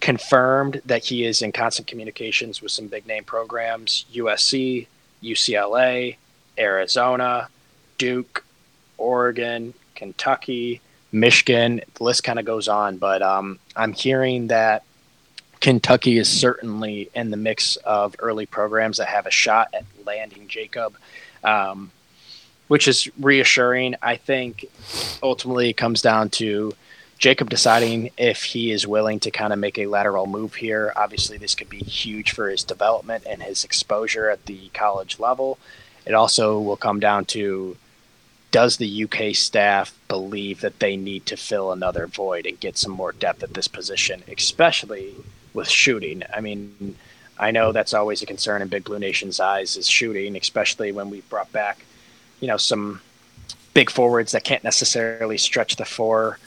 confirmed 0.00 0.80
that 0.84 1.04
he 1.04 1.24
is 1.24 1.42
in 1.42 1.52
constant 1.52 1.88
communications 1.88 2.62
with 2.62 2.70
some 2.70 2.86
big 2.86 3.06
name 3.06 3.24
programs 3.24 4.04
USC, 4.12 4.86
UCLA, 5.22 6.16
Arizona, 6.58 7.48
Duke, 7.98 8.44
Oregon, 8.98 9.74
Kentucky, 9.94 10.80
Michigan. 11.12 11.80
The 11.94 12.04
list 12.04 12.24
kind 12.24 12.38
of 12.38 12.44
goes 12.44 12.68
on, 12.68 12.98
but 12.98 13.22
um, 13.22 13.58
I'm 13.74 13.92
hearing 13.92 14.48
that 14.48 14.82
Kentucky 15.60 16.18
is 16.18 16.28
certainly 16.28 17.10
in 17.14 17.30
the 17.30 17.36
mix 17.36 17.76
of 17.76 18.14
early 18.18 18.46
programs 18.46 18.98
that 18.98 19.08
have 19.08 19.26
a 19.26 19.30
shot 19.30 19.68
at 19.72 19.84
landing 20.04 20.48
Jacob. 20.48 20.96
Um, 21.42 21.90
which 22.68 22.88
is 22.88 23.08
reassuring. 23.20 23.94
I 24.02 24.16
think 24.16 24.66
ultimately 25.22 25.70
it 25.70 25.76
comes 25.76 26.02
down 26.02 26.30
to 26.30 26.74
Jacob 27.18 27.48
deciding 27.48 28.10
if 28.18 28.42
he 28.42 28.72
is 28.72 28.86
willing 28.86 29.20
to 29.20 29.30
kind 29.30 29.52
of 29.52 29.58
make 29.58 29.78
a 29.78 29.86
lateral 29.86 30.26
move 30.26 30.54
here. 30.54 30.92
Obviously, 30.96 31.38
this 31.38 31.54
could 31.54 31.70
be 31.70 31.78
huge 31.78 32.32
for 32.32 32.48
his 32.50 32.62
development 32.62 33.24
and 33.28 33.42
his 33.42 33.64
exposure 33.64 34.28
at 34.28 34.44
the 34.46 34.68
college 34.74 35.18
level. 35.18 35.58
It 36.04 36.14
also 36.14 36.60
will 36.60 36.76
come 36.76 37.00
down 37.00 37.24
to 37.26 37.76
does 38.50 38.76
the 38.76 39.04
UK 39.04 39.34
staff 39.34 39.98
believe 40.08 40.60
that 40.60 40.78
they 40.78 40.96
need 40.96 41.26
to 41.26 41.36
fill 41.36 41.72
another 41.72 42.06
void 42.06 42.46
and 42.46 42.58
get 42.60 42.78
some 42.78 42.92
more 42.92 43.12
depth 43.12 43.42
at 43.42 43.54
this 43.54 43.68
position, 43.68 44.22
especially 44.36 45.14
with 45.52 45.68
shooting? 45.68 46.22
I 46.34 46.40
mean, 46.40 46.96
I 47.38 47.50
know 47.50 47.72
that's 47.72 47.94
always 47.94 48.22
a 48.22 48.26
concern 48.26 48.62
in 48.62 48.68
Big 48.68 48.84
Blue 48.84 48.98
Nation's 48.98 49.40
eyes 49.40 49.76
is 49.76 49.88
shooting, 49.88 50.36
especially 50.36 50.92
when 50.92 51.10
we 51.10 51.20
brought 51.22 51.52
back, 51.52 51.84
you 52.40 52.48
know, 52.48 52.56
some 52.56 53.00
big 53.74 53.90
forwards 53.90 54.32
that 54.32 54.44
can't 54.44 54.64
necessarily 54.64 55.36
stretch 55.36 55.76
the 55.76 55.84
four 55.84 56.38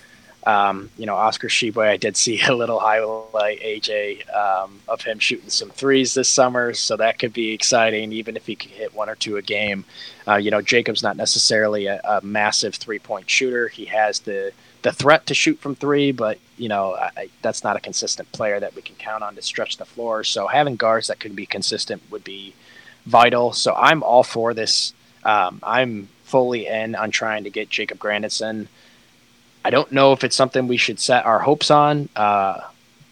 um, 0.46 0.90
you 0.98 1.06
know, 1.06 1.16
Oscar 1.16 1.48
Tshiebwe, 1.48 1.88
I 1.88 1.98
did 1.98 2.16
see 2.16 2.42
a 2.42 2.54
little 2.54 2.80
highlight, 2.80 3.60
AJ, 3.62 4.34
um, 4.34 4.80
of 4.88 5.02
him 5.02 5.20
shooting 5.20 5.50
some 5.50 5.70
threes 5.70 6.14
this 6.14 6.30
summer. 6.30 6.74
So 6.74 6.96
that 6.98 7.20
could 7.20 7.34
be 7.34 7.52
exciting, 7.52 8.12
even 8.14 8.38
if 8.38 8.46
he 8.46 8.56
can 8.56 8.72
hit 8.72 8.94
one 8.94 9.10
or 9.10 9.16
two 9.16 9.38
a 9.38 9.42
game. 9.42 9.86
Uh, 10.28 10.36
you 10.36 10.52
know, 10.52 10.62
Jacob's 10.62 11.04
not 11.04 11.18
necessarily 11.18 11.88
a, 11.88 12.00
a 12.04 12.22
massive 12.22 12.76
three 12.76 13.00
point 13.00 13.30
shooter. 13.30 13.68
He 13.68 13.86
has 13.86 14.20
the, 14.20 14.52
the 14.82 14.92
threat 14.92 15.26
to 15.28 15.34
shoot 15.34 15.60
from 15.60 15.76
three, 15.76 16.12
but, 16.12 16.40
you 16.58 16.70
know, 16.70 16.96
I, 16.96 17.30
that's 17.42 17.64
not 17.64 17.76
a 17.76 17.82
consistent 17.82 18.32
player 18.32 18.60
that 18.60 18.76
we 18.76 18.82
can 18.82 18.96
count 18.96 19.24
on 19.24 19.36
to 19.36 19.42
stretch 19.42 19.78
the 19.78 19.86
floor. 19.86 20.24
So 20.24 20.48
having 20.48 20.78
guards 20.78 21.08
that 21.08 21.20
could 21.20 21.36
be 21.36 21.46
consistent 21.46 22.02
would 22.12 22.24
be 22.24 22.54
vital. 23.06 23.52
So 23.54 23.74
I'm 23.76 24.04
all 24.04 24.24
for 24.24 24.54
this. 24.54 24.94
Um, 25.24 25.60
I'm 25.64 26.08
fully 26.24 26.68
in 26.68 26.96
on 26.96 27.12
trying 27.12 27.44
to 27.44 27.50
get 27.50 27.70
Jacob 27.70 28.00
Grandison 28.00 28.70
I 29.64 29.70
don't 29.70 29.92
know 29.92 30.14
if 30.14 30.24
it's 30.24 30.36
something 30.36 30.68
we 30.68 30.78
should 30.78 31.00
set 31.00 31.26
our 31.26 31.40
hopes 31.40 31.70
on, 31.70 32.10
uh, 32.16 32.62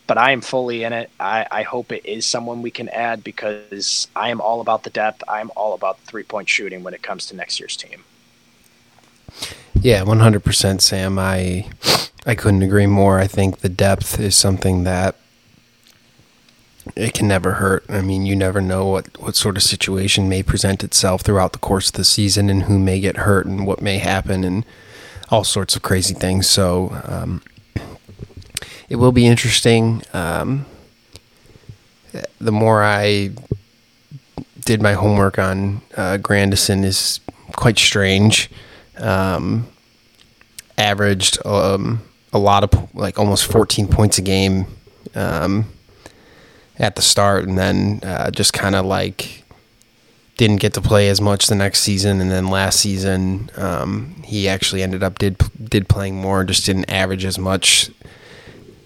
but 0.07 0.17
I 0.17 0.31
am 0.31 0.41
fully 0.41 0.83
in 0.83 0.93
it. 0.93 1.09
I, 1.19 1.45
I, 1.51 1.63
hope 1.63 1.91
it 1.91 2.05
is 2.05 2.25
someone 2.25 2.61
we 2.61 2.71
can 2.71 2.87
add 2.89 3.23
because 3.23 4.07
I 4.15 4.29
am 4.29 4.39
all 4.39 4.61
about 4.61 4.83
the 4.83 4.89
depth. 4.89 5.23
I 5.27 5.41
am 5.41 5.51
all 5.57 5.73
about 5.73 5.99
three 6.01 6.23
point 6.23 6.47
shooting 6.47 6.83
when 6.83 6.93
it 6.93 7.03
comes 7.03 7.25
to 7.27 7.35
next 7.35 7.59
year's 7.59 7.75
team. 7.75 8.05
Yeah, 9.79 10.03
one 10.03 10.19
hundred 10.19 10.43
percent, 10.43 10.81
Sam. 10.81 11.19
I 11.19 11.69
I 12.25 12.35
couldn't 12.35 12.63
agree 12.63 12.87
more. 12.87 13.19
I 13.19 13.27
think 13.27 13.59
the 13.59 13.69
depth 13.69 14.19
is 14.19 14.35
something 14.35 14.85
that 14.85 15.15
it 16.95 17.13
can 17.13 17.27
never 17.27 17.53
hurt. 17.53 17.85
I 17.89 18.01
mean, 18.01 18.25
you 18.25 18.35
never 18.35 18.61
know 18.61 18.85
what, 18.85 19.19
what 19.19 19.35
sort 19.35 19.57
of 19.57 19.63
situation 19.63 20.29
may 20.29 20.41
present 20.41 20.83
itself 20.83 21.21
throughout 21.21 21.51
the 21.51 21.59
course 21.59 21.87
of 21.89 21.93
the 21.93 22.05
season 22.05 22.49
and 22.49 22.63
who 22.63 22.79
may 22.79 22.99
get 22.99 23.17
hurt 23.17 23.45
and 23.45 23.67
what 23.67 23.81
may 23.81 23.97
happen 23.97 24.43
and 24.43 24.65
all 25.29 25.43
sorts 25.43 25.75
of 25.75 25.81
crazy 25.81 26.13
things. 26.13 26.49
So 26.49 26.91
um, 27.03 27.41
it 28.89 28.95
will 28.95 29.11
be 29.11 29.25
interesting. 29.25 30.01
Um, 30.13 30.65
the 32.39 32.51
more 32.51 32.83
I 32.83 33.31
did 34.61 34.81
my 34.81 34.93
homework 34.93 35.39
on 35.39 35.81
uh, 35.95 36.17
Grandison 36.17 36.83
is 36.83 37.19
quite 37.53 37.77
strange. 37.77 38.49
Um, 38.97 39.67
averaged 40.77 41.45
um, 41.45 42.01
a 42.33 42.39
lot 42.39 42.63
of 42.63 42.95
like 42.95 43.19
almost 43.19 43.51
14 43.51 43.87
points 43.87 44.17
a 44.17 44.21
game 44.21 44.65
um, 45.15 45.65
at 46.77 46.95
the 46.95 47.01
start, 47.01 47.47
and 47.47 47.57
then 47.57 47.99
uh, 48.03 48.29
just 48.31 48.53
kind 48.53 48.75
of 48.75 48.85
like 48.85 49.43
didn't 50.37 50.57
get 50.57 50.73
to 50.75 50.81
play 50.81 51.09
as 51.09 51.19
much 51.19 51.47
the 51.47 51.55
next 51.55 51.81
season, 51.81 52.21
and 52.21 52.31
then 52.31 52.47
last 52.47 52.79
season 52.79 53.49
um, 53.57 54.15
he 54.23 54.47
actually 54.47 54.83
ended 54.83 55.03
up 55.03 55.17
did 55.17 55.37
did 55.61 55.89
playing 55.89 56.15
more, 56.15 56.43
just 56.43 56.65
didn't 56.65 56.89
average 56.89 57.25
as 57.25 57.39
much, 57.39 57.89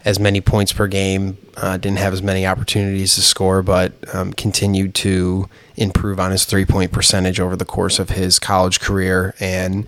as 0.05 0.19
many 0.19 0.39
points 0.39 0.71
per 0.71 0.87
game, 0.87 1.37
uh, 1.57 1.77
didn't 1.77 1.99
have 1.99 2.13
as 2.13 2.23
many 2.23 2.47
opportunities 2.47 3.15
to 3.15 3.21
score, 3.21 3.61
but 3.61 3.91
um, 4.15 4.31
continued 4.33 4.95
to 4.95 5.49
improve 5.75 6.19
on 6.19 6.31
his 6.31 6.45
three 6.45 6.65
point 6.65 6.91
percentage 6.91 7.39
over 7.39 7.57
the 7.57 7.65
course 7.65 7.99
of 7.99 8.11
his 8.11 8.39
college 8.39 8.79
career. 8.79 9.35
And 9.39 9.85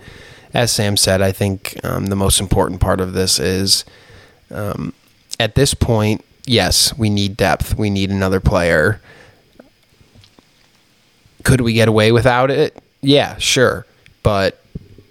as 0.52 0.70
Sam 0.70 0.96
said, 0.98 1.22
I 1.22 1.32
think 1.32 1.80
um, 1.82 2.06
the 2.06 2.16
most 2.16 2.40
important 2.40 2.80
part 2.80 3.00
of 3.00 3.14
this 3.14 3.40
is 3.40 3.84
um, 4.50 4.92
at 5.40 5.54
this 5.54 5.72
point, 5.72 6.24
yes, 6.46 6.96
we 6.96 7.08
need 7.08 7.38
depth, 7.38 7.76
we 7.76 7.88
need 7.88 8.10
another 8.10 8.38
player 8.38 9.00
could 11.44 11.60
we 11.60 11.72
get 11.72 11.88
away 11.88 12.10
without 12.12 12.50
it? 12.50 12.76
Yeah, 13.00 13.36
sure. 13.38 13.86
But 14.22 14.60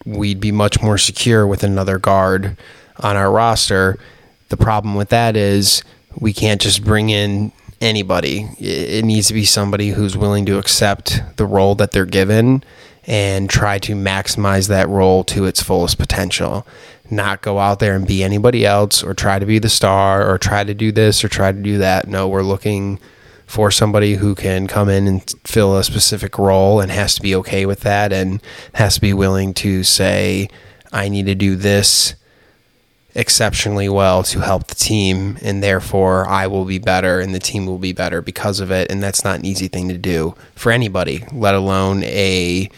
we'd 0.05 0.39
be 0.39 0.51
much 0.51 0.81
more 0.81 0.97
secure 0.97 1.47
with 1.47 1.63
another 1.63 1.97
guard 1.97 2.57
on 2.99 3.15
our 3.15 3.31
roster. 3.31 3.97
The 4.49 4.57
problem 4.57 4.95
with 4.95 5.09
that 5.09 5.35
is 5.35 5.83
we 6.15 6.33
can't 6.33 6.61
just 6.61 6.83
bring 6.83 7.09
in 7.09 7.51
anybody. 7.81 8.49
It 8.59 9.05
needs 9.05 9.27
to 9.27 9.33
be 9.33 9.45
somebody 9.45 9.89
who's 9.89 10.17
willing 10.17 10.45
to 10.47 10.57
accept 10.57 11.21
the 11.37 11.45
role 11.45 11.75
that 11.75 11.91
they're 11.91 12.05
given 12.05 12.63
and 13.05 13.49
try 13.49 13.79
to 13.79 13.93
maximize 13.93 14.69
that 14.69 14.87
role 14.87 15.23
to 15.25 15.45
its 15.45 15.61
fullest 15.61 15.97
potential. 15.97 16.65
Not 17.09 17.41
go 17.41 17.59
out 17.59 17.79
there 17.79 17.95
and 17.95 18.07
be 18.07 18.23
anybody 18.23 18.65
else 18.65 19.03
or 19.03 19.13
try 19.13 19.39
to 19.39 19.45
be 19.45 19.59
the 19.59 19.69
star 19.69 20.29
or 20.29 20.37
try 20.37 20.63
to 20.63 20.73
do 20.73 20.91
this 20.91 21.23
or 21.23 21.29
try 21.29 21.51
to 21.51 21.61
do 21.61 21.77
that. 21.79 22.07
No, 22.07 22.27
we're 22.27 22.43
looking 22.43 22.99
for 23.45 23.71
somebody 23.71 24.15
who 24.15 24.35
can 24.35 24.67
come 24.67 24.89
in 24.89 25.07
and 25.07 25.33
fill 25.43 25.77
a 25.77 25.83
specific 25.83 26.37
role 26.37 26.79
and 26.79 26.91
has 26.91 27.15
to 27.15 27.21
be 27.21 27.35
okay 27.35 27.65
with 27.65 27.81
that 27.81 28.11
and 28.11 28.41
has 28.73 28.95
to 28.95 29.01
be 29.01 29.13
willing 29.13 29.53
to 29.53 29.83
say, 29.83 30.49
I 30.91 31.09
need 31.09 31.25
to 31.25 31.35
do 31.35 31.55
this 31.55 32.15
exceptionally 33.15 33.87
well 33.87 34.23
to 34.23 34.39
help 34.39 34.67
the 34.67 34.75
team 34.75 35.37
and 35.43 35.61
therefore 35.61 36.27
I 36.27 36.47
will 36.47 36.65
be 36.65 36.79
better 36.79 37.19
and 37.19 37.33
the 37.33 37.39
team 37.39 37.65
will 37.67 37.77
be 37.77 37.93
better 37.93 38.21
because 38.21 38.59
of 38.59 38.71
it. 38.71 38.91
And 38.91 39.03
that's 39.03 39.23
not 39.23 39.39
an 39.39 39.45
easy 39.45 39.67
thing 39.67 39.87
to 39.89 39.97
do 39.97 40.35
for 40.55 40.71
anybody 40.71 41.23
let 41.31 41.53
alone 41.53 42.03
a 42.03 42.69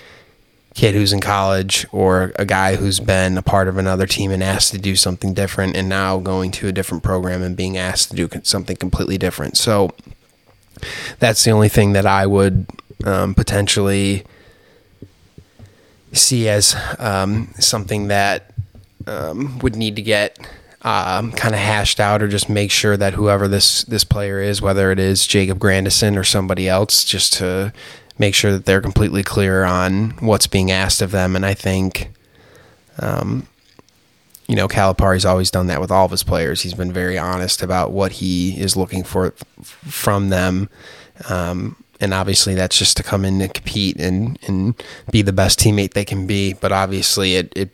kid 0.74 0.94
who's 0.94 1.14
in 1.14 1.22
college 1.22 1.88
or 1.94 2.34
a 2.36 2.46
guy 2.46 2.76
who's 2.76 3.00
been 3.00 3.38
a 3.38 3.42
part 3.42 3.70
of 3.70 3.78
another 3.78 4.06
team 4.06 4.30
and 4.30 4.44
asked 4.44 4.72
to 4.72 4.78
do 4.78 4.96
something 4.96 5.34
different 5.34 5.76
and 5.76 5.88
now 5.88 6.20
going 6.20 6.52
to 6.52 6.68
a 6.68 6.72
different 6.74 7.02
program 7.02 7.42
and 7.42 7.56
being 7.56 7.78
asked 7.78 8.10
to 8.10 8.16
do 8.16 8.30
something 8.44 8.76
completely 8.76 9.18
different. 9.18 9.56
So 9.58 9.96
that's 11.20 11.44
the 11.44 11.52
only 11.52 11.70
thing 11.70 11.94
that 11.94 12.06
I 12.06 12.26
would 12.26 12.68
um, 13.06 13.34
potentially 13.34 14.24
see 16.12 16.48
as 16.48 16.76
um, 17.00 17.54
something 17.60 18.08
that 18.08 18.54
um, 19.08 19.60
would 19.60 19.76
need 19.76 19.96
to 19.96 20.02
get 20.02 20.40
um, 20.82 21.32
kind 21.32 21.56
of 21.56 21.62
hashed 21.62 22.00
out, 22.00 22.22
or 22.22 22.28
just 22.28 22.48
make 22.48 22.72
sure 22.72 22.96
that 22.96 23.16
whoever 23.16 23.48
this 23.48 23.84
this 23.86 24.04
player 24.04 24.40
is, 24.40 24.62
whether 24.62 24.92
it 24.92 25.00
is 25.00 25.26
Jacob 25.28 25.60
Grandison 25.60 26.18
or 26.18 26.24
somebody 26.24 26.70
else, 26.70 27.04
just 27.04 27.34
to 27.34 27.74
make 28.18 28.36
sure 28.36 28.52
that 28.52 28.66
they're 28.66 28.82
completely 28.82 29.24
clear 29.24 29.64
on 29.64 30.12
what's 30.20 30.48
being 30.48 30.72
asked 30.72 31.02
of 31.02 31.12
them. 31.12 31.36
And 31.36 31.46
I 31.46 31.54
think 31.54 32.12
um, 33.00 33.48
you 34.48 34.56
know, 34.56 34.68
Calipari's 34.68 35.26
always 35.26 35.50
done 35.50 35.68
that 35.68 35.82
with 35.82 35.92
all 35.92 36.06
of 36.06 36.12
his 36.12 36.24
players. 36.24 36.62
He's 36.62 36.74
been 36.74 36.94
very 36.94 37.18
honest 37.18 37.64
about 37.64 37.92
what 37.92 38.14
he 38.14 38.60
is 38.60 38.78
looking 38.78 39.04
for 39.04 39.32
from 39.62 40.30
them. 40.30 40.70
Um, 41.30 41.78
and 42.00 42.14
obviously 42.14 42.54
that's 42.54 42.78
just 42.78 42.98
to 42.98 43.04
come 43.04 43.26
in 43.26 43.42
and 43.42 43.54
compete 43.54 44.00
and, 44.00 44.38
and 44.46 44.76
be 45.12 45.22
the 45.22 45.34
best 45.34 45.60
teammate 45.60 45.94
they 45.94 46.06
can 46.06 46.28
be. 46.28 46.54
But 46.54 46.72
obviously 46.72 47.36
it, 47.36 47.54
it 47.56 47.70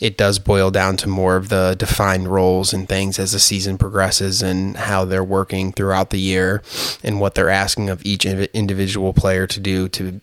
it 0.00 0.16
does 0.16 0.38
boil 0.38 0.70
down 0.70 0.96
to 0.96 1.08
more 1.08 1.34
of 1.34 1.48
the 1.48 1.74
defined 1.76 2.28
roles 2.28 2.72
and 2.72 2.88
things 2.88 3.18
as 3.18 3.32
the 3.32 3.40
season 3.40 3.76
progresses 3.76 4.42
and 4.42 4.76
how 4.76 5.04
they're 5.04 5.24
working 5.24 5.72
throughout 5.72 6.10
the 6.10 6.20
year 6.20 6.62
and 7.02 7.20
what 7.20 7.34
they're 7.34 7.50
asking 7.50 7.90
of 7.90 8.04
each 8.04 8.24
individual 8.24 9.12
player 9.12 9.46
to 9.48 9.58
do 9.58 9.88
to 9.88 10.20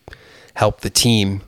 help 0.54 0.80
the 0.80 0.90
team 0.90 1.42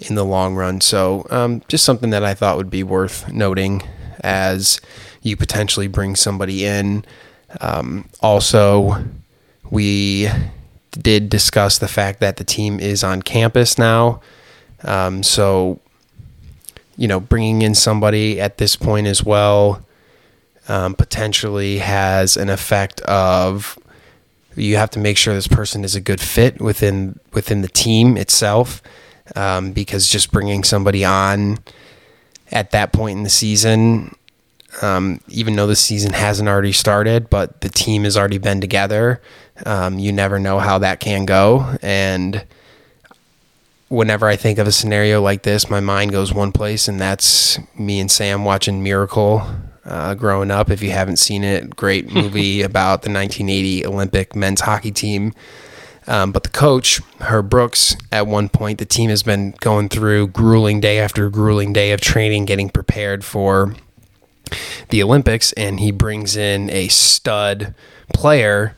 in 0.00 0.14
the 0.14 0.24
long 0.24 0.54
run. 0.54 0.80
So, 0.80 1.26
um, 1.30 1.62
just 1.68 1.84
something 1.84 2.10
that 2.10 2.24
I 2.24 2.34
thought 2.34 2.56
would 2.56 2.70
be 2.70 2.82
worth 2.82 3.30
noting 3.32 3.82
as 4.20 4.80
you 5.22 5.36
potentially 5.36 5.88
bring 5.88 6.16
somebody 6.16 6.64
in. 6.64 7.04
Um, 7.60 8.08
also, 8.20 9.04
we 9.70 10.28
did 10.92 11.28
discuss 11.30 11.78
the 11.78 11.88
fact 11.88 12.20
that 12.20 12.36
the 12.36 12.44
team 12.44 12.80
is 12.80 13.04
on 13.04 13.22
campus 13.22 13.78
now. 13.78 14.20
Um, 14.82 15.22
so, 15.22 15.80
you 16.96 17.06
know, 17.06 17.20
bringing 17.20 17.62
in 17.62 17.74
somebody 17.74 18.40
at 18.40 18.58
this 18.58 18.76
point 18.76 19.06
as 19.06 19.22
well 19.22 19.84
um, 20.68 20.94
potentially 20.94 21.78
has 21.78 22.36
an 22.36 22.48
effect 22.48 23.00
of 23.02 23.78
you 24.56 24.76
have 24.76 24.90
to 24.90 24.98
make 24.98 25.16
sure 25.16 25.34
this 25.34 25.48
person 25.48 25.84
is 25.84 25.94
a 25.94 26.00
good 26.00 26.20
fit 26.20 26.60
within 26.60 27.18
within 27.32 27.62
the 27.62 27.68
team 27.68 28.16
itself 28.16 28.82
um, 29.36 29.72
because 29.72 30.08
just 30.08 30.32
bringing 30.32 30.64
somebody 30.64 31.04
on 31.04 31.58
at 32.52 32.70
that 32.72 32.92
point 32.92 33.18
in 33.18 33.22
the 33.22 33.30
season 33.30 34.14
um, 34.82 35.20
even 35.28 35.56
though 35.56 35.66
the 35.66 35.76
season 35.76 36.12
hasn't 36.12 36.48
already 36.48 36.72
started 36.72 37.30
but 37.30 37.60
the 37.60 37.68
team 37.68 38.04
has 38.04 38.16
already 38.16 38.38
been 38.38 38.60
together 38.60 39.20
um, 39.66 39.98
you 39.98 40.12
never 40.12 40.38
know 40.38 40.58
how 40.58 40.78
that 40.78 41.00
can 41.00 41.24
go 41.24 41.76
and 41.82 42.44
whenever 43.90 44.28
I 44.28 44.36
think 44.36 44.58
of 44.58 44.66
a 44.66 44.72
scenario 44.72 45.20
like 45.20 45.42
this, 45.42 45.68
my 45.68 45.80
mind 45.80 46.12
goes 46.12 46.32
one 46.32 46.52
place, 46.52 46.88
and 46.88 46.98
that's 46.98 47.58
me 47.76 48.00
and 48.00 48.10
Sam 48.10 48.44
watching 48.44 48.82
Miracle 48.82 49.42
uh, 49.84 50.14
growing 50.14 50.50
up. 50.50 50.70
If 50.70 50.80
you 50.80 50.92
haven't 50.92 51.16
seen 51.16 51.44
it, 51.44 51.76
great 51.76 52.10
movie 52.14 52.62
about 52.62 53.02
the 53.02 53.10
1980 53.10 53.84
Olympic 53.84 54.34
men's 54.34 54.62
hockey 54.62 54.92
team. 54.92 55.34
Um, 56.10 56.32
but 56.32 56.42
the 56.42 56.50
coach, 56.50 57.00
Herb 57.20 57.48
Brooks, 57.48 57.96
at 58.10 58.26
one 58.26 58.48
point, 58.48 58.80
the 58.80 58.84
team 58.84 59.10
has 59.10 59.22
been 59.22 59.54
going 59.60 59.88
through 59.88 60.26
grueling 60.28 60.80
day 60.80 60.98
after 60.98 61.30
grueling 61.30 61.72
day 61.72 61.92
of 61.92 62.00
training, 62.00 62.46
getting 62.46 62.68
prepared 62.68 63.24
for 63.24 63.76
the 64.88 65.04
Olympics, 65.04 65.52
and 65.52 65.78
he 65.78 65.92
brings 65.92 66.36
in 66.36 66.68
a 66.70 66.88
stud 66.88 67.76
player 68.12 68.76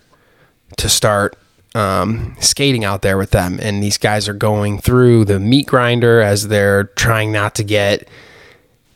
to 0.77 0.90
start 0.90 1.35
um, 1.75 2.37
skating 2.38 2.85
out 2.85 3.01
there 3.01 3.16
with 3.16 3.31
them. 3.31 3.59
And 3.62 3.83
these 3.83 3.97
guys 3.97 4.29
are 4.29 4.35
going 4.35 4.79
through 4.79 5.25
the 5.25 5.40
meat 5.40 5.66
grinder 5.66 6.21
as 6.21 6.49
they're 6.49 6.85
trying 6.85 7.33
not 7.33 7.55
to 7.55 7.64
get 7.64 8.07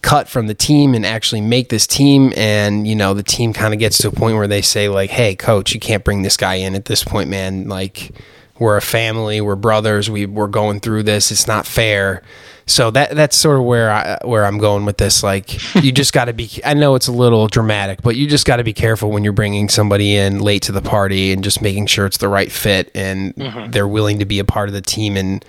cut 0.06 0.28
from 0.28 0.46
the 0.46 0.54
team 0.54 0.94
and 0.94 1.04
actually 1.04 1.40
make 1.40 1.68
this 1.68 1.86
team. 1.86 2.32
And, 2.36 2.86
you 2.86 2.94
know, 2.94 3.12
the 3.12 3.22
team 3.22 3.52
kind 3.52 3.74
of 3.74 3.80
gets 3.80 3.98
to 3.98 4.08
a 4.08 4.12
point 4.12 4.36
where 4.36 4.46
they 4.46 4.62
say, 4.62 4.88
like, 4.88 5.10
hey, 5.10 5.34
coach, 5.34 5.74
you 5.74 5.80
can't 5.80 6.04
bring 6.04 6.22
this 6.22 6.36
guy 6.36 6.54
in 6.54 6.74
at 6.74 6.84
this 6.84 7.02
point, 7.02 7.28
man. 7.28 7.68
Like, 7.68 8.12
we're 8.58 8.76
a 8.76 8.82
family, 8.82 9.40
we're 9.40 9.56
brothers, 9.56 10.08
we, 10.08 10.24
we're 10.24 10.46
going 10.46 10.80
through 10.80 11.02
this. 11.02 11.30
It's 11.30 11.46
not 11.46 11.66
fair 11.66 12.22
so 12.68 12.90
that 12.90 13.14
that's 13.14 13.36
sort 13.36 13.58
of 13.58 13.64
where 13.64 13.90
I 13.90 14.18
where 14.24 14.44
I'm 14.44 14.58
going 14.58 14.84
with 14.84 14.96
this. 14.96 15.22
Like 15.22 15.74
you 15.82 15.92
just 15.92 16.12
got 16.12 16.24
to 16.24 16.32
be. 16.32 16.50
I 16.64 16.74
know 16.74 16.96
it's 16.96 17.06
a 17.06 17.12
little 17.12 17.46
dramatic, 17.46 18.02
but 18.02 18.16
you 18.16 18.26
just 18.26 18.44
got 18.44 18.56
to 18.56 18.64
be 18.64 18.72
careful 18.72 19.10
when 19.10 19.22
you're 19.22 19.32
bringing 19.32 19.68
somebody 19.68 20.16
in 20.16 20.40
late 20.40 20.62
to 20.62 20.72
the 20.72 20.82
party 20.82 21.32
and 21.32 21.44
just 21.44 21.62
making 21.62 21.86
sure 21.86 22.06
it's 22.06 22.18
the 22.18 22.28
right 22.28 22.50
fit 22.50 22.90
and 22.94 23.34
mm-hmm. 23.36 23.70
they're 23.70 23.86
willing 23.86 24.18
to 24.18 24.24
be 24.24 24.40
a 24.40 24.44
part 24.44 24.68
of 24.68 24.72
the 24.72 24.82
team 24.82 25.16
and 25.16 25.44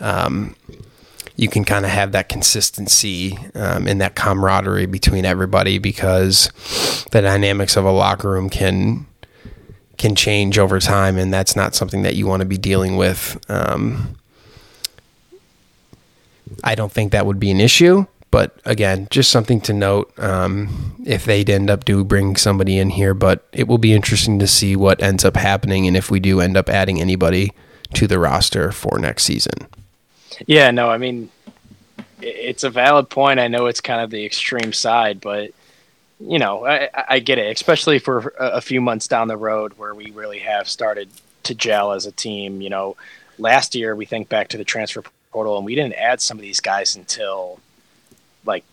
um, 0.00 0.56
you 1.38 1.48
can 1.48 1.64
kind 1.64 1.84
of 1.84 1.92
have 1.92 2.10
that 2.12 2.28
consistency 2.28 3.38
um, 3.54 3.86
and 3.86 4.00
that 4.00 4.16
camaraderie 4.16 4.86
between 4.86 5.24
everybody 5.24 5.78
because 5.78 6.50
the 7.12 7.22
dynamics 7.22 7.76
of 7.76 7.84
a 7.84 7.92
locker 7.92 8.28
room 8.28 8.50
can 8.50 9.06
can 9.96 10.16
change 10.16 10.58
over 10.58 10.80
time 10.80 11.16
and 11.16 11.32
that's 11.32 11.54
not 11.54 11.76
something 11.76 12.02
that 12.02 12.16
you 12.16 12.26
want 12.26 12.40
to 12.40 12.46
be 12.46 12.58
dealing 12.58 12.96
with. 12.96 13.38
Um, 13.48 14.16
I 16.64 16.74
don't 16.74 16.90
think 16.90 17.12
that 17.12 17.24
would 17.24 17.38
be 17.38 17.52
an 17.52 17.60
issue. 17.60 18.06
But 18.30 18.60
again, 18.64 19.06
just 19.10 19.30
something 19.30 19.60
to 19.62 19.72
note 19.72 20.12
um, 20.18 20.96
if 21.06 21.24
they'd 21.24 21.48
end 21.48 21.70
up 21.70 21.84
do 21.84 22.04
bring 22.04 22.36
somebody 22.36 22.78
in 22.78 22.90
here. 22.90 23.14
But 23.14 23.46
it 23.52 23.68
will 23.68 23.78
be 23.78 23.94
interesting 23.94 24.38
to 24.40 24.46
see 24.46 24.76
what 24.76 25.02
ends 25.02 25.24
up 25.24 25.36
happening 25.36 25.86
and 25.86 25.96
if 25.96 26.10
we 26.10 26.20
do 26.20 26.40
end 26.40 26.56
up 26.56 26.68
adding 26.68 27.00
anybody 27.00 27.52
to 27.94 28.06
the 28.06 28.18
roster 28.18 28.70
for 28.72 28.98
next 28.98 29.22
season. 29.22 29.68
Yeah, 30.46 30.70
no, 30.70 30.90
I 30.90 30.98
mean, 30.98 31.30
it's 32.20 32.64
a 32.64 32.70
valid 32.70 33.08
point. 33.08 33.40
I 33.40 33.48
know 33.48 33.66
it's 33.66 33.80
kind 33.80 34.00
of 34.00 34.10
the 34.10 34.24
extreme 34.24 34.72
side, 34.72 35.20
but 35.20 35.52
you 36.20 36.38
know, 36.38 36.66
I, 36.66 36.88
I 37.08 37.18
get 37.20 37.38
it, 37.38 37.54
especially 37.54 37.98
for 37.98 38.34
a 38.38 38.60
few 38.60 38.80
months 38.80 39.06
down 39.06 39.28
the 39.28 39.36
road 39.36 39.74
where 39.76 39.94
we 39.94 40.10
really 40.10 40.40
have 40.40 40.68
started 40.68 41.08
to 41.44 41.54
gel 41.54 41.92
as 41.92 42.06
a 42.06 42.12
team. 42.12 42.60
You 42.60 42.70
know, 42.70 42.96
last 43.38 43.74
year 43.74 43.94
we 43.94 44.04
think 44.04 44.28
back 44.28 44.48
to 44.48 44.56
the 44.58 44.64
transfer 44.64 45.04
portal, 45.30 45.56
and 45.56 45.64
we 45.64 45.74
didn't 45.74 45.94
add 45.94 46.20
some 46.20 46.36
of 46.36 46.42
these 46.42 46.60
guys 46.60 46.96
until 46.96 47.60
like 48.44 48.64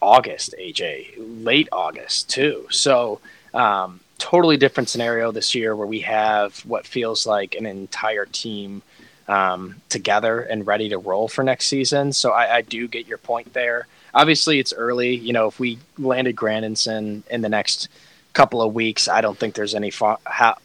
August, 0.00 0.54
AJ, 0.58 1.14
late 1.44 1.68
August 1.70 2.28
too. 2.30 2.66
So 2.70 3.20
um, 3.54 4.00
totally 4.18 4.56
different 4.56 4.88
scenario 4.88 5.30
this 5.30 5.54
year 5.54 5.76
where 5.76 5.86
we 5.86 6.00
have 6.00 6.58
what 6.60 6.86
feels 6.86 7.26
like 7.26 7.54
an 7.54 7.66
entire 7.66 8.26
team 8.26 8.82
um, 9.28 9.76
together 9.88 10.40
and 10.40 10.66
ready 10.66 10.88
to 10.88 10.98
roll 10.98 11.28
for 11.28 11.44
next 11.44 11.66
season. 11.66 12.12
So 12.12 12.32
I, 12.32 12.56
I, 12.56 12.62
do 12.62 12.88
get 12.88 13.06
your 13.06 13.18
point 13.18 13.52
there. 13.52 13.86
Obviously, 14.14 14.58
it's 14.58 14.72
early. 14.72 15.14
You 15.14 15.34
know, 15.34 15.46
if 15.48 15.60
we 15.60 15.78
landed 15.98 16.34
Grandison 16.34 17.22
in 17.30 17.42
the 17.42 17.48
next 17.48 17.88
couple 18.38 18.62
of 18.62 18.72
weeks. 18.72 19.08
I 19.08 19.20
don't 19.20 19.36
think 19.36 19.54
there's 19.54 19.74
any 19.74 19.90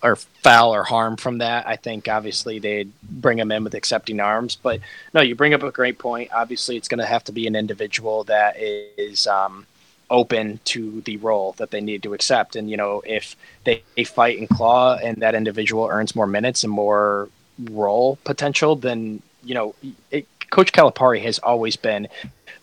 or 0.03 0.15
foul 0.15 0.75
or 0.75 0.83
harm 0.83 1.17
from 1.17 1.39
that. 1.39 1.67
I 1.67 1.75
think 1.75 2.07
obviously 2.07 2.59
they'd 2.59 2.91
bring 3.01 3.39
him 3.39 3.51
in 3.51 3.63
with 3.63 3.73
accepting 3.73 4.19
arms, 4.19 4.55
but 4.55 4.79
no, 5.13 5.21
you 5.21 5.33
bring 5.33 5.55
up 5.55 5.63
a 5.63 5.71
great 5.71 5.97
point. 5.97 6.29
Obviously, 6.31 6.77
it's 6.77 6.87
going 6.87 6.99
to 6.99 7.05
have 7.05 7.23
to 7.23 7.31
be 7.31 7.47
an 7.47 7.55
individual 7.55 8.25
that 8.25 8.57
is 8.59 9.25
um, 9.25 9.65
open 10.11 10.59
to 10.65 11.01
the 11.01 11.17
role 11.17 11.53
that 11.53 11.71
they 11.71 11.81
need 11.81 12.03
to 12.03 12.13
accept. 12.13 12.55
And 12.55 12.69
you 12.69 12.77
know, 12.77 13.01
if 13.05 13.35
they 13.63 13.81
fight 14.05 14.37
and 14.37 14.47
claw, 14.47 14.95
and 14.95 15.17
that 15.23 15.33
individual 15.33 15.87
earns 15.87 16.15
more 16.15 16.27
minutes 16.27 16.63
and 16.63 16.71
more 16.71 17.27
role 17.69 18.17
potential, 18.23 18.75
then 18.75 19.21
you 19.43 19.53
know, 19.53 19.75
it, 20.11 20.27
Coach 20.49 20.71
Calipari 20.71 21.21
has 21.21 21.39
always 21.39 21.75
been 21.75 22.07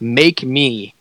make 0.00 0.42
me 0.42 0.94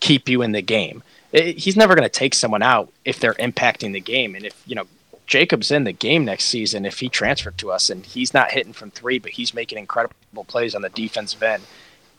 keep 0.00 0.28
you 0.28 0.42
in 0.42 0.52
the 0.52 0.62
game 0.62 1.02
it, 1.32 1.58
he's 1.58 1.76
never 1.76 1.94
going 1.94 2.08
to 2.08 2.08
take 2.08 2.34
someone 2.34 2.62
out 2.62 2.92
if 3.04 3.20
they're 3.20 3.34
impacting 3.34 3.92
the 3.92 4.00
game. 4.00 4.34
And 4.34 4.44
if 4.46 4.62
you 4.66 4.74
know 4.74 4.86
Jacob's 5.26 5.70
in 5.70 5.84
the 5.84 5.92
game 5.92 6.24
next 6.24 6.44
season, 6.44 6.84
if 6.84 7.00
he 7.00 7.08
transferred 7.08 7.58
to 7.58 7.70
us 7.70 7.90
and 7.90 8.04
he's 8.04 8.34
not 8.34 8.50
hitting 8.50 8.72
from 8.72 8.90
three, 8.90 9.18
but 9.18 9.32
he's 9.32 9.54
making 9.54 9.78
incredible 9.78 10.44
plays 10.46 10.74
on 10.74 10.82
the 10.82 10.88
defensive 10.90 11.42
end, 11.42 11.62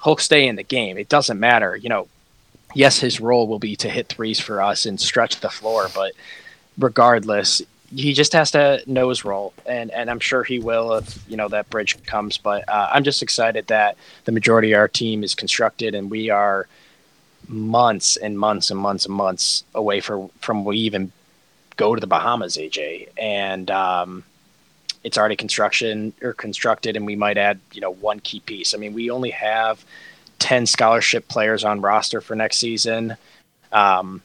he'll 0.04 0.18
stay 0.18 0.48
in 0.48 0.56
the 0.56 0.64
game. 0.64 0.98
It 0.98 1.10
doesn't 1.10 1.40
matter, 1.40 1.76
you 1.76 1.90
know. 1.90 2.08
Yes, 2.76 3.00
his 3.00 3.20
role 3.20 3.48
will 3.48 3.58
be 3.58 3.76
to 3.78 3.90
hit 3.90 4.10
threes 4.10 4.40
for 4.40 4.62
us 4.62 4.86
and 4.86 5.02
stretch 5.02 5.40
the 5.40 5.50
floor, 5.50 5.88
but 5.96 6.12
regardless, 6.78 7.64
he 7.96 8.14
just 8.14 8.34
has 8.34 8.52
to 8.52 8.82
know 8.86 9.10
his 9.10 9.26
role, 9.26 9.54
and 9.66 9.92
and 9.92 10.10
I'm 10.10 10.20
sure 10.20 10.44
he 10.44 10.60
will 10.60 10.94
if 10.94 11.24
you 11.28 11.38
know 11.38 11.48
that 11.50 11.70
bridge 11.70 12.02
comes. 12.04 12.38
But 12.38 12.68
uh, 12.70 12.90
I'm 12.92 13.04
just 13.04 13.24
excited 13.24 13.68
that 13.68 13.98
the 14.26 14.32
majority 14.32 14.74
of 14.74 14.80
our 14.80 14.88
team 14.88 15.24
is 15.24 15.36
constructed, 15.36 15.96
and 15.96 16.12
we 16.12 16.30
are 16.30 16.68
months 17.48 18.16
and 18.18 18.38
months 18.38 18.70
and 18.70 18.80
months 18.80 19.06
and 19.06 19.14
months 19.16 19.64
away 19.74 20.00
from 20.02 20.30
from 20.40 20.66
we 20.66 20.78
even 20.78 21.12
go 21.78 21.96
to 21.96 22.02
the 22.02 22.08
Bahamas, 22.08 22.58
AJ, 22.58 23.10
and 23.18 23.72
um, 23.72 24.24
it's 25.04 25.18
already 25.18 25.36
construction 25.36 26.14
or 26.22 26.34
constructed, 26.34 26.96
and 26.96 27.06
we 27.06 27.16
might 27.16 27.38
add 27.38 27.60
you 27.74 27.82
know 27.82 27.92
one 27.92 28.20
key 28.20 28.40
piece. 28.42 28.74
I 28.76 28.78
mean, 28.78 28.94
we 28.94 29.10
only 29.10 29.32
have 29.32 29.84
ten 30.38 30.68
scholarship 30.68 31.28
players 31.28 31.64
on 31.64 31.82
roster 31.82 32.22
for 32.22 32.36
next 32.36 32.58
season. 32.58 33.18
Um, 33.72 34.22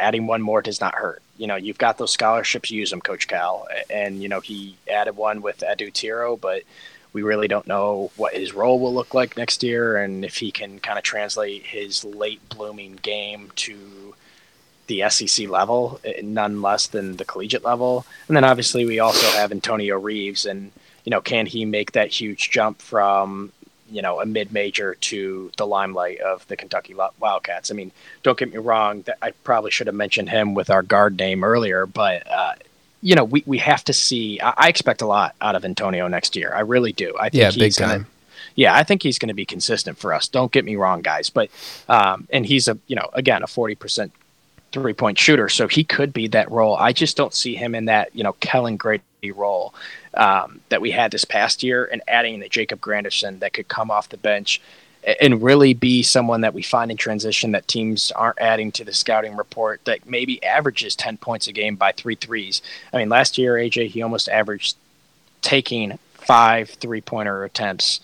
adding 0.00 0.26
one 0.26 0.42
more 0.42 0.62
does 0.62 0.80
not 0.80 0.94
hurt. 0.94 1.22
You 1.38 1.46
know, 1.46 1.56
you've 1.56 1.78
got 1.78 1.98
those 1.98 2.10
scholarships, 2.10 2.70
use 2.70 2.90
them, 2.90 3.00
Coach 3.00 3.28
Cal, 3.28 3.66
and 3.88 4.22
you 4.22 4.28
know 4.28 4.40
he 4.40 4.76
added 4.90 5.16
one 5.16 5.40
with 5.40 5.62
Adou 5.62 5.90
Thiero, 5.90 6.38
but 6.38 6.64
we 7.12 7.22
really 7.22 7.48
don't 7.48 7.66
know 7.66 8.10
what 8.16 8.34
his 8.34 8.52
role 8.52 8.78
will 8.78 8.92
look 8.92 9.14
like 9.14 9.36
next 9.36 9.62
year 9.62 9.96
and 9.96 10.24
if 10.24 10.36
he 10.36 10.50
can 10.50 10.78
kind 10.78 10.98
of 10.98 11.04
translate 11.04 11.64
his 11.64 12.04
late 12.04 12.46
blooming 12.50 12.98
game 13.02 13.50
to 13.56 14.14
the 14.88 15.08
SEC 15.08 15.48
level, 15.48 16.00
eh, 16.04 16.20
none 16.22 16.60
less 16.60 16.86
than 16.86 17.16
the 17.16 17.24
collegiate 17.24 17.64
level. 17.64 18.04
And 18.26 18.36
then 18.36 18.44
obviously 18.44 18.84
we 18.84 18.98
also 18.98 19.26
have 19.38 19.52
Antonio 19.52 19.98
Reeves, 19.98 20.44
and 20.44 20.72
you 21.04 21.10
know, 21.10 21.20
can 21.20 21.46
he 21.46 21.64
make 21.64 21.92
that 21.92 22.10
huge 22.10 22.50
jump 22.50 22.82
from 22.82 23.52
you 23.90 24.02
know 24.02 24.20
a 24.20 24.26
mid 24.26 24.52
major 24.52 24.94
to 24.94 25.50
the 25.56 25.66
limelight 25.66 26.20
of 26.20 26.46
the 26.48 26.56
Kentucky 26.56 26.94
Wildcats? 26.94 27.70
I 27.70 27.74
mean, 27.74 27.92
don't 28.22 28.38
get 28.38 28.52
me 28.52 28.58
wrong, 28.58 29.04
I 29.22 29.30
probably 29.44 29.70
should 29.70 29.86
have 29.86 29.96
mentioned 29.96 30.30
him 30.30 30.54
with 30.54 30.70
our 30.70 30.82
guard 30.82 31.18
name 31.18 31.44
earlier, 31.44 31.86
but 31.86 32.30
uh, 32.30 32.54
you 33.02 33.14
know, 33.14 33.24
we, 33.24 33.42
we 33.46 33.58
have 33.58 33.84
to 33.84 33.92
see. 33.92 34.40
I, 34.40 34.54
I, 34.56 34.68
expect 34.68 35.02
a 35.02 35.06
lot 35.06 35.34
out 35.40 35.54
of 35.54 35.64
Antonio 35.64 36.08
next 36.08 36.36
year. 36.36 36.52
I 36.54 36.60
really 36.60 36.92
do. 36.92 37.14
I 37.18 37.28
think 37.28 37.40
yeah, 37.40 37.50
he's 37.50 37.56
big 37.56 37.76
gonna, 37.76 37.92
time. 37.92 38.06
yeah, 38.54 38.74
I 38.74 38.82
think 38.82 39.02
he's 39.02 39.18
going 39.18 39.28
to 39.28 39.34
be 39.34 39.46
consistent 39.46 39.98
for 39.98 40.12
us. 40.12 40.28
Don't 40.28 40.50
get 40.50 40.64
me 40.64 40.76
wrong, 40.76 41.02
guys, 41.02 41.30
but 41.30 41.50
um, 41.88 42.26
and 42.30 42.44
he's 42.44 42.68
a 42.68 42.78
you 42.86 42.96
know 42.96 43.08
again 43.12 43.42
a 43.42 43.46
forty 43.46 43.74
percent 43.74 44.12
three 44.72 44.94
point 44.94 45.18
shooter, 45.18 45.48
so 45.48 45.68
he 45.68 45.84
could 45.84 46.12
be 46.12 46.28
that 46.28 46.50
role. 46.50 46.76
I 46.76 46.92
just 46.92 47.16
don't 47.16 47.34
see 47.34 47.54
him 47.54 47.74
in 47.74 47.86
that 47.86 48.14
you 48.14 48.24
know 48.24 48.32
Kellan 48.34 48.76
Grady 48.76 49.02
role 49.34 49.74
um, 50.18 50.60
that 50.68 50.82
we 50.82 50.90
had 50.90 51.10
this 51.10 51.24
past 51.24 51.62
year, 51.62 51.88
and 51.90 52.02
adding 52.06 52.40
the 52.40 52.48
Jacob 52.48 52.80
Grandison 52.80 53.38
that 53.38 53.54
could 53.54 53.68
come 53.68 53.90
off 53.90 54.10
the 54.10 54.16
bench 54.18 54.60
and 55.20 55.42
really 55.42 55.74
be 55.74 56.02
someone 56.02 56.40
that 56.40 56.54
we 56.54 56.62
find 56.62 56.90
in 56.90 56.96
transition 56.96 57.52
that 57.52 57.68
teams 57.68 58.10
aren't 58.12 58.38
adding 58.40 58.72
to 58.72 58.84
the 58.84 58.92
scouting 58.92 59.36
report 59.36 59.80
that 59.84 60.06
maybe 60.08 60.42
averages 60.42 60.96
10 60.96 61.16
points 61.18 61.46
a 61.46 61.52
game 61.52 61.76
by 61.76 61.92
three 61.92 62.16
threes. 62.16 62.60
I 62.92 62.98
mean, 62.98 63.08
last 63.08 63.38
year, 63.38 63.54
AJ, 63.54 63.88
he 63.88 64.02
almost 64.02 64.28
averaged 64.28 64.76
taking 65.40 65.98
five 66.14 66.68
three 66.68 67.00
pointer 67.00 67.44
attempts 67.44 68.00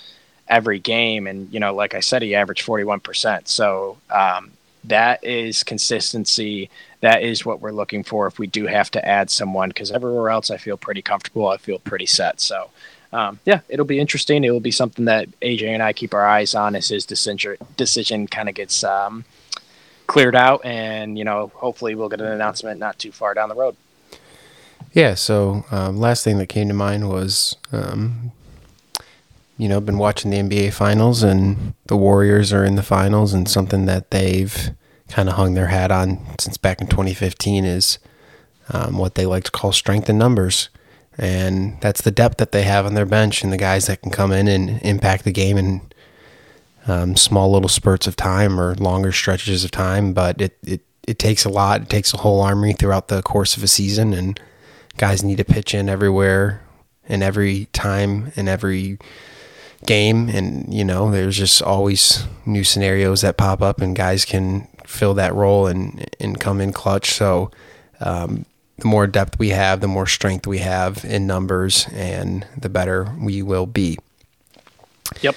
every 0.49 0.79
game. 0.79 1.27
And, 1.27 1.53
you 1.53 1.61
know, 1.61 1.75
like 1.75 1.95
I 1.95 2.01
said, 2.01 2.23
he 2.23 2.35
averaged 2.35 2.65
41%. 2.65 3.49
So 3.49 3.99
um, 4.09 4.53
that 4.85 5.25
is 5.25 5.63
consistency. 5.63 6.71
That 7.01 7.23
is 7.23 7.45
what 7.45 7.61
we're 7.61 7.73
looking 7.73 8.05
for 8.05 8.27
if 8.27 8.39
we 8.39 8.47
do 8.47 8.67
have 8.67 8.91
to 8.93 9.07
add 9.07 9.31
someone, 9.31 9.71
because 9.71 9.91
everywhere 9.91 10.31
else 10.31 10.51
I 10.51 10.57
feel 10.57 10.77
pretty 10.77 11.03
comfortable. 11.03 11.49
I 11.49 11.57
feel 11.57 11.79
pretty 11.79 12.07
set. 12.07 12.41
So, 12.41 12.71
um, 13.13 13.41
yeah, 13.45 13.61
it'll 13.69 13.87
be 13.87 14.01
interesting. 14.01 14.45
It 14.45 14.51
will 14.51 14.61
be 14.61 14.71
something 14.71 15.05
that 15.07 15.29
AJ 15.41 15.65
and 15.69 15.83
I 15.83 15.93
keep 15.93 16.15
our 16.15 16.27
eyes 16.27 16.55
on 16.55 16.75
as 16.77 16.89
his 16.89 17.07
decision 17.07 17.57
decision 17.77 18.27
kind 18.27 18.49
of 18.49 18.55
gets 18.55 18.85
um, 18.85 19.25
cleared 20.07 20.37
out, 20.37 20.65
and 20.65 21.19
you 21.19 21.25
know, 21.25 21.51
hopefully, 21.55 21.95
we'll 21.95 22.09
get 22.09 22.21
an 22.21 22.27
announcement 22.27 22.81
not 22.81 22.99
too 22.99 23.13
far 23.13 23.35
down 23.35 23.49
the 23.49 23.55
road. 23.55 23.77
Yeah. 24.93 25.15
So 25.15 25.65
um, 25.71 25.99
last 25.99 26.25
thing 26.25 26.39
that 26.39 26.47
came 26.47 26.69
to 26.69 26.75
mind 26.75 27.09
was, 27.09 27.57
um, 27.73 28.33
you 29.57 29.69
know, 29.69 29.81
been 29.81 29.99
watching 29.99 30.31
the 30.31 30.39
NBA 30.39 30.73
finals, 30.73 31.23
and 31.23 31.75
the 31.87 31.97
Warriors 31.97 32.53
are 32.53 32.65
in 32.65 32.77
the 32.77 32.83
finals, 32.83 33.33
and 33.33 33.49
something 33.49 33.87
that 33.87 34.11
they've 34.11 34.71
kind 35.09 35.29
of 35.29 35.37
hung 35.37 35.55
their 35.55 35.69
hat 35.69 35.91
on 35.91 36.19
since 36.39 36.57
back 36.57 36.81
in 36.81 36.87
2015 36.87 37.65
is 37.65 37.99
um, 38.71 38.97
what 38.97 39.15
they 39.15 39.27
like 39.27 39.45
to 39.45 39.51
call 39.51 39.71
strength 39.71 40.09
in 40.09 40.17
numbers 40.17 40.71
and 41.17 41.81
that's 41.81 42.03
the 42.03 42.11
depth 42.11 42.39
that 42.39 42.53
they 42.53 42.63
have 42.63 42.87
on 42.87 42.95
their 42.95 43.07
bench 43.07 43.43
and 43.43 43.53
the 43.53 43.57
guys 43.57 43.87
that 43.87 44.03
can 44.03 44.11
come 44.11 44.33
in 44.33 44.49
and 44.49 44.81
impact 44.83 45.25
the 45.25 45.33
game 45.33 45.57
in 45.57 45.81
um, 46.87 47.17
small 47.17 47.53
little 47.53 47.69
spurts 47.69 48.07
of 48.07 48.17
time 48.17 48.61
or 48.61 48.75
longer 48.75 49.13
stretches 49.13 49.65
of 49.65 49.71
time. 49.71 50.13
But 50.13 50.41
it, 50.41 50.59
it 50.65 50.81
it 51.07 51.19
takes 51.19 51.45
a 51.45 51.51
lot. 51.51 51.83
It 51.83 51.91
takes 51.91 52.13
a 52.15 52.19
whole 52.19 52.41
armory 52.41 52.73
throughout 52.73 53.09
the 53.09 53.23
course 53.23 53.57
of 53.57 53.63
a 53.63 53.69
season, 53.69 54.13
and 54.13 54.41
guys 54.97 55.23
need 55.23 55.37
to 55.37 55.45
pitch 55.45 55.75
in 55.75 55.89
everywhere 55.89 56.63
and 57.07 57.23
every 57.23 57.67
time 57.67 58.33
and 58.37 58.49
every 58.49 58.99
game. 59.87 60.29
And 60.29 60.73
you 60.73 60.85
know, 60.85 61.11
there's 61.11 61.37
just 61.37 61.63
always 61.63 62.27
new 62.47 62.65
scenarios 62.65 63.21
that 63.23 63.37
pop 63.37 63.63
up, 63.63 63.81
and 63.81 63.97
guys 63.97 64.25
can 64.25 64.69
fill 64.85 65.15
that 65.15 65.35
role 65.35 65.67
and 65.67 66.09
and 66.21 66.41
come 66.41 66.61
in 66.61 66.73
clutch. 66.73 67.13
So. 67.13 67.51
Um, 68.01 68.45
the 68.79 68.89
more 68.89 69.07
depth 69.07 69.39
we 69.39 69.51
have, 69.51 69.81
the 69.81 69.87
more 69.87 70.07
strength 70.07 70.49
we 70.49 70.59
have 70.59 71.05
in 71.05 71.29
numbers, 71.29 71.87
and 71.93 72.45
the 72.61 72.69
better 72.69 73.15
we 73.21 73.41
will 73.41 73.67
be. 73.67 73.97
Yep. 75.21 75.37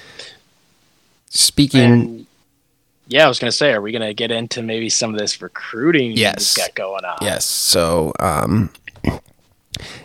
Speaking. 1.30 1.82
And, 1.82 2.26
yeah, 3.08 3.26
I 3.26 3.28
was 3.28 3.39
to 3.52 3.56
say, 3.56 3.73
are 3.73 3.82
we 3.82 3.91
to 4.02 4.13
get 4.15 4.32
into 4.32 4.63
maybe 4.63 4.89
some 4.89 5.13
of 5.13 5.19
this 5.19 5.39
recruiting 5.41 6.13
yes. 6.13 6.58
got 6.58 6.73
going 6.73 7.06
on? 7.06 7.17
Yes. 7.21 7.45
So, 7.45 8.12
um, 8.19 8.71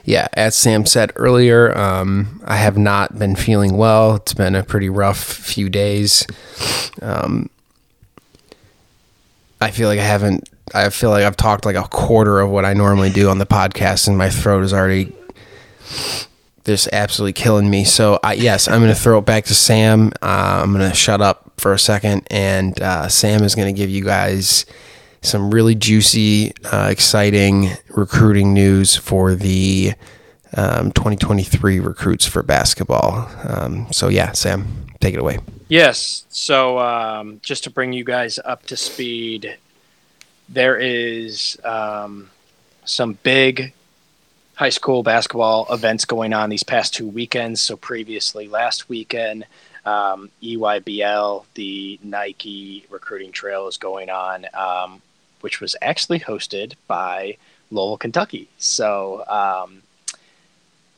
yeah, 0.04 0.28
as 0.34 0.54
Sam 0.54 0.86
said 0.86 1.12
earlier, 1.16 1.76
um, 1.76 2.40
I 2.44 2.56
have 2.56 2.76
not 2.76 3.18
been 3.18 3.36
feeling 3.36 3.76
well. 3.76 4.16
It's 4.16 4.34
been 4.34 4.54
a 4.54 4.62
pretty 4.62 4.88
rough 4.88 5.22
few 5.22 5.68
days. 5.68 6.26
Um, 7.00 7.50
I 9.60 9.70
feel 9.70 9.88
like 9.88 10.00
I 10.00 10.04
haven't 10.04 10.48
I 10.74 10.88
feel 10.90 11.10
like 11.10 11.24
I've 11.24 11.36
talked 11.36 11.64
like 11.64 11.76
a 11.76 11.82
quarter 11.82 12.40
of 12.40 12.50
what 12.50 12.64
I 12.64 12.72
normally 12.72 13.10
do 13.10 13.28
on 13.28 13.38
the 13.38 13.46
podcast, 13.46 14.08
and 14.08 14.16
my 14.16 14.30
throat 14.30 14.64
is 14.64 14.72
already 14.72 15.12
just 16.64 16.88
absolutely 16.92 17.34
killing 17.34 17.68
me. 17.68 17.84
So, 17.84 18.18
I, 18.22 18.34
yes, 18.34 18.68
I'm 18.68 18.80
going 18.80 18.94
to 18.94 18.98
throw 18.98 19.18
it 19.18 19.26
back 19.26 19.44
to 19.46 19.54
Sam. 19.54 20.12
Uh, 20.22 20.60
I'm 20.62 20.72
going 20.72 20.88
to 20.88 20.96
shut 20.96 21.20
up 21.20 21.52
for 21.58 21.72
a 21.72 21.78
second, 21.78 22.26
and 22.30 22.80
uh, 22.80 23.08
Sam 23.08 23.42
is 23.42 23.54
going 23.54 23.72
to 23.74 23.78
give 23.78 23.90
you 23.90 24.04
guys 24.04 24.64
some 25.22 25.50
really 25.50 25.74
juicy, 25.74 26.52
uh, 26.64 26.88
exciting 26.90 27.70
recruiting 27.88 28.52
news 28.52 28.96
for 28.96 29.34
the 29.34 29.94
um, 30.56 30.92
2023 30.92 31.80
recruits 31.80 32.26
for 32.26 32.42
basketball. 32.42 33.28
Um, 33.44 33.90
so, 33.90 34.08
yeah, 34.08 34.32
Sam, 34.32 34.66
take 35.00 35.14
it 35.14 35.20
away. 35.20 35.38
Yes. 35.68 36.26
So, 36.28 36.78
um, 36.78 37.40
just 37.42 37.64
to 37.64 37.70
bring 37.70 37.92
you 37.92 38.04
guys 38.04 38.38
up 38.44 38.66
to 38.66 38.76
speed, 38.76 39.56
there 40.48 40.76
is 40.76 41.58
um, 41.64 42.28
some 42.84 43.18
big 43.22 43.72
high 44.54 44.68
school 44.68 45.02
basketball 45.02 45.66
events 45.72 46.04
going 46.04 46.32
on 46.32 46.50
these 46.50 46.62
past 46.62 46.94
two 46.94 47.08
weekends. 47.08 47.62
So 47.62 47.76
previously, 47.76 48.48
last 48.48 48.88
weekend, 48.88 49.46
um, 49.84 50.30
EYBL, 50.42 51.44
the 51.54 51.98
Nike 52.02 52.84
recruiting 52.90 53.32
trail, 53.32 53.66
is 53.66 53.76
going 53.76 54.10
on, 54.10 54.46
um, 54.54 55.02
which 55.42 55.60
was 55.60 55.76
actually 55.82 56.20
hosted 56.20 56.74
by 56.86 57.36
Louisville, 57.70 57.98
Kentucky. 57.98 58.48
So 58.58 59.24
um, 59.28 59.82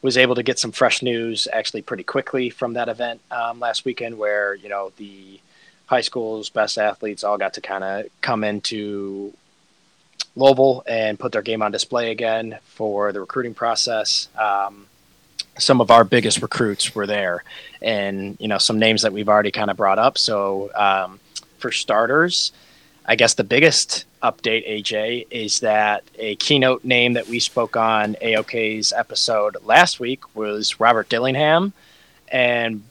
was 0.03 0.17
able 0.17 0.35
to 0.35 0.43
get 0.43 0.59
some 0.59 0.73
fresh 0.73 1.03
news 1.03 1.49
actually 1.53 1.83
pretty 1.83 2.03
quickly 2.03 2.51
from 2.51 2.75
that 2.75 2.89
event 2.89 3.21
um, 3.31 3.59
last 3.59 3.85
weekend, 3.85 4.19
where 4.19 4.55
you 4.55 4.69
know 4.69 4.93
the 4.97 5.41
high 5.87 6.03
school's 6.03 6.51
best 6.51 6.79
athletes 6.79 7.25
all 7.25 7.39
got 7.39 7.55
to 7.55 7.61
kind 7.61 7.85
of 7.85 8.07
come 8.21 8.45
into 8.45 9.33
Louisville 10.37 10.83
and 10.87 11.19
put 11.19 11.33
their 11.33 11.43
game 11.43 11.63
on 11.63 11.73
display 11.73 12.11
again 12.11 12.59
for 12.65 13.13
the 13.13 13.21
recruiting 13.21 13.55
process. 13.55 14.29
Um, 14.39 14.87
some 15.59 15.81
of 15.81 15.91
our 15.91 16.05
biggest 16.05 16.43
recruits 16.43 16.95
were 16.95 17.07
there, 17.07 17.45
and 17.81 18.37
you 18.41 18.49
know 18.49 18.59
some 18.59 18.79
names 18.79 19.03
that 19.03 19.13
we've 19.13 19.29
already 19.29 19.53
kind 19.53 19.71
of 19.71 19.77
brought 19.77 19.99
up. 19.99 20.19
So 20.19 20.71
um, 20.75 21.21
for 21.59 21.71
starters, 21.71 22.53
I 23.07 23.17
guess 23.17 23.35
the 23.35 23.45
biggest 23.45 24.07
update, 24.23 24.67
AJ, 24.67 25.27
is 25.31 25.61
that 25.61 26.05
a 26.19 26.37
keynote 26.37 26.85
name 26.85 27.13
that 27.13 27.29
we 27.29 27.39
spoke 27.39 27.77
on 27.77 28.15
AOK's 28.23 28.95
episode 28.95 29.59
last 29.63 30.01
week 30.01 30.35
was 30.35 30.81
Robert 30.81 31.11
Dillingham, 31.11 31.75
and 32.29 32.83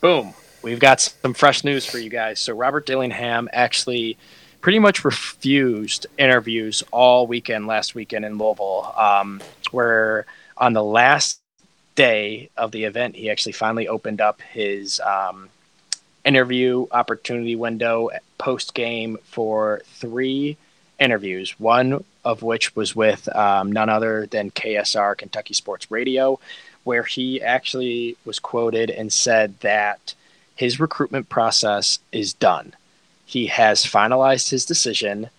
boom, 0.00 0.34
we've 0.62 0.80
got 0.80 1.00
some 1.00 1.34
fresh 1.34 1.62
news 1.62 1.86
for 1.86 1.98
you 1.98 2.10
guys. 2.10 2.40
So 2.40 2.52
Robert 2.52 2.84
Dillingham 2.84 3.48
actually 3.52 4.18
pretty 4.60 4.80
much 4.80 5.04
refused 5.04 6.06
interviews 6.18 6.82
all 6.90 7.28
weekend 7.28 7.68
last 7.68 7.94
weekend 7.94 8.24
in 8.24 8.38
Louisville, 8.38 8.92
um, 8.96 9.40
where 9.70 10.26
on 10.56 10.72
the 10.72 10.82
last 10.82 11.40
day 11.94 12.50
of 12.56 12.72
the 12.72 12.84
event, 12.84 13.14
he 13.14 13.30
actually 13.30 13.52
finally 13.52 13.86
opened 13.86 14.20
up 14.20 14.42
his 14.42 14.98
um, 15.00 15.48
interview 16.24 16.86
opportunity 16.90 17.56
window 17.56 18.10
post 18.38 18.74
game 18.74 19.18
for 19.24 19.82
three 19.84 20.56
interviews, 20.98 21.58
one 21.58 22.04
of 22.24 22.42
which 22.42 22.76
was 22.76 22.94
with 22.94 23.34
um, 23.34 23.72
none 23.72 23.88
other 23.88 24.26
than 24.26 24.50
KSR, 24.50 25.16
Kentucky 25.16 25.54
Sports 25.54 25.90
Radio, 25.90 26.38
where 26.84 27.02
he 27.02 27.40
actually 27.40 28.16
was 28.24 28.38
quoted 28.38 28.90
and 28.90 29.12
said 29.12 29.58
that 29.60 30.14
his 30.56 30.78
recruitment 30.78 31.28
process 31.28 31.98
is 32.12 32.34
done 32.34 32.74
he 33.30 33.46
has 33.46 33.86
finalized 33.86 34.50
his 34.50 34.64
decision. 34.64 35.30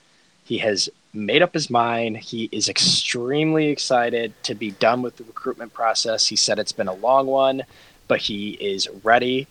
He 0.45 0.59
has 0.59 0.87
made 1.13 1.41
up 1.41 1.53
his 1.53 1.69
mind. 1.69 2.15
He 2.15 2.47
is 2.49 2.69
extremely 2.69 3.67
excited 3.67 4.31
to 4.43 4.55
be 4.55 4.71
done 4.71 5.01
with 5.01 5.17
the 5.17 5.25
recruitment 5.25 5.73
process. 5.73 6.25
He 6.25 6.37
said 6.37 6.57
it's 6.57 6.71
been 6.71 6.87
a 6.87 6.93
long 6.93 7.27
one, 7.27 7.63
but 8.07 8.21
he 8.21 8.51
is 8.51 8.87
ready 9.03 9.45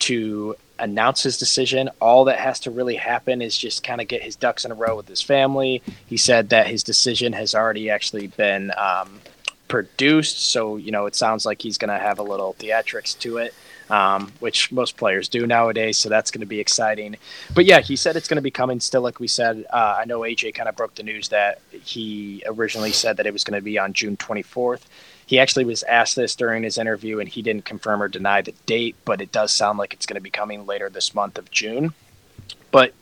to 0.00 0.54
announce 0.78 1.22
his 1.22 1.38
decision. 1.38 1.90
All 2.00 2.24
that 2.24 2.38
has 2.38 2.60
to 2.60 2.70
really 2.70 2.96
happen 2.96 3.42
is 3.42 3.56
just 3.56 3.82
kind 3.82 4.00
of 4.00 4.08
get 4.08 4.22
his 4.22 4.36
ducks 4.36 4.64
in 4.64 4.72
a 4.72 4.74
row 4.74 4.96
with 4.96 5.08
his 5.08 5.22
family. 5.22 5.82
He 6.06 6.16
said 6.16 6.50
that 6.50 6.66
his 6.66 6.82
decision 6.82 7.32
has 7.32 7.54
already 7.54 7.90
actually 7.90 8.28
been 8.28 8.72
um, 8.76 9.20
produced. 9.68 10.46
So, 10.50 10.76
you 10.76 10.90
know, 10.90 11.06
it 11.06 11.14
sounds 11.14 11.44
like 11.46 11.62
he's 11.62 11.78
going 11.78 11.90
to 11.90 11.98
have 11.98 12.18
a 12.18 12.22
little 12.22 12.54
theatrics 12.54 13.18
to 13.20 13.38
it 13.38 13.54
um, 13.90 14.32
which 14.40 14.70
most 14.72 14.96
players 14.96 15.28
do 15.28 15.46
nowadays. 15.46 15.98
So 15.98 16.08
that's 16.08 16.30
going 16.30 16.40
to 16.40 16.46
be 16.46 16.60
exciting. 16.60 17.16
But 17.54 17.64
yeah, 17.64 17.80
he 17.80 17.96
said 17.96 18.16
it's 18.16 18.28
going 18.28 18.36
to 18.36 18.42
be 18.42 18.50
coming 18.50 18.80
still, 18.80 19.02
like 19.02 19.20
we 19.20 19.28
said. 19.28 19.64
Uh, 19.70 19.96
I 19.98 20.04
know 20.04 20.20
AJ 20.20 20.54
kind 20.54 20.68
of 20.68 20.76
broke 20.76 20.94
the 20.94 21.02
news 21.02 21.28
that 21.28 21.60
he 21.70 22.42
originally 22.46 22.92
said 22.92 23.16
that 23.16 23.26
it 23.26 23.32
was 23.32 23.44
going 23.44 23.58
to 23.58 23.64
be 23.64 23.78
on 23.78 23.92
June 23.92 24.16
24th. 24.16 24.82
He 25.28 25.38
actually 25.38 25.66
was 25.66 25.82
asked 25.82 26.16
this 26.16 26.34
during 26.34 26.62
his 26.62 26.78
interview, 26.78 27.20
and 27.20 27.28
he 27.28 27.42
didn't 27.42 27.66
confirm 27.66 28.02
or 28.02 28.08
deny 28.08 28.40
the 28.40 28.54
date, 28.64 28.96
but 29.04 29.20
it 29.20 29.30
does 29.30 29.52
sound 29.52 29.78
like 29.78 29.92
it's 29.92 30.06
going 30.06 30.14
to 30.14 30.22
be 30.22 30.30
coming 30.30 30.64
later 30.64 30.88
this 30.88 31.14
month 31.14 31.36
of 31.36 31.50
June. 31.50 31.92
But 32.70 32.94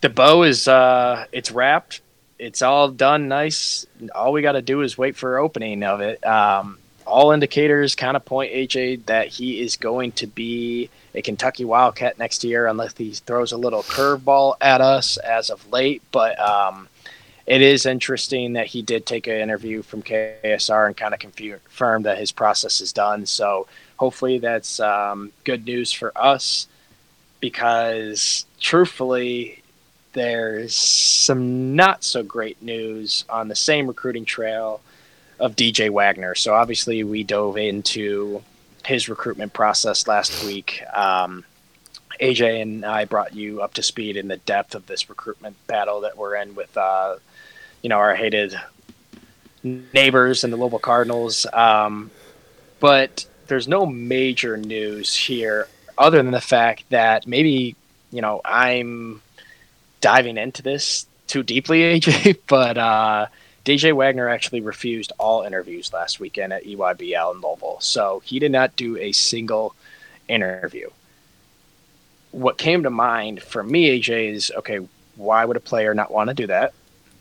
the 0.00 0.10
bow 0.10 0.44
is 0.44 0.68
uh, 0.68 1.26
it's 1.32 1.50
wrapped. 1.50 2.02
It's 2.38 2.62
all 2.62 2.88
done 2.88 3.26
nice. 3.26 3.84
All 4.14 4.32
we 4.32 4.42
got 4.42 4.52
to 4.52 4.62
do 4.62 4.82
is 4.82 4.96
wait 4.96 5.16
for 5.16 5.38
opening 5.38 5.82
of 5.82 6.00
it. 6.00 6.24
Um, 6.24 6.78
all 7.04 7.32
indicators 7.32 7.96
kind 7.96 8.16
of 8.16 8.24
point 8.24 8.52
AJ 8.52 9.06
that 9.06 9.26
he 9.26 9.60
is 9.60 9.74
going 9.74 10.12
to 10.12 10.28
be 10.28 10.88
a 11.16 11.22
Kentucky 11.22 11.64
Wildcat 11.64 12.16
next 12.20 12.44
year, 12.44 12.68
unless 12.68 12.96
he 12.96 13.10
throws 13.12 13.50
a 13.50 13.56
little 13.56 13.82
curveball 13.82 14.54
at 14.60 14.80
us 14.80 15.16
as 15.16 15.50
of 15.50 15.68
late. 15.72 16.00
But 16.12 16.38
um, 16.38 16.86
it 17.48 17.62
is 17.62 17.86
interesting 17.86 18.52
that 18.52 18.66
he 18.66 18.82
did 18.82 19.06
take 19.06 19.26
an 19.26 19.40
interview 19.40 19.80
from 19.80 20.02
KSR 20.02 20.86
and 20.86 20.94
kind 20.94 21.14
of 21.14 21.20
confirmed 21.20 22.04
that 22.04 22.18
his 22.18 22.30
process 22.30 22.82
is 22.82 22.92
done. 22.92 23.24
So 23.24 23.66
hopefully 23.96 24.38
that's 24.38 24.78
um, 24.80 25.32
good 25.44 25.64
news 25.64 25.90
for 25.90 26.12
us 26.14 26.66
because 27.40 28.44
truthfully, 28.60 29.62
there's 30.12 30.74
some 30.74 31.74
not 31.74 32.04
so 32.04 32.22
great 32.22 32.60
news 32.62 33.24
on 33.30 33.48
the 33.48 33.56
same 33.56 33.86
recruiting 33.86 34.26
trail 34.26 34.82
of 35.38 35.56
DJ 35.56 35.88
Wagner. 35.88 36.34
So 36.34 36.52
obviously, 36.52 37.02
we 37.02 37.24
dove 37.24 37.56
into 37.56 38.42
his 38.84 39.08
recruitment 39.08 39.54
process 39.54 40.06
last 40.06 40.44
week. 40.44 40.82
Um, 40.92 41.44
AJ 42.20 42.60
and 42.60 42.84
I 42.84 43.06
brought 43.06 43.34
you 43.34 43.62
up 43.62 43.72
to 43.74 43.82
speed 43.82 44.16
in 44.18 44.28
the 44.28 44.36
depth 44.38 44.74
of 44.74 44.86
this 44.86 45.08
recruitment 45.08 45.56
battle 45.66 46.02
that 46.02 46.18
we're 46.18 46.34
in 46.36 46.54
with, 46.54 46.76
uh, 46.76 47.16
you 47.82 47.88
know, 47.88 47.96
our 47.96 48.14
hated 48.14 48.58
neighbors 49.62 50.44
and 50.44 50.52
the 50.52 50.56
Louisville 50.56 50.78
Cardinals. 50.78 51.46
Um, 51.52 52.10
but 52.80 53.26
there's 53.46 53.68
no 53.68 53.86
major 53.86 54.56
news 54.56 55.14
here 55.14 55.68
other 55.96 56.18
than 56.18 56.30
the 56.30 56.40
fact 56.40 56.84
that 56.90 57.26
maybe, 57.26 57.74
you 58.10 58.22
know, 58.22 58.40
I'm 58.44 59.20
diving 60.00 60.36
into 60.36 60.62
this 60.62 61.06
too 61.26 61.42
deeply, 61.42 61.80
AJ, 62.00 62.38
but 62.46 62.78
uh, 62.78 63.26
DJ 63.64 63.92
Wagner 63.94 64.28
actually 64.28 64.60
refused 64.60 65.12
all 65.18 65.42
interviews 65.42 65.92
last 65.92 66.20
weekend 66.20 66.52
at 66.52 66.64
EYBL 66.64 67.34
in 67.34 67.40
Louisville. 67.40 67.78
So 67.80 68.22
he 68.24 68.38
did 68.38 68.52
not 68.52 68.76
do 68.76 68.96
a 68.96 69.12
single 69.12 69.74
interview. 70.28 70.88
What 72.30 72.58
came 72.58 72.82
to 72.84 72.90
mind 72.90 73.42
for 73.42 73.62
me, 73.62 73.98
AJ, 74.00 74.32
is 74.34 74.52
okay, 74.58 74.86
why 75.16 75.44
would 75.44 75.56
a 75.56 75.60
player 75.60 75.94
not 75.94 76.12
want 76.12 76.28
to 76.28 76.34
do 76.34 76.46
that? 76.46 76.72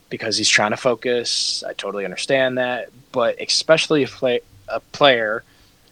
Because 0.10 0.38
he's 0.38 0.50
trying 0.50 0.72
to 0.72 0.78
focus. 0.78 1.64
I 1.68 1.74
totally 1.74 2.06
understand 2.06 2.58
that. 2.58 2.90
But 3.12 3.42
especially 3.42 4.04
if 4.04 4.12
play, 4.12 4.42
a 4.68 4.80
player 4.80 5.44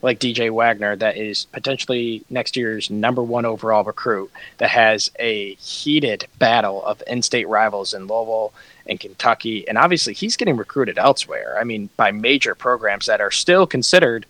like 0.01 0.19
DJ 0.19 0.51
Wagner 0.51 0.95
that 0.95 1.17
is 1.17 1.45
potentially 1.45 2.23
next 2.29 2.55
year's 2.55 2.89
number 2.91 3.23
one 3.23 3.43
overall 3.43 3.83
recruit 3.83 4.31
that 4.57 4.69
has 4.69 5.09
a 5.19 5.55
heated 5.55 6.27
battle 6.37 6.85
of 6.85 7.01
in-state 7.07 7.47
rivals 7.47 7.93
in 7.93 8.05
Louisville 8.05 8.53
and 8.85 8.99
Kentucky, 8.99 9.67
and 9.67 9.77
obviously 9.77 10.13
he's 10.13 10.37
getting 10.37 10.57
recruited 10.57 10.99
elsewhere. 10.99 11.57
I 11.59 11.63
mean, 11.63 11.89
by 11.97 12.11
major 12.11 12.53
programs 12.53 13.07
that 13.07 13.19
are 13.19 13.31
still 13.31 13.65
considered 13.65 14.25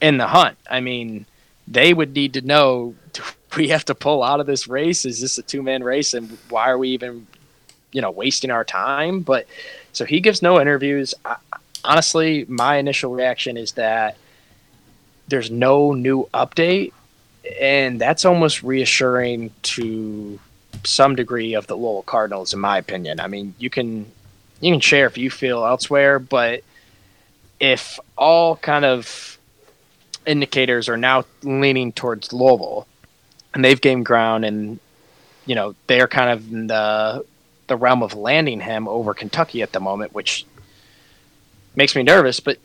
in 0.00 0.16
the 0.16 0.28
hunt. 0.28 0.56
I 0.70 0.80
mean, 0.80 1.26
they 1.66 1.92
would 1.92 2.14
need 2.14 2.32
to 2.34 2.40
know: 2.40 2.94
we 3.56 3.68
have 3.68 3.84
to 3.86 3.94
pull 3.94 4.22
out 4.22 4.40
of 4.40 4.46
this 4.46 4.66
race? 4.66 5.04
Is 5.04 5.20
this 5.20 5.36
a 5.38 5.42
two-man 5.42 5.84
race, 5.84 6.14
and 6.14 6.38
why 6.48 6.70
are 6.70 6.78
we 6.78 6.88
even, 6.90 7.26
you 7.92 8.00
know, 8.00 8.10
wasting 8.10 8.50
our 8.50 8.64
time? 8.64 9.20
But 9.20 9.46
so 9.92 10.04
he 10.04 10.20
gives 10.20 10.42
no 10.42 10.60
interviews. 10.60 11.14
I, 11.24 11.36
honestly, 11.84 12.44
my 12.48 12.76
initial 12.76 13.12
reaction 13.14 13.56
is 13.56 13.72
that 13.72 14.16
there's 15.28 15.50
no 15.50 15.92
new 15.92 16.28
update, 16.34 16.92
and 17.60 18.00
that's 18.00 18.24
almost 18.24 18.62
reassuring 18.62 19.50
to 19.62 20.38
some 20.84 21.16
degree 21.16 21.54
of 21.54 21.66
the 21.66 21.74
Louisville 21.74 22.02
Cardinals, 22.02 22.52
in 22.52 22.60
my 22.60 22.78
opinion. 22.78 23.20
I 23.20 23.26
mean, 23.26 23.54
you 23.58 23.70
can 23.70 24.10
you 24.60 24.72
can 24.72 24.80
share 24.80 25.06
if 25.06 25.18
you 25.18 25.30
feel 25.30 25.64
elsewhere, 25.64 26.18
but 26.18 26.62
if 27.60 27.98
all 28.16 28.56
kind 28.56 28.84
of 28.84 29.38
indicators 30.26 30.88
are 30.88 30.96
now 30.96 31.24
leaning 31.42 31.92
towards 31.92 32.32
Louisville, 32.32 32.86
and 33.54 33.64
they've 33.64 33.80
gained 33.80 34.06
ground, 34.06 34.44
and 34.44 34.78
you 35.46 35.54
know 35.54 35.74
they're 35.86 36.08
kind 36.08 36.30
of 36.30 36.52
in 36.52 36.66
the 36.66 37.24
the 37.68 37.76
realm 37.76 38.02
of 38.02 38.14
landing 38.14 38.60
him 38.60 38.88
over 38.88 39.14
Kentucky 39.14 39.62
at 39.62 39.72
the 39.72 39.80
moment, 39.80 40.12
which 40.12 40.44
makes 41.76 41.94
me 41.94 42.02
nervous. 42.02 42.40
But 42.40 42.58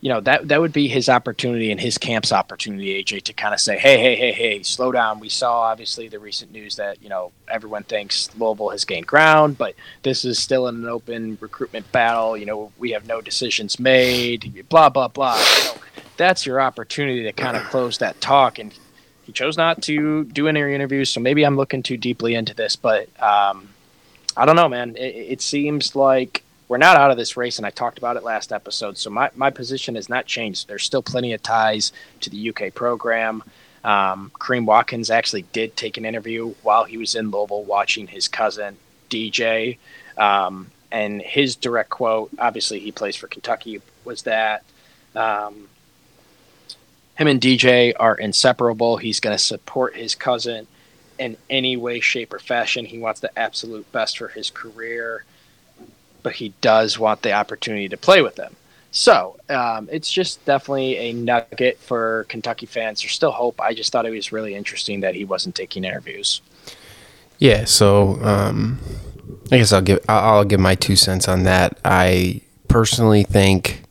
you 0.00 0.08
know 0.08 0.20
that 0.20 0.46
that 0.48 0.60
would 0.60 0.72
be 0.72 0.86
his 0.86 1.08
opportunity 1.08 1.72
and 1.72 1.80
his 1.80 1.98
camp's 1.98 2.32
opportunity, 2.32 3.02
AJ, 3.02 3.22
to 3.22 3.32
kind 3.32 3.52
of 3.52 3.60
say, 3.60 3.78
hey, 3.78 3.98
hey, 3.98 4.14
hey, 4.14 4.32
hey, 4.32 4.62
slow 4.62 4.92
down. 4.92 5.18
We 5.18 5.28
saw 5.28 5.60
obviously 5.62 6.08
the 6.08 6.20
recent 6.20 6.52
news 6.52 6.76
that 6.76 7.02
you 7.02 7.08
know 7.08 7.32
everyone 7.48 7.82
thinks 7.82 8.28
Louisville 8.36 8.70
has 8.70 8.84
gained 8.84 9.06
ground, 9.06 9.58
but 9.58 9.74
this 10.02 10.24
is 10.24 10.38
still 10.38 10.68
an 10.68 10.84
open 10.86 11.38
recruitment 11.40 11.90
battle. 11.90 12.36
You 12.36 12.46
know, 12.46 12.72
we 12.78 12.92
have 12.92 13.06
no 13.06 13.20
decisions 13.20 13.80
made. 13.80 14.68
Blah 14.68 14.90
blah 14.90 15.08
blah. 15.08 15.36
So 15.36 15.80
that's 16.16 16.46
your 16.46 16.60
opportunity 16.60 17.24
to 17.24 17.32
kind 17.32 17.56
of 17.56 17.64
close 17.64 17.98
that 17.98 18.20
talk, 18.20 18.60
and 18.60 18.72
he 19.24 19.32
chose 19.32 19.56
not 19.56 19.82
to 19.82 20.24
do 20.24 20.46
any 20.46 20.60
interviews. 20.60 21.10
So 21.10 21.20
maybe 21.20 21.44
I'm 21.44 21.56
looking 21.56 21.82
too 21.82 21.96
deeply 21.96 22.34
into 22.34 22.54
this, 22.54 22.76
but 22.76 23.08
um, 23.20 23.68
I 24.38 24.46
don't 24.46 24.54
know, 24.54 24.68
man. 24.68 24.94
It, 24.96 25.14
it 25.16 25.40
seems 25.42 25.96
like 25.96 26.44
we're 26.68 26.78
not 26.78 26.96
out 26.96 27.10
of 27.10 27.16
this 27.16 27.36
race, 27.36 27.58
and 27.58 27.66
I 27.66 27.70
talked 27.70 27.98
about 27.98 28.16
it 28.16 28.22
last 28.22 28.52
episode. 28.52 28.96
So 28.96 29.10
my, 29.10 29.30
my 29.34 29.50
position 29.50 29.96
has 29.96 30.08
not 30.08 30.26
changed. 30.26 30.68
There's 30.68 30.84
still 30.84 31.02
plenty 31.02 31.32
of 31.32 31.42
ties 31.42 31.92
to 32.20 32.30
the 32.30 32.50
UK 32.50 32.72
program. 32.72 33.42
Um, 33.82 34.30
Kareem 34.38 34.64
Watkins 34.64 35.10
actually 35.10 35.42
did 35.52 35.76
take 35.76 35.96
an 35.96 36.04
interview 36.04 36.54
while 36.62 36.84
he 36.84 36.96
was 36.96 37.16
in 37.16 37.30
Louisville 37.30 37.64
watching 37.64 38.06
his 38.06 38.28
cousin 38.28 38.76
DJ. 39.10 39.78
Um, 40.16 40.70
and 40.92 41.20
his 41.20 41.56
direct 41.56 41.90
quote, 41.90 42.30
obviously 42.38 42.78
he 42.78 42.92
plays 42.92 43.16
for 43.16 43.26
Kentucky, 43.26 43.80
was 44.04 44.22
that 44.22 44.62
um, 45.16 45.68
him 47.16 47.26
and 47.26 47.40
DJ 47.40 47.92
are 47.98 48.14
inseparable. 48.14 48.98
He's 48.98 49.18
going 49.18 49.36
to 49.36 49.42
support 49.42 49.96
his 49.96 50.14
cousin 50.14 50.68
in 51.18 51.36
any 51.50 51.76
way, 51.76 52.00
shape, 52.00 52.32
or 52.32 52.38
fashion. 52.38 52.84
He 52.84 52.98
wants 52.98 53.20
the 53.20 53.36
absolute 53.38 53.90
best 53.92 54.18
for 54.18 54.28
his 54.28 54.50
career 54.50 55.24
but 56.22 56.34
he 56.34 56.52
does 56.60 56.98
want 56.98 57.22
the 57.22 57.32
opportunity 57.32 57.88
to 57.88 57.96
play 57.96 58.22
with 58.22 58.36
them. 58.36 58.54
So 58.90 59.38
um, 59.48 59.88
it's 59.90 60.10
just 60.10 60.44
definitely 60.44 60.96
a 60.96 61.12
nugget 61.12 61.78
for 61.78 62.26
Kentucky 62.28 62.66
fans. 62.66 63.02
There's 63.02 63.12
still 63.12 63.30
hope. 63.30 63.60
I 63.60 63.74
just 63.74 63.92
thought 63.92 64.06
it 64.06 64.10
was 64.10 64.32
really 64.32 64.54
interesting 64.54 65.00
that 65.00 65.14
he 65.14 65.24
wasn't 65.24 65.54
taking 65.54 65.84
interviews. 65.84 66.40
Yeah, 67.38 67.64
so 67.64 68.18
um, 68.22 68.78
I 69.52 69.58
guess 69.58 69.72
I'll 69.72 69.82
give 69.82 70.00
I'll 70.08 70.44
give 70.44 70.58
my 70.58 70.74
two 70.74 70.96
cents 70.96 71.28
on 71.28 71.44
that. 71.44 71.78
I 71.84 72.40
personally 72.66 73.22
think, 73.22 73.84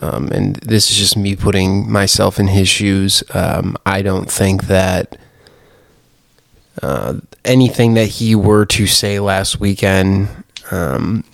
um, 0.00 0.28
and 0.28 0.56
this 0.56 0.90
is 0.90 0.96
just 0.96 1.16
me 1.16 1.36
putting 1.36 1.90
myself 1.90 2.40
in 2.40 2.48
his 2.48 2.68
shoes. 2.68 3.22
Um, 3.32 3.76
I 3.86 4.02
don't 4.02 4.30
think 4.30 4.64
that 4.64 5.16
uh, 6.80 7.14
anything 7.44 7.94
that 7.94 8.06
he 8.06 8.34
were 8.34 8.64
to 8.64 8.86
say 8.86 9.20
last 9.20 9.60
weekend 9.60 10.28
um, 10.70 11.24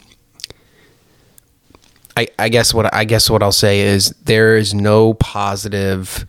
I, 2.19 2.27
I 2.37 2.49
guess 2.49 2.75
what 2.75 2.93
I 2.93 3.05
guess 3.05 3.31
what 3.31 3.45
I'll 3.45 3.53
say 3.53 3.81
is 3.81 4.11
there 4.25 4.57
is 4.57 4.75
no 4.75 5.15
positive. 5.15 6.27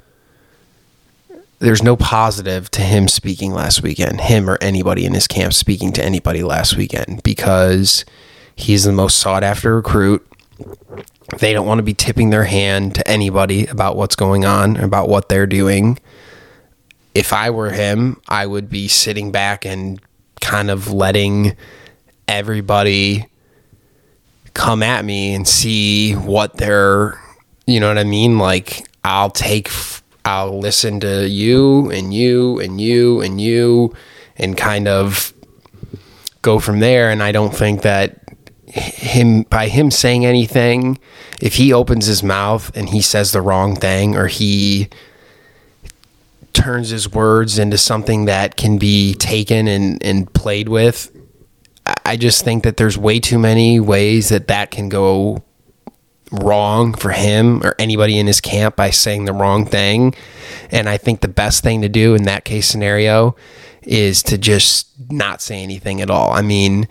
There's 1.57 1.81
no 1.81 1.97
positive 1.97 2.69
to 2.71 2.81
him 2.83 3.07
speaking 3.07 3.53
last 3.53 3.81
weekend, 3.81 4.21
him 4.21 4.47
or 4.47 4.59
anybody 4.61 5.03
in 5.05 5.15
his 5.15 5.27
camp 5.27 5.53
speaking 5.53 5.91
to 5.93 6.05
anybody 6.05 6.43
last 6.43 6.77
weekend, 6.77 7.23
because 7.23 8.05
he's 8.55 8.83
the 8.83 8.91
most 8.91 9.17
sought 9.17 9.43
after 9.43 9.75
recruit. 9.77 10.25
They 11.39 11.53
don't 11.53 11.65
want 11.65 11.79
to 11.79 11.83
be 11.83 11.95
tipping 11.95 12.29
their 12.29 12.43
hand 12.43 12.93
to 12.95 13.07
anybody 13.07 13.65
about 13.65 13.95
what's 13.95 14.15
going 14.15 14.45
on, 14.45 14.77
about 14.77 15.09
what 15.09 15.27
they're 15.27 15.47
doing. 15.47 15.97
If 17.19 17.33
I 17.33 17.49
were 17.49 17.71
him, 17.71 18.21
I 18.29 18.45
would 18.45 18.69
be 18.69 18.87
sitting 18.87 19.29
back 19.29 19.65
and 19.65 19.99
kind 20.39 20.71
of 20.71 20.93
letting 20.93 21.57
everybody 22.29 23.25
come 24.53 24.81
at 24.81 25.03
me 25.03 25.35
and 25.35 25.45
see 25.45 26.13
what 26.13 26.55
they're, 26.55 27.19
you 27.67 27.81
know 27.81 27.89
what 27.89 27.97
I 27.97 28.05
mean? 28.05 28.37
Like, 28.37 28.87
I'll 29.03 29.31
take, 29.31 29.69
I'll 30.23 30.59
listen 30.61 31.01
to 31.01 31.27
you 31.27 31.91
and 31.91 32.13
you 32.13 32.57
and 32.61 32.79
you 32.79 33.19
and 33.19 33.41
you 33.41 33.93
and 34.37 34.55
kind 34.55 34.87
of 34.87 35.33
go 36.41 36.57
from 36.57 36.79
there. 36.79 37.09
And 37.09 37.21
I 37.21 37.33
don't 37.33 37.53
think 37.53 37.81
that 37.81 38.21
him, 38.65 39.41
by 39.41 39.67
him 39.67 39.91
saying 39.91 40.25
anything, 40.25 40.97
if 41.41 41.55
he 41.55 41.73
opens 41.73 42.05
his 42.05 42.23
mouth 42.23 42.71
and 42.77 42.87
he 42.87 43.01
says 43.01 43.33
the 43.33 43.41
wrong 43.41 43.75
thing 43.75 44.15
or 44.15 44.27
he, 44.27 44.87
turns 46.53 46.89
his 46.89 47.11
words 47.11 47.59
into 47.59 47.77
something 47.77 48.25
that 48.25 48.55
can 48.55 48.77
be 48.77 49.13
taken 49.13 49.67
and, 49.67 50.03
and 50.03 50.33
played 50.33 50.69
with 50.69 51.11
I 52.05 52.17
just 52.17 52.43
think 52.43 52.63
that 52.63 52.77
there's 52.77 52.97
way 52.97 53.19
too 53.19 53.39
many 53.39 53.79
ways 53.79 54.29
that 54.29 54.47
that 54.47 54.71
can 54.71 54.89
go 54.89 55.43
wrong 56.31 56.93
for 56.93 57.11
him 57.11 57.63
or 57.63 57.75
anybody 57.79 58.17
in 58.17 58.27
his 58.27 58.41
camp 58.41 58.75
by 58.75 58.89
saying 58.89 59.25
the 59.25 59.33
wrong 59.33 59.65
thing. 59.65 60.13
And 60.71 60.87
I 60.87 60.97
think 60.97 61.21
the 61.21 61.27
best 61.27 61.63
thing 61.63 61.81
to 61.81 61.89
do 61.89 62.15
in 62.15 62.23
that 62.23 62.45
case 62.45 62.67
scenario 62.67 63.35
is 63.81 64.21
to 64.23 64.37
just 64.37 64.87
not 65.09 65.41
say 65.41 65.63
anything 65.63 66.01
at 66.01 66.09
all. 66.09 66.31
I 66.31 66.41
mean, 66.41 66.87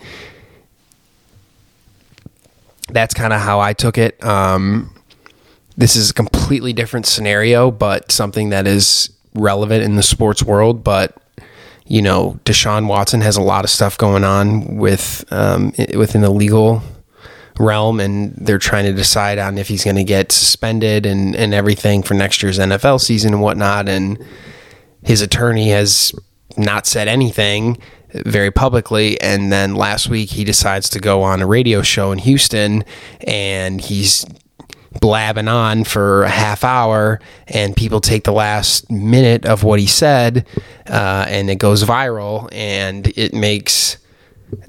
that's 2.89 3.13
kind 3.13 3.31
of 3.31 3.41
how 3.41 3.59
I 3.59 3.73
took 3.73 3.97
it. 3.97 4.21
Um, 4.23 4.95
this 5.77 5.95
is 5.95 6.09
a 6.09 6.13
completely 6.13 6.73
different 6.73 7.05
scenario, 7.05 7.71
but 7.71 8.11
something 8.11 8.49
that 8.49 8.67
is 8.67 9.09
relevant 9.33 9.83
in 9.83 9.95
the 9.95 10.03
sports 10.03 10.43
world. 10.43 10.83
But 10.83 11.15
you 11.85 12.01
know, 12.03 12.39
Deshaun 12.45 12.87
Watson 12.87 13.21
has 13.21 13.35
a 13.35 13.41
lot 13.41 13.63
of 13.63 13.71
stuff 13.71 13.97
going 13.97 14.23
on 14.23 14.77
with 14.77 15.25
um, 15.31 15.73
within 15.95 16.21
the 16.21 16.29
legal 16.29 16.83
realm, 17.59 17.99
and 17.99 18.33
they're 18.35 18.59
trying 18.59 18.85
to 18.85 18.93
decide 18.93 19.39
on 19.39 19.57
if 19.57 19.67
he's 19.67 19.83
going 19.83 19.95
to 19.95 20.03
get 20.03 20.31
suspended 20.31 21.05
and 21.05 21.35
and 21.35 21.53
everything 21.53 22.03
for 22.03 22.13
next 22.13 22.43
year's 22.43 22.59
NFL 22.59 23.01
season 23.01 23.33
and 23.33 23.41
whatnot. 23.41 23.89
And 23.89 24.23
his 25.03 25.21
attorney 25.21 25.69
has 25.69 26.13
not 26.57 26.85
said 26.85 27.07
anything 27.07 27.77
very 28.11 28.51
publicly. 28.51 29.19
And 29.21 29.51
then 29.51 29.75
last 29.75 30.09
week, 30.09 30.29
he 30.29 30.43
decides 30.43 30.89
to 30.89 30.99
go 30.99 31.21
on 31.21 31.41
a 31.41 31.47
radio 31.47 31.81
show 31.81 32.11
in 32.11 32.19
Houston, 32.19 32.83
and 33.21 33.81
he's 33.81 34.25
blabbing 34.99 35.47
on 35.47 35.83
for 35.83 36.23
a 36.23 36.29
half 36.29 36.63
hour 36.63 37.19
and 37.47 37.75
people 37.75 38.01
take 38.01 38.23
the 38.23 38.31
last 38.31 38.89
minute 38.89 39.45
of 39.45 39.63
what 39.63 39.79
he 39.79 39.85
said 39.85 40.47
uh, 40.87 41.25
and 41.27 41.49
it 41.49 41.59
goes 41.59 41.83
viral 41.83 42.49
and 42.51 43.07
it 43.15 43.33
makes 43.33 43.97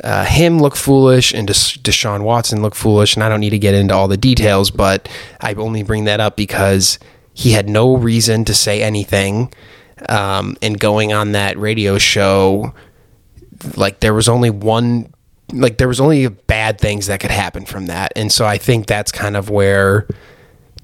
uh, 0.05 0.25
him 0.25 0.59
look 0.59 0.77
foolish 0.77 1.33
and 1.33 1.47
Des- 1.47 1.79
Deshaun 1.81 2.23
Watson 2.23 2.63
look 2.63 2.75
foolish. 2.75 3.15
And 3.15 3.25
I 3.25 3.29
don't 3.29 3.41
need 3.41 3.51
to 3.51 3.59
get 3.59 3.75
into 3.75 3.95
all 3.95 4.09
the 4.09 4.17
details, 4.17 4.71
but 4.71 5.09
I 5.41 5.55
only 5.55 5.83
bring 5.83 6.05
that 6.05 6.21
up 6.21 6.37
because 6.37 6.99
he 7.33 7.53
had 7.53 7.69
no 7.69 7.97
reason 7.97 8.45
to 8.47 8.55
say 8.55 8.83
anything. 8.83 9.53
Um, 10.09 10.57
and 10.63 10.79
going 10.79 11.13
on 11.13 11.33
that 11.33 11.59
radio 11.59 11.99
show, 11.99 12.75
like 13.77 14.01
there 14.01 14.15
was 14.15 14.29
only 14.29 14.51
one 14.51 15.13
like 15.53 15.79
there 15.79 15.89
was 15.89 16.01
only 16.01 16.29
bad 16.29 16.81
things 16.81 17.07
that 17.07 17.21
could 17.21 17.31
happen 17.31 17.65
from 17.65 17.87
that. 17.87 18.13
And 18.17 18.33
so 18.33 18.47
I 18.47 18.59
think 18.59 18.87
that's 18.87 19.13
kind 19.13 19.37
of 19.37 19.51
where 19.51 20.07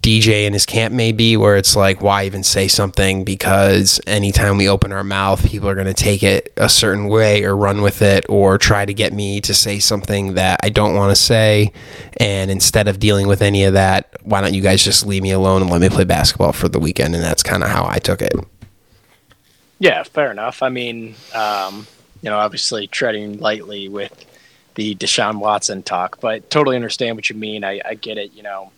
DJ 0.07 0.47
and 0.47 0.55
his 0.55 0.64
camp 0.67 0.95
may 0.95 1.11
be, 1.11 1.37
where 1.37 1.57
it's 1.57 1.75
like, 1.75 2.01
why 2.01 2.27
even 2.27 2.45
say 2.45 2.69
something? 2.69 3.25
Because 3.25 4.01
anytime 4.07 4.57
we 4.57 4.69
open 4.69 4.93
our 4.93 5.03
mouth, 5.03 5.45
people 5.45 5.69
are 5.69 5.75
going 5.75 5.89
to 5.89 5.95
take 5.95 6.23
it 6.23 6.53
a 6.57 6.69
certain 6.69 7.09
way 7.09 7.43
or 7.43 7.57
run 7.57 7.83
with 7.83 8.03
it 8.03 8.25
or 8.29 8.57
try 8.57 8.85
to 8.85 8.95
get 8.95 9.12
me 9.12 9.41
to 9.41 9.53
say 9.53 9.81
something 9.81 10.35
that 10.35 10.61
I 10.62 10.69
don't 10.69 10.95
want 10.95 11.11
to 11.11 11.21
say. 11.21 11.73
And 12.19 12.53
instead 12.53 12.87
of 12.87 13.01
dealing 13.01 13.27
with 13.27 13.43
any 13.43 13.64
of 13.64 13.73
that, 13.73 14.14
why 14.23 14.41
don't 14.41 14.55
you 14.55 14.62
guys 14.62 14.85
just 14.85 15.05
leave 15.05 15.25
me 15.25 15.33
alone 15.33 15.62
and 15.62 15.71
let 15.71 15.81
me 15.81 15.89
play 15.89 16.05
basketball 16.05 16.53
for 16.53 16.69
the 16.69 16.79
weekend? 16.79 17.17
And 17.17 17.25
that's 17.25 17.43
kind 17.43 17.64
of 17.64 17.71
how 17.71 17.87
I 17.89 17.99
took 17.99 18.23
it. 18.23 18.33
Yeah, 19.81 20.05
fair 20.05 20.31
enough. 20.31 20.62
I 20.62 20.69
mean, 20.69 21.17
um, 21.35 21.87
you 22.23 22.31
know, 22.31 22.39
obviously 22.39 22.87
treading 22.87 23.39
lightly 23.41 23.89
with 23.89 24.25
the 24.77 24.95
Deshaun 24.95 25.41
Watson 25.41 25.83
talk, 25.83 26.20
but 26.20 26.49
totally 26.49 26.77
understand 26.77 27.16
what 27.16 27.29
you 27.29 27.35
mean. 27.35 27.64
I, 27.64 27.81
I 27.85 27.95
get 27.95 28.18
it. 28.18 28.33
You 28.35 28.45
know, 28.45 28.70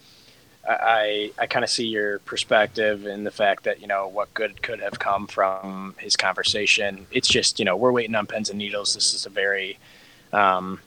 I 0.67 1.33
I 1.39 1.47
kind 1.47 1.65
of 1.65 1.71
see 1.71 1.87
your 1.87 2.21
perspective 2.21 3.07
in 3.07 3.25
the 3.25 3.31
fact 3.31 3.65
that 3.65 3.81
you 3.81 3.87
know 3.87 4.09
what 4.09 4.33
good 4.33 4.63
could 4.63 4.81
have 4.81 4.99
come 4.99 5.27
from 5.27 5.95
his 5.99 6.17
conversation. 6.17 7.07
It's 7.11 7.29
just 7.29 7.59
you 7.59 7.65
know 7.65 7.77
we're 7.77 7.93
waiting 7.93 8.15
on 8.15 8.27
pens 8.27 8.49
and 8.49 8.59
needles. 8.59 8.95
This 8.95 9.13
is 9.13 9.27
a 9.27 9.31
very 9.31 9.79
um, 10.33 10.81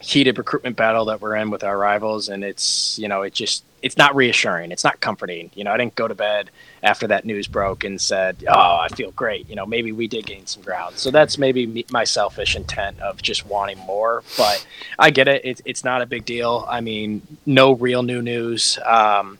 heated 0.00 0.38
recruitment 0.38 0.76
battle 0.76 1.04
that 1.06 1.20
we're 1.20 1.36
in 1.36 1.50
with 1.50 1.62
our 1.62 1.76
rivals, 1.76 2.28
and 2.28 2.42
it's 2.42 2.98
you 2.98 3.08
know 3.08 3.22
it 3.22 3.34
just 3.34 3.62
it's 3.82 3.96
not 3.98 4.16
reassuring. 4.16 4.72
It's 4.72 4.84
not 4.84 5.00
comforting. 5.00 5.50
You 5.54 5.64
know, 5.64 5.72
I 5.72 5.76
didn't 5.76 5.94
go 5.94 6.08
to 6.08 6.14
bed 6.14 6.50
after 6.82 7.06
that 7.08 7.24
news 7.24 7.46
broke 7.46 7.84
and 7.84 8.00
said, 8.00 8.44
"Oh, 8.48 8.78
I 8.80 8.88
feel 8.88 9.10
great." 9.12 9.48
You 9.48 9.56
know, 9.56 9.66
maybe 9.66 9.92
we 9.92 10.08
did 10.08 10.26
gain 10.26 10.46
some 10.46 10.62
ground. 10.62 10.96
So 10.96 11.10
that's 11.10 11.38
maybe 11.38 11.66
me, 11.66 11.84
my 11.90 12.04
selfish 12.04 12.56
intent 12.56 13.00
of 13.00 13.22
just 13.22 13.46
wanting 13.46 13.78
more. 13.78 14.22
But 14.36 14.66
I 14.98 15.10
get 15.10 15.28
it. 15.28 15.44
it. 15.44 15.60
It's 15.64 15.84
not 15.84 16.02
a 16.02 16.06
big 16.06 16.24
deal. 16.24 16.66
I 16.68 16.80
mean, 16.80 17.22
no 17.46 17.72
real 17.72 18.02
new 18.02 18.22
news. 18.22 18.78
Um, 18.84 19.38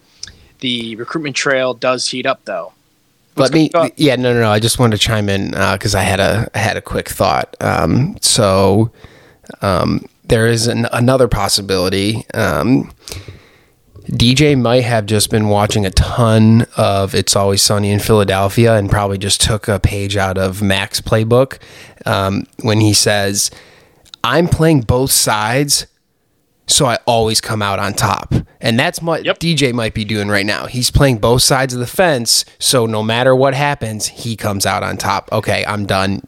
the 0.60 0.96
recruitment 0.96 1.36
trail 1.36 1.74
does 1.74 2.08
heat 2.08 2.26
up, 2.26 2.44
though. 2.44 2.72
Let 3.36 3.52
me, 3.52 3.70
yeah, 3.96 4.16
no, 4.16 4.34
no, 4.34 4.40
no. 4.40 4.50
I 4.50 4.58
just 4.58 4.78
wanted 4.78 4.96
to 4.98 5.02
chime 5.02 5.28
in 5.28 5.52
because 5.52 5.94
uh, 5.94 5.98
I 5.98 6.02
had 6.02 6.20
a 6.20 6.50
I 6.54 6.58
had 6.58 6.76
a 6.76 6.82
quick 6.82 7.08
thought. 7.08 7.56
Um, 7.60 8.18
so 8.20 8.90
um, 9.62 10.04
there 10.24 10.46
is 10.46 10.66
an, 10.66 10.86
another 10.92 11.28
possibility. 11.28 12.24
Um, 12.34 12.92
DJ 14.04 14.60
might 14.60 14.84
have 14.84 15.06
just 15.06 15.30
been 15.30 15.48
watching 15.48 15.86
a 15.86 15.90
ton 15.90 16.66
of 16.76 17.14
It's 17.14 17.36
Always 17.36 17.62
Sunny 17.62 17.90
in 17.90 18.00
Philadelphia 18.00 18.74
and 18.76 18.90
probably 18.90 19.18
just 19.18 19.40
took 19.40 19.68
a 19.68 19.78
page 19.78 20.16
out 20.16 20.38
of 20.38 20.62
Mac's 20.62 21.00
playbook 21.00 21.58
um, 22.06 22.46
when 22.62 22.80
he 22.80 22.92
says, 22.92 23.50
I'm 24.24 24.48
playing 24.48 24.82
both 24.82 25.10
sides, 25.10 25.86
so 26.66 26.86
I 26.86 26.98
always 27.06 27.40
come 27.40 27.62
out 27.62 27.78
on 27.78 27.94
top. 27.94 28.34
And 28.60 28.78
that's 28.78 29.00
what 29.00 29.24
yep. 29.24 29.38
DJ 29.38 29.72
might 29.72 29.94
be 29.94 30.04
doing 30.04 30.28
right 30.28 30.46
now. 30.46 30.66
He's 30.66 30.90
playing 30.90 31.18
both 31.18 31.42
sides 31.42 31.74
of 31.74 31.80
the 31.80 31.86
fence, 31.86 32.44
so 32.58 32.86
no 32.86 33.02
matter 33.02 33.34
what 33.34 33.54
happens, 33.54 34.08
he 34.08 34.36
comes 34.36 34.66
out 34.66 34.82
on 34.82 34.96
top. 34.96 35.30
Okay, 35.32 35.64
I'm 35.66 35.86
done. 35.86 36.22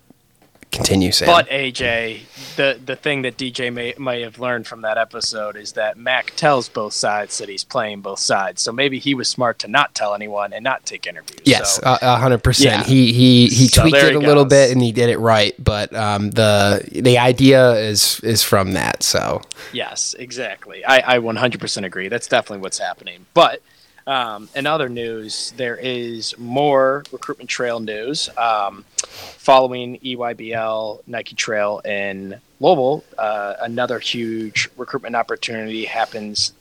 Continue, 0.73 1.13
Sam. 1.13 1.27
But 1.27 1.51
AJ, 1.51 2.23
the 2.57 2.81
the 2.83 2.97
thing 2.97 3.23
that 3.23 3.37
DJ 3.37 3.71
may 3.71 3.93
may 3.99 4.23
have 4.23 4.39
learned 4.39 4.67
from 4.67 4.81
that 4.83 4.97
episode 4.97 5.55
is 5.55 5.73
that 5.73 5.99
Mac 5.99 6.33
tells 6.35 6.71
both 6.71 6.95
sides 6.95 7.37
that 7.39 7.51
he's 7.51 7.63
playing 7.63 8.01
both 8.01 8.21
sides. 8.21 8.63
So 8.63 8.73
maybe 8.73 8.99
he 8.99 9.15
was 9.15 9.29
smart 9.29 9.59
to 9.61 9.69
not 9.69 9.95
tell 9.95 10.15
anyone 10.15 10.55
and 10.55 10.65
not 10.65 10.87
take 10.87 11.07
interviews. 11.07 11.43
Yes, 11.45 11.79
a 11.83 12.17
hundred 12.17 12.43
percent. 12.43 12.87
He 12.87 13.13
he 13.13 13.49
he 13.49 13.69
so 13.69 13.83
tweaked 13.83 13.99
it 13.99 14.17
a 14.17 14.19
little 14.19 14.47
bit 14.47 14.73
and 14.73 14.81
he 14.81 14.93
did 14.93 15.11
it 15.11 15.19
right. 15.19 15.55
But 15.63 15.95
um, 15.95 16.31
the 16.31 16.83
the 16.91 17.19
idea 17.19 17.73
is 17.73 18.19
is 18.21 18.43
from 18.43 18.73
that. 18.73 19.03
So 19.03 19.43
yes, 19.75 20.15
exactly. 20.19 20.83
I 20.87 21.17
I 21.17 21.19
one 21.19 21.37
hundred 21.37 21.61
percent 21.61 21.85
agree. 21.85 22.09
That's 22.09 22.27
definitely 22.27 22.63
what's 22.63 22.79
happening. 22.79 23.27
But 23.35 23.61
um, 24.07 24.49
in 24.55 24.67
other 24.67 24.89
news, 24.89 25.53
there 25.57 25.77
is 25.77 26.37
more 26.39 27.05
recruitment 27.13 27.49
trail 27.51 27.81
news. 27.81 28.29
Um, 28.37 28.85
following 28.99 29.99
EYBL 29.99 31.03
Nike 31.07 31.35
Trail 31.35 31.81
in 31.85 32.41
Louisville, 32.61 33.05
uh, 33.19 33.55
another 33.61 33.99
huge 33.99 34.69
recruitment 34.77 35.17
opportunity 35.17 35.85
happens 35.85 36.53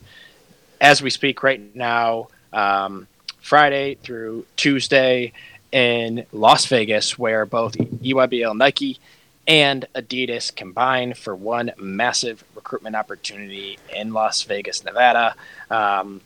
as 0.80 1.02
we 1.02 1.10
speak 1.10 1.44
right 1.44 1.76
now, 1.76 2.28
um, 2.52 3.08
Friday 3.40 3.96
through 3.96 4.46
Tuesday 4.56 5.32
in 5.72 6.26
Las 6.32 6.66
Vegas, 6.66 7.18
where 7.18 7.46
both 7.46 7.74
EYBL 7.74 8.58
Nike 8.58 9.00
and 9.48 9.86
Adidas 9.96 10.56
combine 10.56 11.14
for 11.14 11.36
one 11.36 11.72
massive 11.78 12.44
recruitment 12.56 12.96
opportunity 12.96 13.80
in 13.96 14.14
Las 14.14 14.44
Vegas, 14.44 14.84
Nevada. 14.84 15.36
Um, 15.70 16.22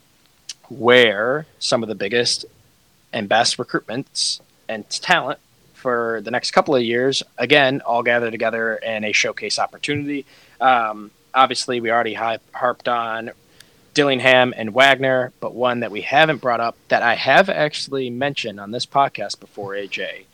where 0.70 1.46
some 1.60 1.84
of 1.84 1.90
the 1.90 1.96
biggest 1.96 2.46
and 3.14 3.30
best 3.30 3.58
recruitments 3.58 4.42
and 4.68 4.90
talent 4.90 5.40
for 5.74 6.22
the 6.24 6.32
next 6.32 6.52
couple 6.52 6.76
of 6.76 6.82
years, 6.82 7.22
again, 7.38 7.82
all 7.82 8.04
gather 8.04 8.32
together 8.32 8.76
in 8.76 9.04
a 9.04 9.12
showcase 9.12 9.60
opportunity. 9.60 10.26
Um, 10.60 11.12
obviously, 11.34 11.80
we 11.80 11.92
already 11.92 12.16
harped 12.16 12.88
on 12.88 13.32
Dillingham 13.94 14.54
and 14.58 14.74
Wagner, 14.74 15.32
but 15.40 15.54
one 15.54 15.80
that 15.80 15.92
we 15.92 16.02
haven't 16.02 16.42
brought 16.42 16.60
up 16.60 16.76
that 16.90 17.04
I 17.04 17.16
have 17.16 17.50
actually 17.50 18.10
mentioned 18.10 18.60
on 18.60 18.72
this 18.72 18.86
podcast 18.86 19.40
before, 19.40 19.72
AJ, 19.72 20.26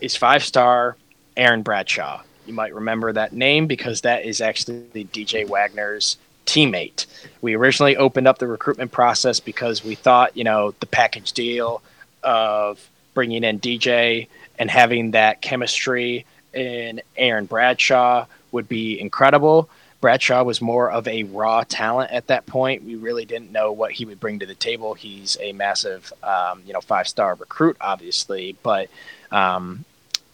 is 0.00 0.16
five 0.16 0.42
star 0.44 0.96
Aaron 1.36 1.62
Bradshaw. 1.62 2.22
You 2.46 2.54
might 2.54 2.74
remember 2.74 3.12
that 3.12 3.32
name 3.32 3.66
because 3.66 4.00
that 4.00 4.24
is 4.24 4.40
actually 4.40 5.04
DJ 5.12 5.46
Wagner's 5.46 6.16
teammate. 6.46 7.06
We 7.40 7.54
originally 7.54 7.96
opened 7.96 8.28
up 8.28 8.38
the 8.38 8.46
recruitment 8.46 8.92
process 8.92 9.40
because 9.40 9.84
we 9.84 9.94
thought, 9.94 10.36
you 10.36 10.44
know, 10.44 10.74
the 10.80 10.86
package 10.86 11.32
deal 11.32 11.82
of 12.22 12.86
bringing 13.14 13.44
in 13.44 13.60
DJ 13.60 14.28
and 14.58 14.70
having 14.70 15.12
that 15.12 15.40
chemistry 15.40 16.26
in 16.52 17.00
Aaron 17.16 17.46
Bradshaw 17.46 18.26
would 18.52 18.68
be 18.68 19.00
incredible. 19.00 19.68
Bradshaw 20.00 20.42
was 20.42 20.60
more 20.60 20.90
of 20.90 21.06
a 21.06 21.24
raw 21.24 21.62
talent 21.62 22.10
at 22.10 22.28
that 22.28 22.46
point. 22.46 22.84
We 22.84 22.94
really 22.94 23.26
didn't 23.26 23.52
know 23.52 23.72
what 23.72 23.92
he 23.92 24.06
would 24.06 24.18
bring 24.18 24.38
to 24.38 24.46
the 24.46 24.54
table. 24.54 24.94
He's 24.94 25.36
a 25.40 25.52
massive, 25.52 26.12
um, 26.22 26.62
you 26.66 26.72
know, 26.72 26.80
five 26.80 27.06
star 27.06 27.34
recruit, 27.34 27.76
obviously, 27.80 28.56
but 28.62 28.88
um, 29.30 29.84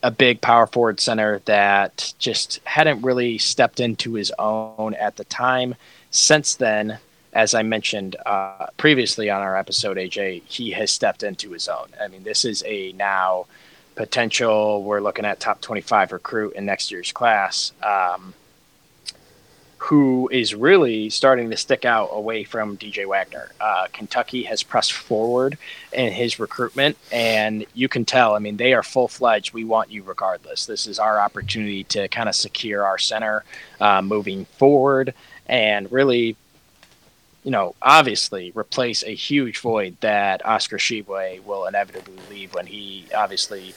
a 0.01 0.11
big 0.11 0.39
power 0.39 0.67
forward 0.67 0.99
center 0.99 1.39
that 1.45 2.13
just 2.17 2.61
hadn't 2.63 3.01
really 3.01 3.37
stepped 3.37 3.79
into 3.79 4.13
his 4.13 4.31
own 4.39 4.93
at 4.93 5.17
the 5.17 5.25
time. 5.25 5.75
Since 6.17 6.55
then, 6.55 6.97
as 7.31 7.53
I 7.53 7.61
mentioned 7.61 8.15
uh, 8.25 8.65
previously 8.77 9.29
on 9.29 9.43
our 9.43 9.55
episode, 9.55 9.97
AJ, 9.97 10.41
he 10.47 10.71
has 10.71 10.89
stepped 10.89 11.21
into 11.21 11.51
his 11.51 11.67
own. 11.67 11.89
I 12.01 12.07
mean, 12.07 12.23
this 12.23 12.43
is 12.43 12.63
a 12.65 12.91
now 12.93 13.45
potential, 13.93 14.81
we're 14.81 14.99
looking 14.99 15.25
at 15.25 15.39
top 15.39 15.61
25 15.61 16.11
recruit 16.13 16.55
in 16.55 16.65
next 16.65 16.89
year's 16.89 17.11
class. 17.11 17.71
Um, 17.83 18.33
who 19.77 20.27
is 20.33 20.55
really 20.55 21.07
starting 21.11 21.51
to 21.51 21.55
stick 21.55 21.85
out 21.85 22.09
away 22.11 22.43
from 22.43 22.77
DJ 22.77 23.05
Wagner. 23.05 23.51
Uh, 23.61 23.85
Kentucky 23.93 24.41
has 24.43 24.63
pressed 24.63 24.91
forward 24.91 25.55
in 25.93 26.11
his 26.11 26.39
recruitment, 26.39 26.97
and 27.11 27.63
you 27.75 27.87
can 27.87 28.03
tell. 28.03 28.33
I 28.33 28.39
mean, 28.39 28.57
they 28.57 28.73
are 28.73 28.81
full 28.81 29.07
fledged. 29.07 29.53
We 29.53 29.65
want 29.65 29.91
you 29.91 30.01
regardless. 30.01 30.65
This 30.65 30.87
is 30.87 30.97
our 30.97 31.19
opportunity 31.19 31.83
to 31.85 32.07
kind 32.07 32.27
of 32.27 32.33
secure 32.33 32.83
our 32.83 32.97
center 32.97 33.45
uh, 33.79 34.01
moving 34.01 34.45
forward 34.45 35.13
and 35.47 35.91
really 35.91 36.35
you 37.47 37.51
know, 37.51 37.75
obviously 37.81 38.51
replace 38.55 39.05
a 39.05 39.15
huge 39.15 39.59
void 39.59 39.95
that 40.01 40.45
Oscar 40.45 40.77
Tshiebwe 40.77 41.41
will 41.45 41.65
inevitably 41.65 42.17
leave 42.29 42.53
when 42.53 42.65
he 42.65 43.05
obviously 43.15 43.73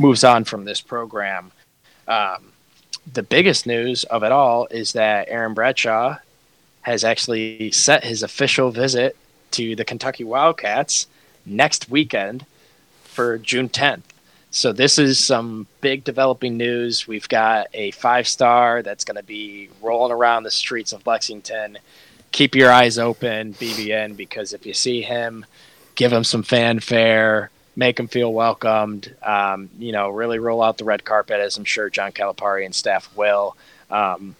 moves 0.00 0.24
on 0.24 0.42
from 0.42 0.64
this 0.64 0.80
program. 0.80 1.52
Um, 2.08 2.50
the 3.12 3.22
biggest 3.22 3.64
news 3.64 4.02
of 4.02 4.24
it 4.24 4.32
all 4.32 4.66
is 4.72 4.94
that 4.94 5.28
Aaron 5.28 5.54
Bradshaw 5.54 6.16
has 6.80 7.04
actually 7.04 7.70
set 7.70 8.02
his 8.02 8.24
official 8.24 8.72
visit 8.72 9.16
to 9.52 9.76
the 9.76 9.84
Kentucky 9.84 10.24
Wildcats 10.24 11.06
next 11.46 11.88
weekend 11.88 12.44
for 13.04 13.38
June 13.38 13.68
10th. 13.68 14.02
So 14.54 14.70
this 14.74 14.98
is 14.98 15.18
some 15.18 15.66
big 15.80 16.04
developing 16.04 16.58
news. 16.58 17.08
We've 17.08 17.26
got 17.26 17.68
a 17.72 17.90
five 17.92 18.28
star 18.28 18.82
that's 18.82 19.02
going 19.02 19.16
to 19.16 19.22
be 19.22 19.70
rolling 19.80 20.12
around 20.12 20.42
the 20.42 20.50
streets 20.50 20.92
of 20.92 21.06
Lexington. 21.06 21.78
Keep 22.32 22.54
your 22.54 22.70
eyes 22.70 22.98
open, 22.98 23.54
BBN, 23.54 24.14
because 24.14 24.52
if 24.52 24.66
you 24.66 24.74
see 24.74 25.00
him, 25.00 25.46
give 25.94 26.12
him 26.12 26.22
some 26.22 26.42
fanfare, 26.42 27.50
make 27.76 27.98
him 27.98 28.08
feel 28.08 28.30
welcomed. 28.30 29.16
Um, 29.22 29.70
you 29.78 29.90
know, 29.90 30.10
really 30.10 30.38
roll 30.38 30.62
out 30.62 30.76
the 30.76 30.84
red 30.84 31.02
carpet, 31.02 31.40
as 31.40 31.56
I'm 31.56 31.64
sure 31.64 31.88
John 31.88 32.12
Calipari 32.12 32.66
and 32.66 32.74
staff 32.74 33.10
will. 33.16 33.56
Um, 33.90 34.36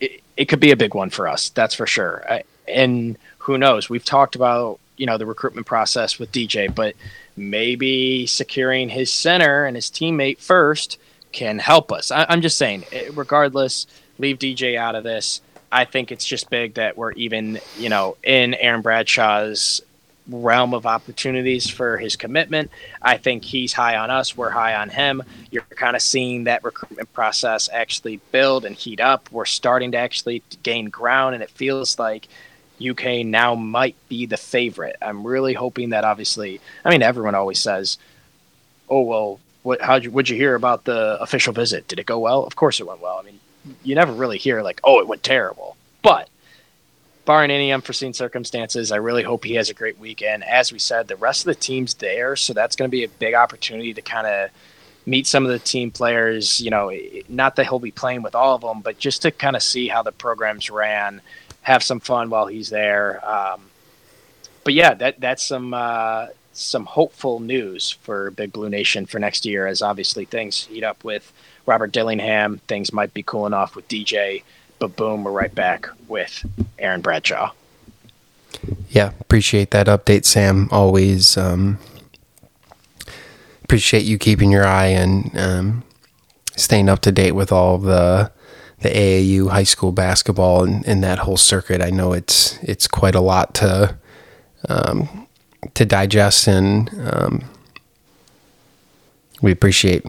it, 0.00 0.22
it 0.38 0.46
could 0.46 0.60
be 0.60 0.70
a 0.70 0.76
big 0.76 0.94
one 0.94 1.10
for 1.10 1.28
us, 1.28 1.50
that's 1.50 1.74
for 1.74 1.86
sure. 1.86 2.24
I, 2.26 2.44
and 2.66 3.18
who 3.40 3.58
knows? 3.58 3.90
We've 3.90 4.04
talked 4.04 4.36
about 4.36 4.80
you 4.96 5.06
know 5.06 5.18
the 5.18 5.26
recruitment 5.26 5.66
process 5.66 6.18
with 6.18 6.32
DJ, 6.32 6.72
but 6.74 6.94
maybe 7.36 8.26
securing 8.26 8.88
his 8.88 9.12
center 9.12 9.64
and 9.64 9.76
his 9.76 9.86
teammate 9.86 10.38
first 10.38 10.98
can 11.32 11.58
help 11.58 11.92
us. 11.92 12.10
I, 12.10 12.24
am 12.28 12.40
just 12.40 12.56
saying, 12.56 12.84
eh, 12.92 13.10
regardless, 13.14 13.86
leave 14.18 14.38
DJ 14.38 14.76
out 14.76 14.94
of 14.94 15.04
this. 15.04 15.40
I 15.70 15.84
think 15.84 16.10
it's 16.10 16.24
just 16.24 16.48
big 16.48 16.74
that 16.74 16.96
we're 16.96 17.12
even, 17.12 17.60
you 17.76 17.88
know, 17.88 18.16
in 18.22 18.54
Aaron 18.54 18.80
Bradshaw's 18.80 19.82
realm 20.28 20.74
of 20.74 20.86
opportunities 20.86 21.68
for 21.68 21.98
his 21.98 22.16
commitment. 22.16 22.70
I 23.02 23.16
think 23.16 23.44
he's 23.44 23.72
high 23.72 23.96
on 23.96 24.10
us. 24.10 24.36
We're 24.36 24.50
high 24.50 24.74
on 24.74 24.88
him. 24.88 25.22
You're 25.50 25.62
kind 25.62 25.94
of 25.94 26.02
seeing 26.02 26.44
that 26.44 26.64
recruitment 26.64 27.12
process 27.12 27.68
actually 27.72 28.20
build 28.32 28.64
and 28.64 28.74
heat 28.74 29.00
up. 29.00 29.30
We're 29.30 29.44
starting 29.44 29.92
to 29.92 29.98
actually 29.98 30.42
gain 30.62 30.86
ground, 30.86 31.34
and 31.34 31.42
it 31.42 31.50
feels 31.50 31.98
like 31.98 32.28
UK 32.80 33.24
now 33.24 33.54
might 33.54 33.96
be 34.08 34.26
the 34.26 34.36
favorite. 34.36 34.96
I'm 35.00 35.26
really 35.26 35.54
hoping 35.54 35.90
that 35.90 36.04
obviously, 36.04 36.60
I 36.84 36.90
mean, 36.90 37.02
everyone 37.02 37.34
always 37.34 37.58
says, 37.58 37.98
"Oh 38.88 39.00
well, 39.02 39.40
what? 39.62 39.80
How 39.80 39.96
you? 39.96 40.10
Would 40.10 40.28
you 40.28 40.36
hear 40.36 40.54
about 40.54 40.84
the 40.84 41.20
official 41.20 41.52
visit? 41.52 41.88
Did 41.88 41.98
it 41.98 42.06
go 42.06 42.18
well? 42.18 42.44
Of 42.44 42.56
course 42.56 42.80
it 42.80 42.86
went 42.86 43.00
well. 43.00 43.18
I 43.18 43.22
mean, 43.22 43.40
you 43.82 43.94
never 43.94 44.12
really 44.12 44.38
hear 44.38 44.62
like, 44.62 44.80
"Oh, 44.84 45.00
it 45.00 45.08
went 45.08 45.22
terrible." 45.22 45.76
But 46.02 46.28
barring 47.24 47.50
any 47.50 47.72
unforeseen 47.72 48.12
circumstances, 48.12 48.92
I 48.92 48.96
really 48.96 49.22
hope 49.22 49.44
he 49.44 49.54
has 49.54 49.70
a 49.70 49.74
great 49.74 49.98
weekend. 49.98 50.44
As 50.44 50.72
we 50.72 50.78
said, 50.78 51.08
the 51.08 51.16
rest 51.16 51.42
of 51.42 51.46
the 51.46 51.60
team's 51.60 51.94
there, 51.94 52.36
so 52.36 52.52
that's 52.52 52.76
going 52.76 52.88
to 52.88 52.96
be 52.96 53.04
a 53.04 53.08
big 53.08 53.34
opportunity 53.34 53.92
to 53.94 54.02
kind 54.02 54.26
of 54.26 54.50
meet 55.06 55.26
some 55.26 55.44
of 55.44 55.50
the 55.50 55.58
team 55.58 55.90
players. 55.90 56.60
You 56.60 56.70
know, 56.70 56.92
not 57.28 57.56
that 57.56 57.66
he'll 57.66 57.78
be 57.78 57.90
playing 57.90 58.22
with 58.22 58.34
all 58.34 58.54
of 58.54 58.60
them, 58.60 58.80
but 58.80 58.98
just 58.98 59.22
to 59.22 59.30
kind 59.30 59.56
of 59.56 59.62
see 59.62 59.88
how 59.88 60.02
the 60.02 60.12
programs 60.12 60.70
ran 60.70 61.20
have 61.66 61.82
some 61.82 61.98
fun 61.98 62.30
while 62.30 62.46
he's 62.46 62.70
there. 62.70 63.20
Um, 63.28 63.60
but 64.62 64.72
yeah, 64.72 64.94
that 64.94 65.20
that's 65.20 65.44
some 65.44 65.74
uh, 65.74 66.28
some 66.52 66.84
hopeful 66.84 67.40
news 67.40 67.90
for 68.02 68.30
Big 68.30 68.52
Blue 68.52 68.68
Nation 68.68 69.04
for 69.04 69.18
next 69.18 69.44
year, 69.44 69.66
as 69.66 69.82
obviously 69.82 70.24
things 70.26 70.62
heat 70.66 70.84
up 70.84 71.02
with 71.02 71.32
Robert 71.66 71.90
Dillingham. 71.90 72.60
Things 72.68 72.92
might 72.92 73.12
be 73.12 73.24
cooling 73.24 73.52
off 73.52 73.74
with 73.74 73.88
DJ, 73.88 74.44
but 74.78 74.94
boom, 74.94 75.24
we're 75.24 75.32
right 75.32 75.52
back 75.52 75.88
with 76.06 76.46
Aaron 76.78 77.00
Bradshaw. 77.00 77.50
Yeah, 78.88 79.10
appreciate 79.20 79.72
that 79.72 79.88
update, 79.88 80.24
Sam. 80.24 80.68
Always 80.70 81.36
um, 81.36 81.78
appreciate 83.64 84.04
you 84.04 84.18
keeping 84.18 84.52
your 84.52 84.64
eye 84.64 84.86
and 84.86 85.36
um, 85.36 85.82
staying 86.54 86.88
up 86.88 87.00
to 87.00 87.10
date 87.10 87.32
with 87.32 87.50
all 87.50 87.78
the 87.78 88.30
the 88.86 88.98
AAU 88.98 89.50
high 89.50 89.64
school 89.64 89.92
basketball 89.92 90.64
and, 90.64 90.86
and 90.86 91.02
that 91.02 91.20
whole 91.20 91.36
circuit. 91.36 91.80
I 91.82 91.90
know 91.90 92.12
it's 92.12 92.58
it's 92.62 92.86
quite 92.86 93.14
a 93.14 93.20
lot 93.20 93.54
to 93.54 93.96
um, 94.68 95.26
to 95.74 95.84
digest, 95.84 96.46
and 96.46 96.90
um, 97.10 97.44
we 99.42 99.50
appreciate 99.50 100.04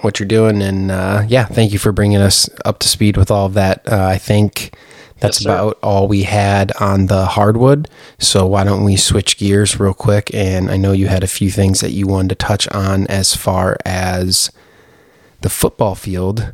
what 0.00 0.20
you're 0.20 0.28
doing. 0.28 0.62
And 0.62 0.90
uh, 0.90 1.24
yeah, 1.26 1.46
thank 1.46 1.72
you 1.72 1.78
for 1.78 1.92
bringing 1.92 2.18
us 2.18 2.48
up 2.64 2.78
to 2.80 2.88
speed 2.88 3.16
with 3.16 3.30
all 3.30 3.46
of 3.46 3.54
that. 3.54 3.90
Uh, 3.90 4.06
I 4.06 4.18
think 4.18 4.76
that's 5.20 5.40
yes, 5.40 5.46
about 5.46 5.78
all 5.82 6.06
we 6.06 6.22
had 6.22 6.72
on 6.80 7.06
the 7.06 7.26
hardwood. 7.26 7.88
So 8.18 8.46
why 8.46 8.64
don't 8.64 8.84
we 8.84 8.96
switch 8.96 9.36
gears 9.36 9.80
real 9.80 9.94
quick? 9.94 10.32
And 10.32 10.70
I 10.70 10.76
know 10.76 10.92
you 10.92 11.08
had 11.08 11.24
a 11.24 11.28
few 11.28 11.50
things 11.50 11.80
that 11.80 11.90
you 11.90 12.06
wanted 12.06 12.28
to 12.28 12.34
touch 12.46 12.68
on 12.68 13.06
as 13.08 13.34
far 13.34 13.76
as 13.84 14.52
the 15.40 15.50
football 15.50 15.94
field 15.94 16.52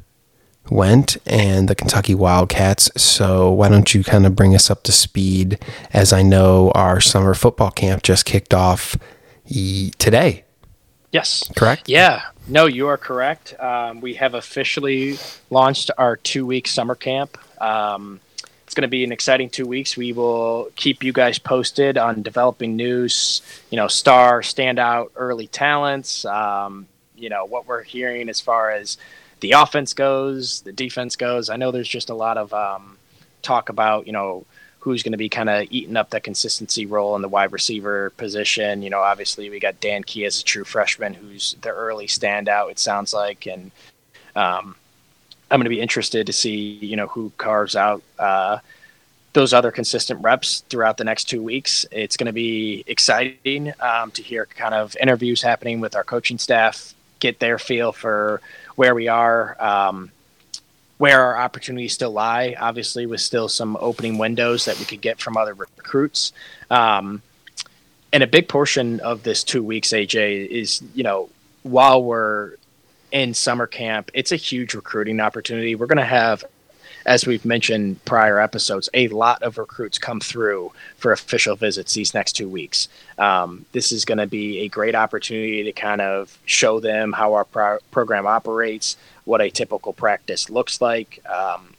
went 0.70 1.16
and 1.26 1.68
the 1.68 1.74
Kentucky 1.74 2.14
Wildcats. 2.14 2.90
So, 3.00 3.50
why 3.50 3.68
don't 3.68 3.94
you 3.94 4.04
kind 4.04 4.26
of 4.26 4.34
bring 4.34 4.54
us 4.54 4.70
up 4.70 4.82
to 4.84 4.92
speed 4.92 5.58
as 5.92 6.12
I 6.12 6.22
know 6.22 6.70
our 6.74 7.00
summer 7.00 7.34
football 7.34 7.70
camp 7.70 8.02
just 8.02 8.24
kicked 8.24 8.54
off 8.54 8.96
today? 9.46 10.44
Yes. 11.12 11.48
Correct? 11.54 11.88
Yeah. 11.88 12.22
No, 12.48 12.66
you 12.66 12.88
are 12.88 12.98
correct. 12.98 13.54
Um, 13.60 14.00
we 14.00 14.14
have 14.14 14.34
officially 14.34 15.16
launched 15.48 15.90
our 15.96 16.16
two 16.16 16.44
week 16.44 16.66
summer 16.66 16.94
camp. 16.94 17.38
Um, 17.62 18.20
it's 18.64 18.74
going 18.74 18.82
to 18.82 18.88
be 18.88 19.04
an 19.04 19.12
exciting 19.12 19.48
two 19.48 19.66
weeks. 19.66 19.96
We 19.96 20.12
will 20.12 20.70
keep 20.74 21.04
you 21.04 21.12
guys 21.12 21.38
posted 21.38 21.96
on 21.96 22.22
developing 22.22 22.74
news, 22.76 23.42
you 23.70 23.76
know, 23.76 23.86
star, 23.86 24.40
standout, 24.40 25.10
early 25.14 25.46
talents, 25.46 26.24
um, 26.24 26.88
you 27.14 27.28
know, 27.28 27.44
what 27.44 27.66
we're 27.68 27.84
hearing 27.84 28.28
as 28.28 28.40
far 28.40 28.72
as 28.72 28.98
the 29.40 29.52
offense 29.52 29.92
goes, 29.92 30.60
the 30.62 30.72
defense 30.72 31.16
goes. 31.16 31.50
I 31.50 31.56
know 31.56 31.70
there's 31.70 31.88
just 31.88 32.10
a 32.10 32.14
lot 32.14 32.38
of 32.38 32.52
um, 32.52 32.98
talk 33.42 33.68
about 33.68 34.06
you 34.06 34.12
know 34.12 34.44
who's 34.80 35.02
going 35.02 35.12
to 35.12 35.18
be 35.18 35.30
kind 35.30 35.48
of 35.48 35.66
eating 35.70 35.96
up 35.96 36.10
that 36.10 36.22
consistency 36.22 36.84
role 36.84 37.16
in 37.16 37.22
the 37.22 37.28
wide 37.28 37.52
receiver 37.52 38.10
position. 38.18 38.82
You 38.82 38.90
know, 38.90 39.00
obviously 39.00 39.48
we 39.48 39.58
got 39.58 39.80
Dane 39.80 40.02
Key 40.02 40.26
as 40.26 40.40
a 40.40 40.44
true 40.44 40.64
freshman, 40.64 41.14
who's 41.14 41.56
the 41.62 41.70
early 41.70 42.06
standout. 42.06 42.70
It 42.70 42.78
sounds 42.78 43.14
like, 43.14 43.46
and 43.46 43.70
um, 44.36 44.76
I'm 45.50 45.58
going 45.58 45.64
to 45.64 45.70
be 45.70 45.80
interested 45.80 46.26
to 46.26 46.32
see 46.32 46.54
you 46.54 46.96
know 46.96 47.06
who 47.06 47.32
carves 47.38 47.76
out. 47.76 48.02
Uh, 48.18 48.58
those 49.34 49.52
other 49.52 49.72
consistent 49.72 50.22
reps 50.22 50.60
throughout 50.68 50.96
the 50.96 51.04
next 51.04 51.24
two 51.24 51.42
weeks. 51.42 51.84
It's 51.90 52.16
going 52.16 52.28
to 52.28 52.32
be 52.32 52.84
exciting 52.86 53.72
um, 53.80 54.12
to 54.12 54.22
hear 54.22 54.46
kind 54.46 54.74
of 54.74 54.96
interviews 55.00 55.42
happening 55.42 55.80
with 55.80 55.96
our 55.96 56.04
coaching 56.04 56.38
staff, 56.38 56.94
get 57.18 57.40
their 57.40 57.58
feel 57.58 57.92
for 57.92 58.40
where 58.76 58.94
we 58.94 59.08
are, 59.08 59.56
um, 59.62 60.10
where 60.98 61.20
our 61.20 61.38
opportunities 61.38 61.92
still 61.92 62.12
lie. 62.12 62.56
Obviously, 62.58 63.06
with 63.06 63.20
still 63.20 63.48
some 63.48 63.76
opening 63.80 64.18
windows 64.18 64.64
that 64.64 64.78
we 64.78 64.84
could 64.84 65.00
get 65.00 65.20
from 65.20 65.36
other 65.36 65.54
recruits. 65.54 66.32
Um, 66.70 67.22
and 68.12 68.22
a 68.22 68.28
big 68.28 68.48
portion 68.48 69.00
of 69.00 69.24
this 69.24 69.42
two 69.42 69.62
weeks, 69.62 69.88
AJ, 69.88 70.46
is 70.48 70.82
you 70.94 71.02
know 71.02 71.28
while 71.62 72.02
we're 72.02 72.54
in 73.10 73.32
summer 73.32 73.66
camp, 73.66 74.10
it's 74.14 74.32
a 74.32 74.36
huge 74.36 74.74
recruiting 74.74 75.20
opportunity. 75.20 75.74
We're 75.74 75.86
going 75.86 75.98
to 75.98 76.04
have 76.04 76.44
as 77.06 77.26
we've 77.26 77.44
mentioned 77.44 78.02
prior 78.04 78.38
episodes, 78.38 78.88
a 78.94 79.08
lot 79.08 79.42
of 79.42 79.58
recruits 79.58 79.98
come 79.98 80.20
through 80.20 80.72
for 80.96 81.12
official 81.12 81.54
visits 81.54 81.92
these 81.94 82.14
next 82.14 82.32
two 82.32 82.48
weeks. 82.48 82.88
Um, 83.18 83.66
this 83.72 83.92
is 83.92 84.04
going 84.04 84.18
to 84.18 84.26
be 84.26 84.60
a 84.60 84.68
great 84.68 84.94
opportunity 84.94 85.64
to 85.64 85.72
kind 85.72 86.00
of 86.00 86.38
show 86.46 86.80
them 86.80 87.12
how 87.12 87.34
our 87.34 87.44
pro- 87.44 87.78
program 87.90 88.26
operates, 88.26 88.96
what 89.24 89.42
a 89.42 89.50
typical 89.50 89.92
practice 89.92 90.48
looks 90.48 90.80
like, 90.80 91.22
um, 91.28 91.74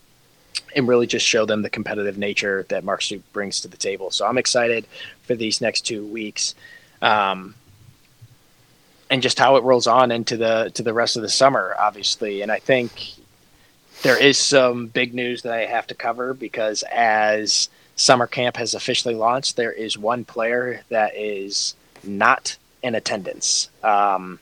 and 0.76 0.88
really 0.88 1.08
just 1.08 1.26
show 1.26 1.46
them 1.46 1.64
the 1.64 1.70
competitive 1.70 2.18
nature 2.18 2.66
that 2.70 2.84
Mark 2.84 3.02
Stoops 3.02 3.26
brings 3.34 3.62
to 3.62 3.68
the 3.68 3.78
table. 3.78 4.12
So 4.12 4.28
I'm 4.28 4.38
excited 4.38 4.86
for 5.24 5.36
these 5.36 5.60
next 5.60 5.82
two 5.82 6.06
weeks. 6.06 6.54
Um, 7.02 7.56
and 9.10 9.22
just 9.22 9.38
how 9.38 9.56
it 9.56 9.64
rolls 9.64 9.86
on 9.86 10.12
into 10.12 10.36
the 10.36 10.72
to 10.74 10.82
the 10.82 10.92
rest 10.92 11.16
of 11.16 11.22
the 11.22 11.30
summer, 11.30 11.76
obviously. 11.78 12.42
And 12.42 12.52
I 12.52 12.58
think 12.58 13.14
there 14.06 14.22
is 14.22 14.38
some 14.38 14.86
big 14.86 15.16
news 15.16 15.42
that 15.42 15.52
I 15.52 15.66
have 15.66 15.88
to 15.88 15.96
cover 15.96 16.36
because 16.36 16.84
as 16.92 17.70
summer 17.96 18.28
camp 18.28 18.56
has 18.56 18.76
officially 18.76 19.16
launched, 19.16 19.56
there 19.56 19.72
is 19.72 19.98
one 19.98 20.26
player 20.26 20.84
that 20.90 21.16
is 21.16 21.74
not 22.04 22.56
in 22.84 22.94
attendance. 22.94 23.68
Um, 23.84 24.38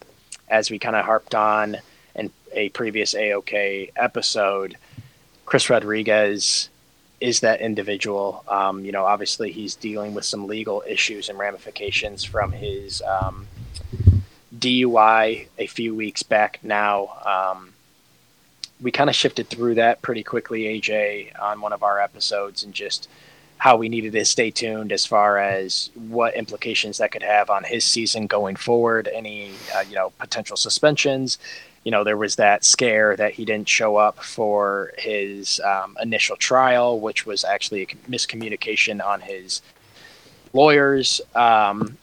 as 0.49 0.69
we 0.69 0.79
kind 0.79 0.97
of 0.97 1.05
harped 1.05 1.33
on 1.33 1.77
in 2.13 2.29
a 2.51 2.67
previous 2.69 3.13
AOK 3.13 3.93
episode, 3.95 4.75
Chris 5.45 5.69
Rodriguez 5.69 6.67
is 7.21 7.39
that 7.39 7.61
individual. 7.61 8.43
Um, 8.49 8.83
you 8.83 8.91
know, 8.91 9.05
obviously 9.05 9.53
he's 9.53 9.75
dealing 9.75 10.13
with 10.13 10.25
some 10.25 10.45
legal 10.45 10.83
issues 10.85 11.29
and 11.29 11.39
ramifications 11.39 12.25
from 12.25 12.51
his 12.51 13.01
um, 13.01 13.47
DUI 14.59 15.47
a 15.57 15.67
few 15.67 15.95
weeks 15.95 16.21
back 16.21 16.59
now. 16.63 17.53
Um, 17.55 17.72
we 18.81 18.91
kind 18.91 19.09
of 19.09 19.15
shifted 19.15 19.47
through 19.47 19.75
that 19.75 20.01
pretty 20.01 20.23
quickly, 20.23 20.63
AJ, 20.63 21.39
on 21.41 21.61
one 21.61 21.73
of 21.73 21.83
our 21.83 21.99
episodes, 21.99 22.63
and 22.63 22.73
just 22.73 23.07
how 23.57 23.77
we 23.77 23.87
needed 23.87 24.11
to 24.11 24.25
stay 24.25 24.51
tuned 24.51 24.91
as 24.91 25.05
far 25.05 25.37
as 25.37 25.89
what 25.95 26.35
implications 26.35 26.97
that 26.97 27.11
could 27.11 27.23
have 27.23 27.49
on 27.49 27.63
his 27.63 27.85
season 27.85 28.27
going 28.27 28.57
forward, 28.57 29.07
any 29.13 29.51
uh, 29.75 29.83
you 29.87 29.95
know 29.95 30.11
potential 30.19 30.57
suspensions. 30.57 31.37
You 31.85 31.91
know, 31.91 32.03
there 32.03 32.17
was 32.17 32.35
that 32.35 32.63
scare 32.63 33.15
that 33.17 33.33
he 33.33 33.45
didn't 33.45 33.67
show 33.69 33.97
up 33.97 34.23
for 34.23 34.91
his 34.97 35.59
um, 35.61 35.97
initial 36.01 36.35
trial, 36.35 36.99
which 36.99 37.25
was 37.25 37.43
actually 37.43 37.83
a 37.83 37.85
miscommunication 38.09 39.03
on 39.03 39.21
his 39.21 39.61
lawyers' 40.53 41.21
um, 41.35 41.97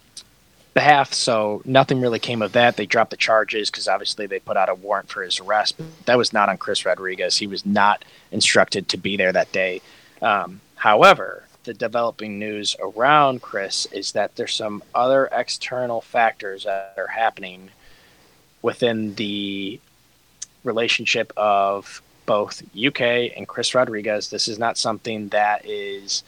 behalf. 0.75 1.13
So 1.13 1.63
nothing 1.65 2.01
really 2.01 2.19
came 2.19 2.43
of 2.43 2.53
that. 2.53 2.77
They 2.77 2.87
dropped 2.87 3.11
the 3.11 3.17
charges 3.17 3.71
because 3.71 3.89
obviously 3.89 4.27
they 4.27 4.39
put 4.39 4.57
out 4.57 4.69
a 4.69 4.75
warrant 4.75 5.09
for 5.09 5.23
his 5.23 5.41
arrest. 5.41 5.77
But 5.77 5.87
that 6.07 6.19
was 6.19 6.33
not 6.33 6.49
on 6.49 6.59
Chris 6.59 6.85
Rodriguez. 6.85 7.37
He 7.37 7.47
was 7.47 7.67
not 7.67 8.05
instructed 8.31 8.89
to 8.89 8.97
be 8.97 9.17
there 9.17 9.33
that 9.33 9.53
day. 9.53 9.81
Um, 10.23 10.61
however, 10.77 11.45
the 11.65 11.75
developing 11.75 12.39
news 12.39 12.77
around 12.81 13.43
Chris 13.43 13.87
is 13.87 14.13
that 14.13 14.37
there's 14.37 14.55
some 14.55 14.83
other 14.95 15.29
external 15.33 16.01
factors 16.01 16.65
that 16.65 16.95
are 16.97 17.09
happening 17.09 17.71
within 18.63 19.15
the 19.15 19.81
relationship 20.65 21.33
of 21.37 22.03
both 22.27 22.63
UK 22.77 23.01
and 23.37 23.49
Chris 23.49 23.75
Rodriguez. 23.75 24.31
This 24.31 24.49
is 24.49 24.59
not 24.59 24.79
something 24.79 25.29
that 25.31 25.67
is 25.67 26.23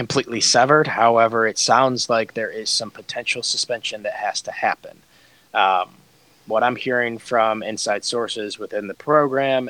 completely 0.00 0.40
severed. 0.40 0.86
However, 0.86 1.46
it 1.46 1.58
sounds 1.58 2.08
like 2.08 2.32
there 2.32 2.50
is 2.50 2.70
some 2.70 2.90
potential 2.90 3.42
suspension 3.42 4.02
that 4.04 4.14
has 4.14 4.40
to 4.42 4.50
happen. 4.50 4.96
Um, 5.52 5.90
what 6.46 6.62
I'm 6.62 6.76
hearing 6.76 7.18
from 7.18 7.62
inside 7.62 8.04
sources 8.04 8.58
within 8.58 8.86
the 8.86 8.94
program, 8.94 9.68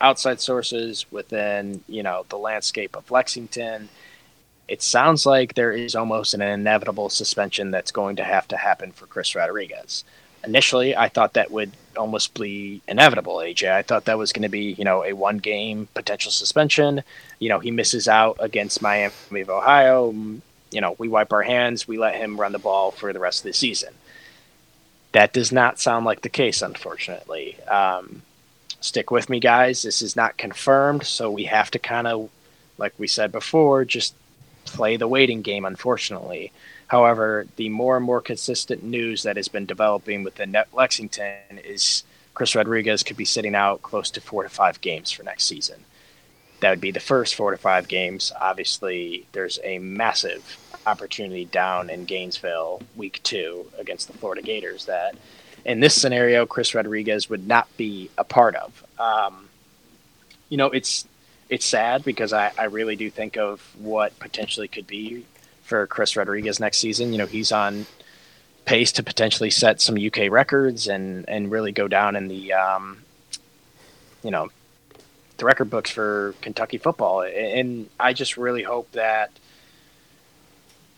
outside 0.00 0.40
sources 0.40 1.06
within 1.10 1.82
you 1.88 2.02
know 2.02 2.24
the 2.28 2.38
landscape 2.38 2.96
of 2.96 3.10
Lexington 3.10 3.88
it 4.68 4.82
sounds 4.82 5.26
like 5.26 5.54
there 5.54 5.72
is 5.72 5.94
almost 5.94 6.32
an 6.32 6.40
inevitable 6.40 7.10
suspension 7.10 7.70
that's 7.70 7.90
going 7.90 8.16
to 8.16 8.24
have 8.24 8.48
to 8.48 8.56
happen 8.56 8.92
for 8.92 9.06
Chris 9.06 9.34
Rodriguez. 9.34 10.04
Initially, 10.44 10.96
I 10.96 11.08
thought 11.08 11.34
that 11.34 11.50
would 11.50 11.72
almost 11.96 12.34
be 12.34 12.82
inevitable, 12.88 13.36
AJ. 13.36 13.72
I 13.72 13.82
thought 13.82 14.06
that 14.06 14.18
was 14.18 14.32
going 14.32 14.42
to 14.42 14.48
be, 14.48 14.72
you 14.72 14.84
know, 14.84 15.04
a 15.04 15.12
one 15.12 15.38
game 15.38 15.88
potential 15.94 16.30
suspension. 16.30 17.02
You 17.38 17.48
know, 17.48 17.58
he 17.58 17.70
misses 17.70 18.08
out 18.08 18.36
against 18.40 18.82
Miami 18.82 19.40
of 19.40 19.50
Ohio. 19.50 20.10
You 20.10 20.80
know, 20.80 20.96
we 20.98 21.08
wipe 21.08 21.32
our 21.32 21.42
hands, 21.42 21.86
we 21.86 21.98
let 21.98 22.14
him 22.14 22.40
run 22.40 22.52
the 22.52 22.58
ball 22.58 22.90
for 22.90 23.12
the 23.12 23.18
rest 23.20 23.40
of 23.40 23.44
the 23.44 23.52
season. 23.52 23.94
That 25.12 25.32
does 25.34 25.52
not 25.52 25.78
sound 25.78 26.06
like 26.06 26.22
the 26.22 26.30
case, 26.30 26.62
unfortunately. 26.62 27.60
Um, 27.64 28.22
stick 28.80 29.10
with 29.10 29.28
me, 29.28 29.40
guys. 29.40 29.82
This 29.82 30.00
is 30.00 30.16
not 30.16 30.38
confirmed, 30.38 31.04
so 31.04 31.30
we 31.30 31.44
have 31.44 31.70
to 31.72 31.78
kind 31.78 32.06
of, 32.06 32.30
like 32.78 32.94
we 32.98 33.06
said 33.06 33.30
before, 33.30 33.84
just 33.84 34.14
play 34.64 34.96
the 34.96 35.08
waiting 35.08 35.42
game, 35.42 35.66
unfortunately. 35.66 36.52
However, 36.92 37.46
the 37.56 37.70
more 37.70 37.96
and 37.96 38.04
more 38.04 38.20
consistent 38.20 38.82
news 38.82 39.22
that 39.22 39.38
has 39.38 39.48
been 39.48 39.64
developing 39.64 40.24
within 40.24 40.54
Lexington 40.74 41.58
is 41.64 42.04
Chris 42.34 42.54
Rodriguez 42.54 43.02
could 43.02 43.16
be 43.16 43.24
sitting 43.24 43.54
out 43.54 43.80
close 43.80 44.10
to 44.10 44.20
four 44.20 44.42
to 44.42 44.50
five 44.50 44.78
games 44.82 45.10
for 45.10 45.22
next 45.22 45.44
season. 45.46 45.80
That 46.60 46.68
would 46.68 46.82
be 46.82 46.90
the 46.90 47.00
first 47.00 47.34
four 47.34 47.50
to 47.50 47.56
five 47.56 47.88
games. 47.88 48.30
Obviously, 48.38 49.26
there's 49.32 49.58
a 49.64 49.78
massive 49.78 50.58
opportunity 50.86 51.46
down 51.46 51.88
in 51.88 52.04
Gainesville 52.04 52.82
week 52.94 53.20
two 53.22 53.64
against 53.78 54.08
the 54.08 54.18
Florida 54.18 54.42
Gators 54.42 54.84
that 54.84 55.14
in 55.64 55.80
this 55.80 55.98
scenario, 55.98 56.44
Chris 56.44 56.74
Rodriguez 56.74 57.30
would 57.30 57.48
not 57.48 57.74
be 57.78 58.10
a 58.18 58.24
part 58.24 58.54
of. 58.54 58.84
Um, 59.00 59.48
you 60.50 60.58
know, 60.58 60.66
it's 60.66 61.08
it's 61.48 61.64
sad 61.64 62.04
because 62.04 62.34
I, 62.34 62.52
I 62.58 62.64
really 62.64 62.96
do 62.96 63.08
think 63.10 63.38
of 63.38 63.62
what 63.78 64.18
potentially 64.18 64.68
could 64.68 64.86
be 64.86 65.24
for 65.72 65.86
Chris 65.86 66.16
Rodriguez 66.16 66.60
next 66.60 66.76
season. 66.76 67.12
You 67.12 67.18
know, 67.18 67.26
he's 67.26 67.50
on 67.50 67.86
pace 68.66 68.92
to 68.92 69.02
potentially 69.02 69.48
set 69.48 69.80
some 69.80 69.96
UK 69.96 70.30
records 70.30 70.86
and 70.86 71.26
and 71.30 71.50
really 71.50 71.72
go 71.72 71.88
down 71.88 72.14
in 72.14 72.28
the 72.28 72.52
um, 72.52 73.02
you 74.22 74.30
know 74.30 74.50
the 75.38 75.46
record 75.46 75.70
books 75.70 75.90
for 75.90 76.34
Kentucky 76.42 76.76
football. 76.76 77.22
And 77.22 77.88
I 77.98 78.12
just 78.12 78.36
really 78.36 78.62
hope 78.62 78.92
that 78.92 79.30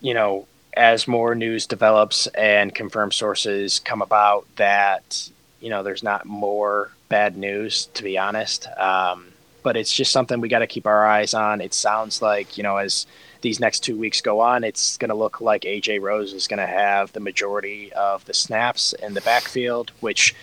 you 0.01 0.13
know 0.13 0.49
as 0.77 1.07
more 1.07 1.37
news 1.37 1.69
develops 1.69 2.27
and 2.27 2.75
confirmed 2.75 3.15
sources 3.15 3.79
come 3.79 4.03
about 4.03 4.45
that 4.57 5.31
you 5.61 5.71
know 5.71 5.85
there's 5.85 6.03
not 6.03 6.27
more 6.27 6.91
bad 7.09 7.37
news 7.37 7.87
to 7.95 8.03
be 8.03 8.19
honest. 8.19 8.67
Um, 8.77 9.27
but 9.63 9.77
it's 9.77 9.93
just 9.93 10.11
something 10.11 10.41
we 10.41 10.49
got 10.49 10.59
to 10.59 10.67
keep 10.67 10.87
our 10.87 11.07
eyes 11.07 11.33
on. 11.33 11.61
It 11.61 11.73
sounds 11.73 12.21
like, 12.21 12.59
you 12.59 12.63
know, 12.63 12.77
as 12.77 13.07
these 13.45 13.61
next 13.61 13.81
two 13.81 13.97
weeks 13.97 14.23
go 14.23 14.41
on, 14.41 14.65
it's 14.65 14.97
going 14.97 15.11
to 15.11 15.15
look 15.15 15.41
like 15.41 15.63
AJ 15.63 16.01
Rose 16.01 16.33
is 16.33 16.49
going 16.49 16.59
to 16.59 16.67
have 16.67 17.13
the 17.13 17.21
majority 17.21 17.93
of 17.93 18.25
the 18.25 18.33
snaps 18.33 18.95
in 18.95 19.13
the 19.13 19.21
backfield, 19.21 19.93
which 20.01 20.35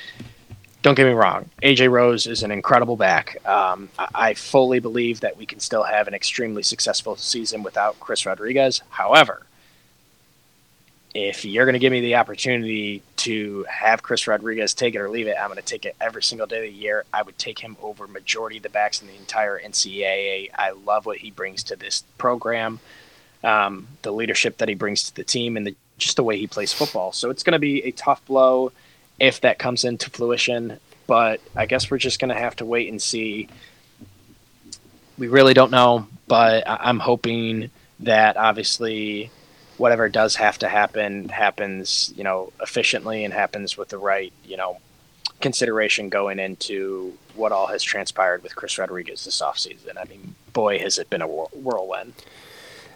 don't 0.83 0.95
get 0.95 1.07
me 1.07 1.13
wrong, 1.13 1.49
AJ 1.63 1.91
Rose 1.91 2.27
is 2.27 2.43
an 2.43 2.51
incredible 2.51 2.95
back. 2.95 3.37
Um, 3.45 3.89
I 3.97 4.35
fully 4.35 4.79
believe 4.79 5.19
that 5.19 5.35
we 5.35 5.45
can 5.45 5.59
still 5.59 5.83
have 5.83 6.07
an 6.07 6.13
extremely 6.13 6.63
successful 6.63 7.15
season 7.15 7.63
without 7.63 7.99
Chris 7.99 8.25
Rodriguez. 8.25 8.81
However, 8.89 9.45
if 11.13 11.43
you're 11.43 11.65
going 11.65 11.73
to 11.73 11.79
give 11.79 11.91
me 11.91 11.99
the 11.99 12.15
opportunity 12.15 13.03
to 13.17 13.65
have 13.69 14.01
Chris 14.01 14.27
Rodriguez 14.27 14.73
take 14.73 14.95
it 14.95 14.99
or 14.99 15.09
leave 15.09 15.27
it, 15.27 15.35
I'm 15.39 15.47
going 15.47 15.57
to 15.57 15.61
take 15.61 15.85
it 15.85 15.95
every 15.99 16.23
single 16.23 16.47
day 16.47 16.57
of 16.57 16.73
the 16.73 16.79
year. 16.79 17.03
I 17.13 17.21
would 17.21 17.37
take 17.37 17.59
him 17.59 17.75
over 17.81 18.07
majority 18.07 18.57
of 18.57 18.63
the 18.63 18.69
backs 18.69 19.01
in 19.01 19.07
the 19.07 19.15
entire 19.15 19.59
NCAA. 19.59 20.51
I 20.57 20.71
love 20.71 21.05
what 21.05 21.17
he 21.17 21.29
brings 21.29 21.63
to 21.63 21.75
this 21.75 22.03
program, 22.17 22.79
um, 23.43 23.87
the 24.03 24.11
leadership 24.11 24.57
that 24.59 24.69
he 24.69 24.75
brings 24.75 25.03
to 25.03 25.15
the 25.15 25.23
team, 25.25 25.57
and 25.57 25.67
the, 25.67 25.75
just 25.97 26.15
the 26.15 26.23
way 26.23 26.37
he 26.37 26.47
plays 26.47 26.71
football. 26.71 27.11
So 27.11 27.29
it's 27.29 27.43
going 27.43 27.53
to 27.53 27.59
be 27.59 27.83
a 27.83 27.91
tough 27.91 28.25
blow 28.25 28.71
if 29.19 29.41
that 29.41 29.59
comes 29.59 29.83
into 29.83 30.09
fruition. 30.09 30.79
But 31.07 31.41
I 31.55 31.65
guess 31.65 31.91
we're 31.91 31.97
just 31.97 32.19
going 32.19 32.29
to 32.29 32.39
have 32.39 32.55
to 32.57 32.65
wait 32.65 32.89
and 32.89 33.01
see. 33.01 33.49
We 35.17 35.27
really 35.27 35.53
don't 35.53 35.71
know, 35.71 36.07
but 36.27 36.63
I'm 36.65 36.99
hoping 36.99 37.69
that 37.99 38.37
obviously 38.37 39.29
whatever 39.77 40.09
does 40.09 40.35
have 40.35 40.57
to 40.59 40.69
happen 40.69 41.29
happens, 41.29 42.13
you 42.15 42.23
know, 42.23 42.51
efficiently 42.61 43.23
and 43.23 43.33
happens 43.33 43.77
with 43.77 43.89
the 43.89 43.97
right, 43.97 44.31
you 44.45 44.57
know, 44.57 44.77
consideration 45.39 46.09
going 46.09 46.39
into 46.39 47.17
what 47.35 47.51
all 47.51 47.67
has 47.67 47.83
transpired 47.83 48.43
with 48.43 48.55
Chris 48.55 48.77
Rodriguez 48.77 49.25
this 49.25 49.41
offseason. 49.41 49.97
I 49.97 50.05
mean, 50.05 50.35
boy, 50.53 50.79
has 50.79 50.97
it 50.97 51.09
been 51.09 51.21
a 51.21 51.27
whirlwind. 51.27 52.13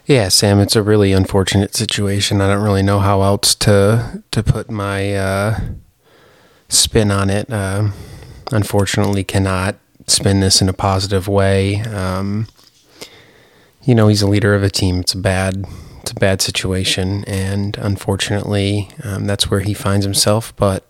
Yeah, 0.06 0.28
Sam, 0.28 0.60
it's 0.60 0.76
a 0.76 0.82
really 0.82 1.12
unfortunate 1.12 1.74
situation. 1.74 2.40
I 2.40 2.46
don't 2.46 2.62
really 2.62 2.82
know 2.82 3.00
how 3.00 3.22
else 3.22 3.56
to 3.56 4.22
to 4.30 4.42
put 4.42 4.70
my 4.70 5.14
uh, 5.14 5.60
spin 6.68 7.10
on 7.10 7.28
it. 7.28 7.50
Uh, 7.50 7.90
unfortunately, 8.52 9.24
cannot 9.24 9.74
spin 10.06 10.38
this 10.38 10.62
in 10.62 10.68
a 10.68 10.72
positive 10.72 11.26
way. 11.26 11.80
Um, 11.80 12.46
you 13.82 13.96
know, 13.96 14.06
he's 14.06 14.22
a 14.22 14.28
leader 14.28 14.54
of 14.54 14.62
a 14.62 14.70
team. 14.70 15.00
It's 15.00 15.14
a 15.14 15.18
bad 15.18 15.64
it's 16.06 16.12
a 16.12 16.14
bad 16.14 16.40
situation, 16.40 17.24
and 17.24 17.76
unfortunately, 17.78 18.88
um, 19.02 19.26
that's 19.26 19.50
where 19.50 19.58
he 19.58 19.74
finds 19.74 20.04
himself. 20.04 20.54
But 20.54 20.86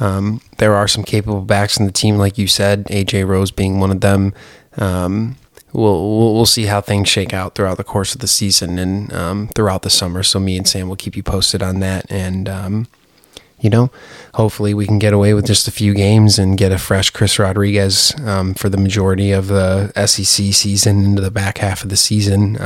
um, 0.00 0.40
there 0.56 0.74
are 0.74 0.88
some 0.88 1.04
capable 1.04 1.42
backs 1.42 1.78
in 1.78 1.84
the 1.84 1.92
team, 1.92 2.16
like 2.16 2.38
you 2.38 2.46
said, 2.46 2.86
AJ 2.86 3.28
Rose 3.28 3.50
being 3.50 3.78
one 3.78 3.90
of 3.90 4.00
them. 4.00 4.32
Um, 4.78 5.36
we'll, 5.74 6.32
we'll, 6.32 6.46
see 6.46 6.64
how 6.64 6.80
things 6.80 7.10
shake 7.10 7.34
out 7.34 7.54
throughout 7.54 7.76
the 7.76 7.84
course 7.84 8.14
of 8.14 8.22
the 8.22 8.26
season 8.26 8.78
and 8.78 9.12
um, 9.12 9.48
throughout 9.48 9.82
the 9.82 9.90
summer. 9.90 10.22
So 10.22 10.40
me 10.40 10.56
and 10.56 10.66
Sam 10.66 10.88
will 10.88 10.96
keep 10.96 11.14
you 11.14 11.22
posted 11.22 11.62
on 11.62 11.80
that, 11.80 12.10
and 12.10 12.48
um, 12.48 12.88
you 13.60 13.68
know, 13.68 13.90
hopefully 14.32 14.72
we 14.72 14.86
can 14.86 14.98
get 14.98 15.12
away 15.12 15.34
with 15.34 15.44
just 15.44 15.68
a 15.68 15.72
few 15.72 15.92
games 15.92 16.38
and 16.38 16.56
get 16.56 16.72
a 16.72 16.78
fresh 16.78 17.10
Chris 17.10 17.38
Rodriguez 17.38 18.14
um, 18.24 18.54
for 18.54 18.70
the 18.70 18.78
majority 18.78 19.30
of 19.30 19.48
the 19.48 19.92
SEC 20.06 20.54
season 20.54 21.04
into 21.04 21.20
the 21.20 21.30
back 21.30 21.58
half 21.58 21.82
of 21.82 21.90
the 21.90 21.98
season. 21.98 22.58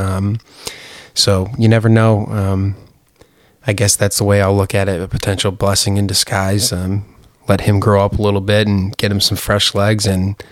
So 1.14 1.48
you 1.58 1.68
never 1.68 1.88
know. 1.88 2.26
Um, 2.26 2.76
I 3.66 3.72
guess 3.72 3.96
that's 3.96 4.18
the 4.18 4.24
way 4.24 4.42
I'll 4.42 4.56
look 4.56 4.74
at 4.74 4.88
it 4.88 5.00
a 5.00 5.08
potential 5.08 5.52
blessing 5.52 5.96
in 5.96 6.06
disguise. 6.06 6.72
Um, 6.72 7.04
let 7.48 7.62
him 7.62 7.80
grow 7.80 8.04
up 8.04 8.18
a 8.18 8.22
little 8.22 8.40
bit 8.40 8.66
and 8.66 8.96
get 8.96 9.10
him 9.10 9.20
some 9.20 9.36
fresh 9.36 9.74
legs, 9.74 10.06
and 10.06 10.42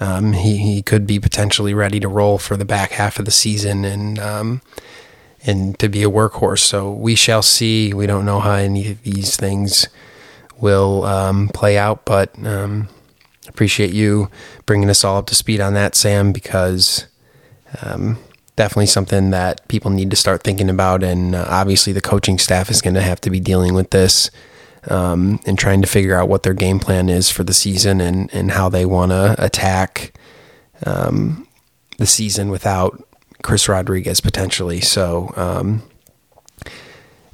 um, 0.00 0.32
he, 0.32 0.56
he 0.56 0.82
could 0.82 1.06
be 1.06 1.18
potentially 1.18 1.74
ready 1.74 2.00
to 2.00 2.08
roll 2.08 2.38
for 2.38 2.56
the 2.56 2.64
back 2.64 2.92
half 2.92 3.18
of 3.18 3.24
the 3.24 3.30
season 3.30 3.84
and 3.84 4.18
um, 4.18 4.62
and 5.44 5.78
to 5.78 5.88
be 5.88 6.02
a 6.02 6.10
workhorse. 6.10 6.60
So 6.60 6.92
we 6.92 7.14
shall 7.14 7.42
see. 7.42 7.92
We 7.92 8.06
don't 8.06 8.24
know 8.24 8.40
how 8.40 8.54
any 8.54 8.90
of 8.90 9.02
these 9.02 9.36
things 9.36 9.88
will 10.58 11.04
um, 11.04 11.48
play 11.48 11.78
out, 11.78 12.04
but 12.04 12.36
um, 12.44 12.88
appreciate 13.48 13.92
you 13.92 14.30
bringing 14.64 14.90
us 14.90 15.04
all 15.04 15.18
up 15.18 15.26
to 15.26 15.34
speed 15.34 15.60
on 15.60 15.74
that, 15.74 15.94
Sam, 15.94 16.32
because 16.32 17.06
um, 17.82 18.18
definitely 18.56 18.86
something 18.86 19.30
that 19.30 19.66
people 19.68 19.90
need 19.90 20.10
to 20.10 20.16
start 20.16 20.42
thinking 20.42 20.68
about. 20.68 21.02
And 21.02 21.34
uh, 21.34 21.46
obviously, 21.48 21.92
the 21.92 22.00
coaching 22.00 22.38
staff 22.38 22.70
is 22.70 22.82
going 22.82 22.94
to 22.94 23.02
have 23.02 23.20
to 23.22 23.30
be 23.30 23.38
dealing 23.38 23.74
with 23.74 23.90
this 23.90 24.30
um, 24.88 25.40
and 25.46 25.58
trying 25.58 25.82
to 25.82 25.88
figure 25.88 26.16
out 26.16 26.28
what 26.28 26.42
their 26.42 26.54
game 26.54 26.80
plan 26.80 27.08
is 27.08 27.30
for 27.30 27.44
the 27.44 27.54
season 27.54 28.00
and, 28.00 28.32
and 28.32 28.52
how 28.52 28.68
they 28.68 28.86
want 28.86 29.12
to 29.12 29.36
attack 29.38 30.12
um, 30.84 31.46
the 31.98 32.06
season 32.06 32.50
without 32.50 33.02
Chris 33.42 33.68
Rodriguez 33.68 34.20
potentially. 34.20 34.80
So, 34.80 35.32
um, 35.36 35.82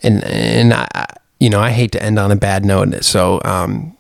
and 0.03 0.25
and 0.25 0.75
I, 0.75 1.07
you 1.39 1.51
know, 1.51 1.61
I 1.61 1.71
hate 1.71 1.93
to 1.93 2.03
end 2.03 2.19
on 2.19 2.31
a 2.31 2.37
bad 2.37 2.65
note. 2.65 3.05
So, 3.05 3.41
um, 3.45 3.97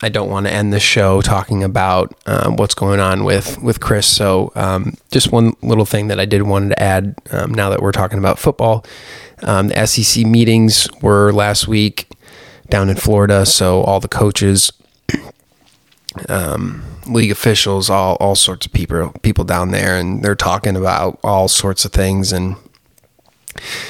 I 0.00 0.08
don't 0.08 0.30
want 0.30 0.46
to 0.46 0.52
end 0.52 0.72
the 0.72 0.78
show 0.78 1.20
talking 1.20 1.64
about 1.64 2.14
um, 2.26 2.56
what's 2.56 2.74
going 2.74 3.00
on 3.00 3.24
with 3.24 3.60
with 3.60 3.80
Chris. 3.80 4.06
So, 4.06 4.52
um, 4.54 4.94
just 5.10 5.32
one 5.32 5.54
little 5.60 5.84
thing 5.84 6.06
that 6.08 6.20
I 6.20 6.24
did 6.24 6.42
wanted 6.42 6.70
to 6.70 6.82
add. 6.82 7.16
Um, 7.32 7.52
now 7.52 7.68
that 7.70 7.82
we're 7.82 7.92
talking 7.92 8.18
about 8.18 8.38
football, 8.38 8.84
um, 9.42 9.68
the 9.68 9.86
SEC 9.86 10.24
meetings 10.24 10.88
were 11.02 11.32
last 11.32 11.66
week 11.66 12.08
down 12.68 12.88
in 12.88 12.96
Florida. 12.96 13.44
So 13.44 13.82
all 13.82 13.98
the 13.98 14.08
coaches, 14.08 14.72
um, 16.28 16.84
league 17.06 17.32
officials, 17.32 17.90
all 17.90 18.16
all 18.16 18.36
sorts 18.36 18.66
of 18.66 18.72
people 18.72 19.12
people 19.22 19.44
down 19.44 19.72
there, 19.72 19.98
and 19.98 20.22
they're 20.22 20.36
talking 20.36 20.76
about 20.76 21.18
all 21.24 21.48
sorts 21.48 21.84
of 21.84 21.92
things 21.92 22.32
and 22.32 22.56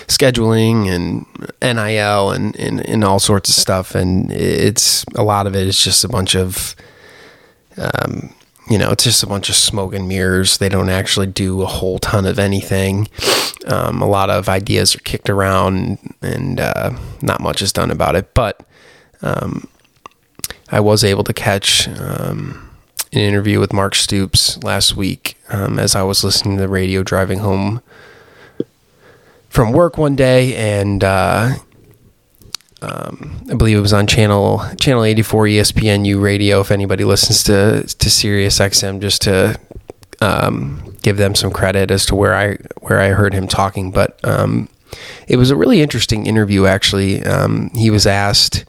scheduling 0.06 0.88
and 0.88 1.26
NIL 1.62 2.30
and, 2.30 2.56
and, 2.56 2.80
and 2.88 3.04
all 3.04 3.18
sorts 3.18 3.48
of 3.48 3.54
stuff. 3.54 3.94
And 3.94 4.30
it's 4.32 5.04
a 5.14 5.22
lot 5.22 5.46
of 5.46 5.54
it 5.54 5.66
is 5.66 5.82
just 5.82 6.04
a 6.04 6.08
bunch 6.08 6.34
of, 6.34 6.74
um, 7.76 8.34
you 8.68 8.78
know, 8.78 8.90
it's 8.90 9.04
just 9.04 9.22
a 9.22 9.26
bunch 9.26 9.48
of 9.48 9.54
smoke 9.54 9.94
and 9.94 10.08
mirrors. 10.08 10.58
They 10.58 10.68
don't 10.68 10.90
actually 10.90 11.28
do 11.28 11.62
a 11.62 11.66
whole 11.66 11.98
ton 11.98 12.26
of 12.26 12.38
anything. 12.38 13.08
Um, 13.66 14.02
a 14.02 14.08
lot 14.08 14.30
of 14.30 14.48
ideas 14.48 14.94
are 14.94 15.00
kicked 15.00 15.30
around 15.30 15.98
and 16.22 16.60
uh, 16.60 16.96
not 17.22 17.40
much 17.40 17.62
is 17.62 17.72
done 17.72 17.90
about 17.90 18.16
it. 18.16 18.34
But 18.34 18.66
um, 19.22 19.68
I 20.70 20.80
was 20.80 21.02
able 21.02 21.24
to 21.24 21.32
catch 21.32 21.88
um, 21.88 22.70
an 23.12 23.20
interview 23.20 23.58
with 23.58 23.72
Mark 23.72 23.94
Stoops 23.94 24.62
last 24.62 24.96
week 24.96 25.38
um, 25.48 25.78
as 25.78 25.94
I 25.94 26.02
was 26.02 26.22
listening 26.22 26.56
to 26.56 26.62
the 26.62 26.68
radio 26.68 27.02
driving 27.02 27.38
home 27.38 27.82
from 29.48 29.72
work 29.72 29.98
one 29.98 30.16
day, 30.16 30.54
and 30.54 31.02
uh, 31.02 31.54
um, 32.82 33.44
I 33.50 33.54
believe 33.54 33.76
it 33.76 33.80
was 33.80 33.92
on 33.92 34.06
channel 34.06 34.62
channel 34.78 35.04
84 35.04 35.44
ESPNU 35.46 36.20
radio. 36.20 36.60
If 36.60 36.70
anybody 36.70 37.04
listens 37.04 37.42
to 37.44 37.82
to 37.82 38.10
Sirius 38.10 38.58
XM, 38.58 39.00
just 39.00 39.22
to 39.22 39.58
um, 40.20 40.96
give 41.02 41.16
them 41.16 41.34
some 41.34 41.50
credit 41.50 41.90
as 41.90 42.06
to 42.06 42.14
where 42.14 42.34
I 42.34 42.56
where 42.80 43.00
I 43.00 43.08
heard 43.08 43.34
him 43.34 43.48
talking, 43.48 43.90
but 43.90 44.22
um, 44.24 44.68
it 45.26 45.36
was 45.36 45.50
a 45.50 45.56
really 45.56 45.80
interesting 45.82 46.26
interview. 46.26 46.66
Actually, 46.66 47.22
um, 47.24 47.70
he 47.74 47.90
was 47.90 48.06
asked 48.06 48.64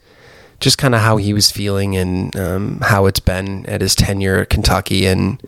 just 0.60 0.76
kind 0.76 0.94
of 0.94 1.00
how 1.00 1.16
he 1.16 1.32
was 1.32 1.50
feeling 1.50 1.96
and 1.96 2.36
um, 2.36 2.80
how 2.82 3.06
it's 3.06 3.20
been 3.20 3.64
at 3.66 3.80
his 3.80 3.94
tenure 3.94 4.40
at 4.40 4.50
Kentucky. 4.50 5.06
And 5.06 5.42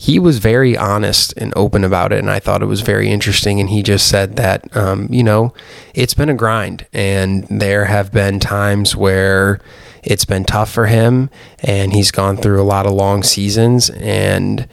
he 0.00 0.18
was 0.18 0.38
very 0.38 0.78
honest 0.78 1.34
and 1.36 1.52
open 1.54 1.84
about 1.84 2.10
it. 2.10 2.20
And 2.20 2.30
I 2.30 2.40
thought 2.40 2.62
it 2.62 2.66
was 2.66 2.80
very 2.80 3.10
interesting. 3.10 3.60
And 3.60 3.68
he 3.68 3.82
just 3.82 4.08
said 4.08 4.36
that, 4.36 4.74
um, 4.74 5.06
you 5.10 5.22
know, 5.22 5.52
it's 5.94 6.14
been 6.14 6.30
a 6.30 6.34
grind. 6.34 6.86
And 6.94 7.46
there 7.50 7.84
have 7.84 8.10
been 8.10 8.40
times 8.40 8.96
where 8.96 9.60
it's 10.02 10.24
been 10.24 10.44
tough 10.44 10.70
for 10.72 10.86
him. 10.86 11.28
And 11.58 11.92
he's 11.92 12.10
gone 12.10 12.38
through 12.38 12.62
a 12.62 12.64
lot 12.64 12.86
of 12.86 12.92
long 12.92 13.22
seasons. 13.22 13.90
And 13.90 14.66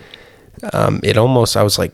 um, 0.71 1.01
it 1.03 1.17
almost, 1.17 1.57
I 1.57 1.63
was 1.63 1.77
like, 1.77 1.91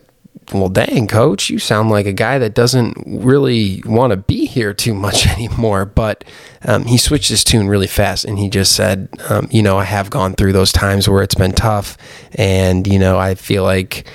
well, 0.60 0.70
dang, 0.70 1.08
coach, 1.08 1.50
you 1.50 1.60
sound 1.60 1.90
like 1.90 2.06
a 2.06 2.14
guy 2.14 2.40
that 2.40 2.54
doesn't 2.54 3.04
really 3.06 3.82
want 3.86 4.12
to 4.12 4.18
be 4.18 4.46
here 4.46 4.74
too 4.74 4.94
much 4.94 5.28
anymore. 5.38 5.86
But 5.86 6.24
um, 6.66 6.86
he 6.86 6.98
switched 6.98 7.30
his 7.30 7.44
tune 7.44 7.68
really 7.68 7.88
fast 7.88 8.26
and 8.26 8.40
he 8.40 8.50
just 8.50 8.76
said, 8.76 9.10
um, 9.30 9.48
you 9.52 9.62
know, 9.62 9.78
I 9.78 9.86
have 9.86 10.10
gone 10.10 10.34
through 10.34 10.54
those 10.54 10.72
times 10.72 11.10
where 11.10 11.24
it's 11.24 11.36
been 11.36 11.52
tough. 11.52 11.98
And, 12.36 12.88
you 12.88 13.00
know, 13.00 13.18
I 13.18 13.36
feel 13.36 13.64
like 13.64 14.06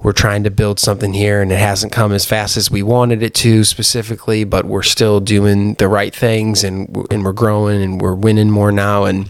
we're 0.00 0.12
trying 0.12 0.44
to 0.44 0.50
build 0.50 0.78
something 0.78 1.12
here 1.12 1.42
and 1.42 1.50
it 1.50 1.58
hasn't 1.58 1.92
come 1.92 2.12
as 2.12 2.24
fast 2.24 2.56
as 2.56 2.70
we 2.70 2.82
wanted 2.82 3.22
it 3.22 3.34
to 3.34 3.64
specifically, 3.64 4.44
but 4.44 4.64
we're 4.64 4.82
still 4.82 5.18
doing 5.18 5.74
the 5.74 5.88
right 5.88 6.14
things 6.14 6.62
and, 6.62 7.06
and 7.10 7.24
we're 7.24 7.32
growing 7.32 7.82
and 7.82 8.00
we're 8.00 8.14
winning 8.14 8.50
more 8.50 8.70
now. 8.70 9.04
And 9.04 9.28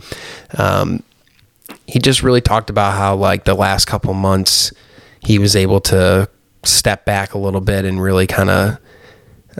um, 0.58 1.02
he 1.86 1.98
just 1.98 2.22
really 2.22 2.42
talked 2.42 2.68
about 2.68 2.94
how, 2.94 3.16
like, 3.16 3.44
the 3.44 3.54
last 3.54 3.86
couple 3.86 4.12
months, 4.12 4.72
he 5.20 5.38
was 5.38 5.56
able 5.56 5.80
to 5.80 6.28
step 6.64 7.04
back 7.04 7.34
a 7.34 7.38
little 7.38 7.60
bit 7.60 7.84
and 7.84 8.00
really 8.00 8.26
kind 8.26 8.50
of 8.50 8.78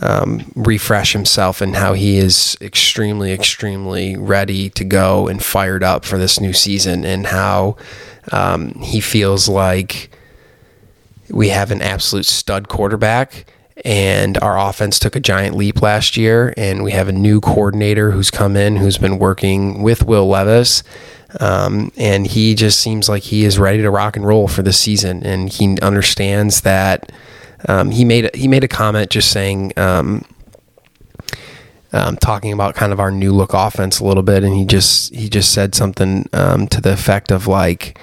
um, 0.00 0.52
refresh 0.54 1.12
himself 1.12 1.60
and 1.60 1.76
how 1.76 1.92
he 1.92 2.18
is 2.18 2.56
extremely, 2.60 3.32
extremely 3.32 4.16
ready 4.16 4.70
to 4.70 4.84
go 4.84 5.26
and 5.26 5.42
fired 5.42 5.82
up 5.82 6.04
for 6.04 6.18
this 6.18 6.40
new 6.40 6.52
season, 6.52 7.04
and 7.04 7.26
how 7.26 7.76
um, 8.32 8.74
he 8.74 9.00
feels 9.00 9.48
like 9.48 10.10
we 11.30 11.48
have 11.48 11.70
an 11.70 11.82
absolute 11.82 12.26
stud 12.26 12.68
quarterback. 12.68 13.52
And 13.84 14.36
our 14.38 14.58
offense 14.58 14.98
took 14.98 15.14
a 15.14 15.20
giant 15.20 15.56
leap 15.56 15.80
last 15.82 16.16
year, 16.16 16.52
and 16.56 16.82
we 16.82 16.90
have 16.92 17.08
a 17.08 17.12
new 17.12 17.40
coordinator 17.40 18.10
who's 18.10 18.30
come 18.30 18.56
in 18.56 18.76
who's 18.76 18.98
been 18.98 19.20
working 19.20 19.82
with 19.82 20.04
Will 20.04 20.26
Levis. 20.26 20.82
Um, 21.40 21.92
and 21.96 22.26
he 22.26 22.54
just 22.54 22.80
seems 22.80 23.08
like 23.08 23.22
he 23.24 23.44
is 23.44 23.58
ready 23.58 23.82
to 23.82 23.90
rock 23.90 24.16
and 24.16 24.26
roll 24.26 24.48
for 24.48 24.62
the 24.62 24.72
season, 24.72 25.24
and 25.24 25.48
he 25.50 25.78
understands 25.80 26.62
that. 26.62 27.12
Um, 27.68 27.90
he 27.90 28.04
made 28.04 28.34
he 28.34 28.48
made 28.48 28.64
a 28.64 28.68
comment 28.68 29.10
just 29.10 29.30
saying, 29.30 29.72
um, 29.76 30.24
um, 31.92 32.16
talking 32.16 32.52
about 32.52 32.74
kind 32.74 32.92
of 32.92 33.00
our 33.00 33.10
new 33.10 33.32
look 33.32 33.52
offense 33.52 34.00
a 34.00 34.04
little 34.04 34.22
bit, 34.22 34.42
and 34.42 34.54
he 34.54 34.64
just 34.64 35.14
he 35.14 35.28
just 35.28 35.52
said 35.52 35.74
something 35.74 36.28
um, 36.32 36.66
to 36.68 36.80
the 36.80 36.92
effect 36.92 37.30
of 37.30 37.46
like, 37.46 37.98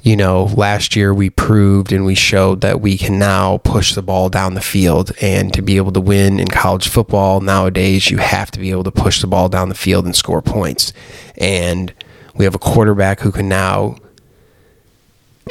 you 0.00 0.16
know, 0.16 0.44
last 0.44 0.96
year 0.96 1.12
we 1.12 1.28
proved 1.28 1.92
and 1.92 2.06
we 2.06 2.14
showed 2.14 2.62
that 2.62 2.80
we 2.80 2.96
can 2.96 3.18
now 3.18 3.58
push 3.58 3.94
the 3.94 4.02
ball 4.02 4.30
down 4.30 4.54
the 4.54 4.60
field, 4.62 5.12
and 5.20 5.52
to 5.52 5.60
be 5.60 5.76
able 5.76 5.92
to 5.92 6.00
win 6.00 6.40
in 6.40 6.48
college 6.48 6.88
football 6.88 7.40
nowadays, 7.40 8.10
you 8.10 8.16
have 8.16 8.50
to 8.50 8.60
be 8.60 8.70
able 8.70 8.84
to 8.84 8.92
push 8.92 9.20
the 9.20 9.26
ball 9.26 9.50
down 9.50 9.68
the 9.68 9.74
field 9.74 10.06
and 10.06 10.16
score 10.16 10.40
points, 10.40 10.94
and 11.36 11.92
we 12.36 12.44
have 12.44 12.54
a 12.54 12.58
quarterback 12.58 13.20
who 13.20 13.32
can 13.32 13.48
now 13.48 13.96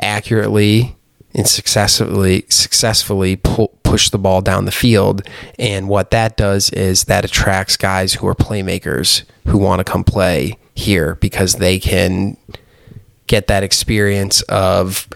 accurately 0.02 0.96
and 1.34 1.48
successfully 1.48 2.46
successfully 2.50 3.36
pull, 3.36 3.70
push 3.84 4.10
the 4.10 4.18
ball 4.18 4.42
down 4.42 4.66
the 4.66 4.72
field. 4.72 5.28
And 5.60 5.88
what 5.88 6.12
that 6.12 6.38
does 6.38 6.70
is 6.72 7.06
that 7.06 7.26
attracts 7.26 7.78
guys 7.78 8.14
who 8.16 8.28
are 8.28 8.36
playmakers 8.36 9.24
who 9.48 9.58
want 9.58 9.80
to 9.80 9.84
come 9.84 10.04
play 10.04 10.58
here 10.76 11.16
because 11.16 11.56
they 11.56 11.80
can 11.80 12.38
get 13.28 13.48
that 13.48 13.64
experience 13.64 14.42
of 14.44 15.08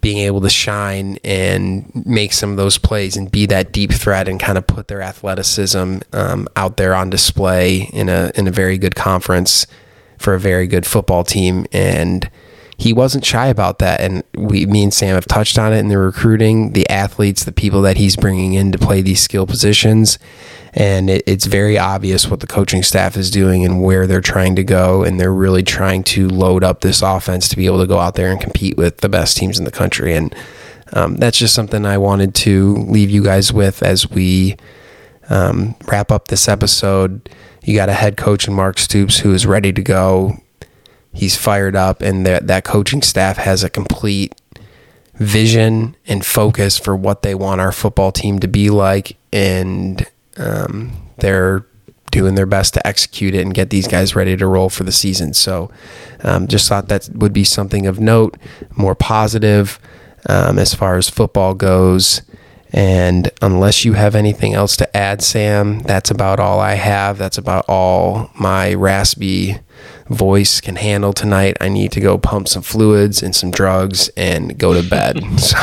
being 0.00 0.18
able 0.18 0.40
to 0.40 0.50
shine 0.50 1.16
and 1.22 1.90
make 2.04 2.32
some 2.32 2.50
of 2.50 2.56
those 2.56 2.76
plays 2.76 3.16
and 3.16 3.30
be 3.30 3.46
that 3.46 3.72
deep 3.72 3.92
threat 3.92 4.26
and 4.26 4.40
kind 4.40 4.58
of 4.58 4.66
put 4.66 4.88
their 4.88 5.00
athleticism 5.00 5.98
um, 6.12 6.48
out 6.56 6.76
there 6.76 6.94
on 6.94 7.08
display 7.08 7.88
in 7.92 8.08
a 8.08 8.32
in 8.34 8.48
a 8.48 8.50
very 8.50 8.78
good 8.78 8.96
conference 8.96 9.66
for 10.22 10.34
a 10.34 10.40
very 10.40 10.66
good 10.66 10.86
football 10.86 11.24
team 11.24 11.66
and 11.72 12.30
he 12.82 12.92
wasn't 12.92 13.24
shy 13.24 13.46
about 13.46 13.78
that. 13.78 14.00
And 14.00 14.24
we 14.34 14.66
me 14.66 14.82
and 14.82 14.92
Sam 14.92 15.14
have 15.14 15.26
touched 15.26 15.56
on 15.56 15.72
it 15.72 15.78
in 15.78 15.88
the 15.88 15.98
recruiting 15.98 16.72
the 16.72 16.88
athletes 16.90 17.44
the 17.44 17.52
people 17.52 17.82
that 17.82 17.96
he's 17.96 18.16
bringing 18.16 18.54
in 18.54 18.72
to 18.72 18.78
play 18.78 19.02
these 19.02 19.20
skill 19.20 19.46
positions. 19.46 20.18
And 20.74 21.08
it, 21.08 21.22
it's 21.26 21.46
very 21.46 21.78
obvious 21.78 22.28
what 22.28 22.40
the 22.40 22.46
coaching 22.46 22.82
staff 22.82 23.16
is 23.16 23.30
doing 23.30 23.64
and 23.64 23.82
where 23.82 24.08
they're 24.08 24.20
trying 24.20 24.56
to 24.56 24.64
go. 24.64 25.04
And 25.04 25.20
they're 25.20 25.32
really 25.32 25.62
trying 25.62 26.02
to 26.04 26.28
load 26.28 26.64
up 26.64 26.80
this 26.80 27.02
offense 27.02 27.48
to 27.50 27.56
be 27.56 27.66
able 27.66 27.80
to 27.80 27.86
go 27.86 28.00
out 28.00 28.16
there 28.16 28.32
and 28.32 28.40
compete 28.40 28.76
with 28.76 28.98
the 28.98 29.08
best 29.08 29.36
teams 29.36 29.58
in 29.58 29.64
the 29.64 29.70
country. 29.70 30.14
And 30.14 30.34
um, 30.92 31.16
that's 31.16 31.38
just 31.38 31.54
something 31.54 31.86
I 31.86 31.98
wanted 31.98 32.34
to 32.36 32.74
leave 32.74 33.10
you 33.10 33.22
guys 33.22 33.52
with 33.52 33.82
as 33.82 34.10
we 34.10 34.56
um, 35.30 35.76
wrap 35.86 36.10
up 36.10 36.28
this 36.28 36.48
episode 36.48 37.28
you 37.64 37.74
got 37.74 37.88
a 37.88 37.94
head 37.94 38.16
coach 38.16 38.48
in 38.48 38.54
Mark 38.54 38.78
Stoops 38.78 39.20
who 39.20 39.32
is 39.32 39.46
ready 39.46 39.72
to 39.72 39.82
go. 39.82 40.38
He's 41.12 41.36
fired 41.36 41.76
up, 41.76 42.00
and 42.00 42.24
that 42.26 42.46
that 42.46 42.64
coaching 42.64 43.02
staff 43.02 43.36
has 43.36 43.62
a 43.62 43.70
complete 43.70 44.34
vision 45.14 45.94
and 46.06 46.24
focus 46.24 46.78
for 46.78 46.96
what 46.96 47.22
they 47.22 47.34
want 47.34 47.60
our 47.60 47.72
football 47.72 48.12
team 48.12 48.38
to 48.40 48.48
be 48.48 48.70
like, 48.70 49.16
and 49.32 50.06
um, 50.36 50.92
they're 51.18 51.66
doing 52.10 52.34
their 52.34 52.46
best 52.46 52.74
to 52.74 52.86
execute 52.86 53.34
it 53.34 53.40
and 53.40 53.54
get 53.54 53.70
these 53.70 53.88
guys 53.88 54.14
ready 54.14 54.36
to 54.36 54.46
roll 54.46 54.68
for 54.68 54.84
the 54.84 54.92
season. 54.92 55.32
So, 55.34 55.70
um, 56.22 56.46
just 56.46 56.68
thought 56.68 56.88
that 56.88 57.08
would 57.12 57.32
be 57.32 57.44
something 57.44 57.86
of 57.86 58.00
note, 58.00 58.36
more 58.76 58.94
positive 58.94 59.78
um, 60.28 60.58
as 60.58 60.74
far 60.74 60.96
as 60.96 61.08
football 61.08 61.54
goes. 61.54 62.22
And 62.72 63.30
unless 63.42 63.84
you 63.84 63.92
have 63.92 64.14
anything 64.14 64.54
else 64.54 64.76
to 64.78 64.96
add, 64.96 65.22
Sam, 65.22 65.80
that's 65.80 66.10
about 66.10 66.40
all 66.40 66.58
I 66.58 66.74
have. 66.74 67.18
That's 67.18 67.36
about 67.36 67.66
all 67.68 68.30
my 68.34 68.72
raspy 68.72 69.58
voice 70.08 70.60
can 70.60 70.76
handle 70.76 71.12
tonight. 71.12 71.58
I 71.60 71.68
need 71.68 71.92
to 71.92 72.00
go 72.00 72.16
pump 72.16 72.48
some 72.48 72.62
fluids 72.62 73.22
and 73.22 73.36
some 73.36 73.50
drugs 73.50 74.08
and 74.16 74.56
go 74.58 74.72
to 74.72 74.88
bed. 74.88 75.22
so. 75.38 75.58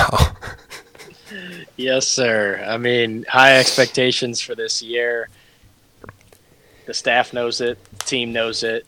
Yes, 1.78 2.07
sir. 2.07 2.64
I 2.68 2.78
mean, 2.78 3.26
high 3.28 3.57
expectations 3.57 4.39
for 4.39 4.53
this 4.53 4.82
year. 4.82 5.30
The 6.86 6.93
staff 6.93 7.34
knows 7.34 7.62
it, 7.62 7.84
the 7.91 8.05
team 8.05 8.34
knows 8.34 8.64
it, 8.64 8.86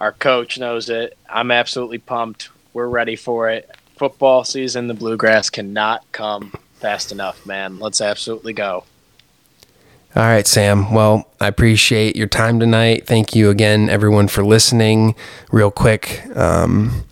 our 0.00 0.12
coach 0.12 0.58
knows 0.58 0.90
it. 0.90 1.16
I'm 1.28 1.50
absolutely 1.50 1.98
pumped. 1.98 2.50
We're 2.74 2.88
ready 2.88 3.16
for 3.16 3.48
it. 3.48 3.70
football 3.96 4.44
season, 4.44 4.88
the 4.88 4.94
bluegrass 4.94 5.48
cannot 5.48 6.04
come 6.12 6.52
fast 6.76 7.12
enough, 7.12 7.44
man. 7.46 7.78
Let's 7.78 8.00
absolutely 8.00 8.52
go. 8.52 8.84
All 10.14 10.22
right, 10.22 10.46
Sam. 10.46 10.94
Well, 10.94 11.28
I 11.40 11.46
appreciate 11.46 12.16
your 12.16 12.26
time 12.26 12.58
tonight. 12.58 13.06
Thank 13.06 13.34
you 13.34 13.50
again, 13.50 13.90
everyone, 13.90 14.28
for 14.28 14.42
listening. 14.44 15.14
Real 15.52 15.70
quick, 15.70 16.22
um, 16.34 17.04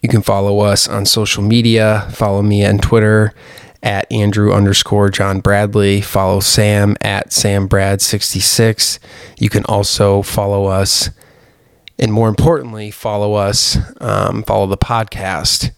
you 0.00 0.08
can 0.08 0.22
follow 0.22 0.60
us 0.60 0.88
on 0.88 1.04
social 1.04 1.42
media. 1.42 2.08
Follow 2.12 2.40
me 2.40 2.64
on 2.64 2.78
Twitter 2.78 3.34
at 3.82 4.10
Andrew 4.10 4.52
underscore 4.52 5.10
John 5.10 5.40
Bradley. 5.40 6.00
Follow 6.00 6.40
Sam 6.40 6.96
at 7.02 7.32
Sam 7.32 7.68
Brad66. 7.68 8.98
You 9.38 9.50
can 9.50 9.64
also 9.66 10.22
follow 10.22 10.66
us, 10.66 11.10
and 11.98 12.10
more 12.10 12.28
importantly, 12.28 12.90
follow 12.90 13.34
us, 13.34 13.76
um, 14.00 14.44
follow 14.44 14.66
the 14.66 14.78
podcast 14.78 15.72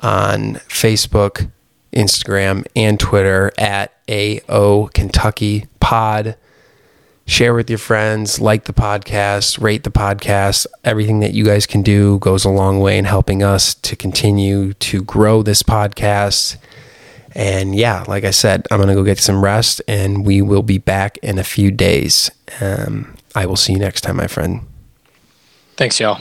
on 0.00 0.54
Facebook, 0.68 1.50
Instagram, 1.92 2.66
and 2.74 2.98
Twitter 2.98 3.52
at 3.58 3.92
AO 4.10 4.88
Kentucky 4.92 5.66
Pod. 5.80 6.36
Share 7.24 7.54
with 7.54 7.70
your 7.70 7.78
friends, 7.78 8.40
like 8.40 8.64
the 8.64 8.72
podcast, 8.72 9.60
rate 9.62 9.84
the 9.84 9.90
podcast. 9.90 10.66
Everything 10.84 11.20
that 11.20 11.34
you 11.34 11.44
guys 11.44 11.66
can 11.66 11.82
do 11.82 12.18
goes 12.18 12.44
a 12.44 12.50
long 12.50 12.80
way 12.80 12.98
in 12.98 13.04
helping 13.04 13.42
us 13.42 13.74
to 13.76 13.94
continue 13.94 14.72
to 14.74 15.04
grow 15.04 15.42
this 15.42 15.62
podcast. 15.62 16.56
And 17.34 17.74
yeah, 17.74 18.04
like 18.08 18.24
I 18.24 18.32
said, 18.32 18.66
I'm 18.70 18.78
going 18.78 18.88
to 18.88 18.94
go 18.94 19.04
get 19.04 19.18
some 19.18 19.42
rest 19.42 19.80
and 19.86 20.26
we 20.26 20.42
will 20.42 20.62
be 20.62 20.78
back 20.78 21.16
in 21.18 21.38
a 21.38 21.44
few 21.44 21.70
days. 21.70 22.30
Um, 22.60 23.14
I 23.34 23.46
will 23.46 23.56
see 23.56 23.72
you 23.72 23.78
next 23.78 24.02
time, 24.02 24.16
my 24.16 24.26
friend. 24.26 24.62
Thanks, 25.76 25.98
y'all. 26.00 26.20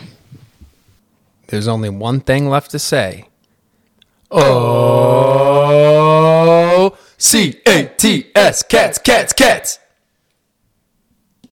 There's 1.48 1.68
only 1.68 1.90
one 1.90 2.22
thing 2.22 2.48
left 2.48 2.72
to 2.72 2.80
say. 2.80 3.26
Oh, 4.34 4.48
C 7.18 7.60
A 7.68 7.84
T 7.98 8.32
S, 8.34 8.64
cats, 8.64 8.98
cats, 8.98 9.34
cats. 9.34 9.81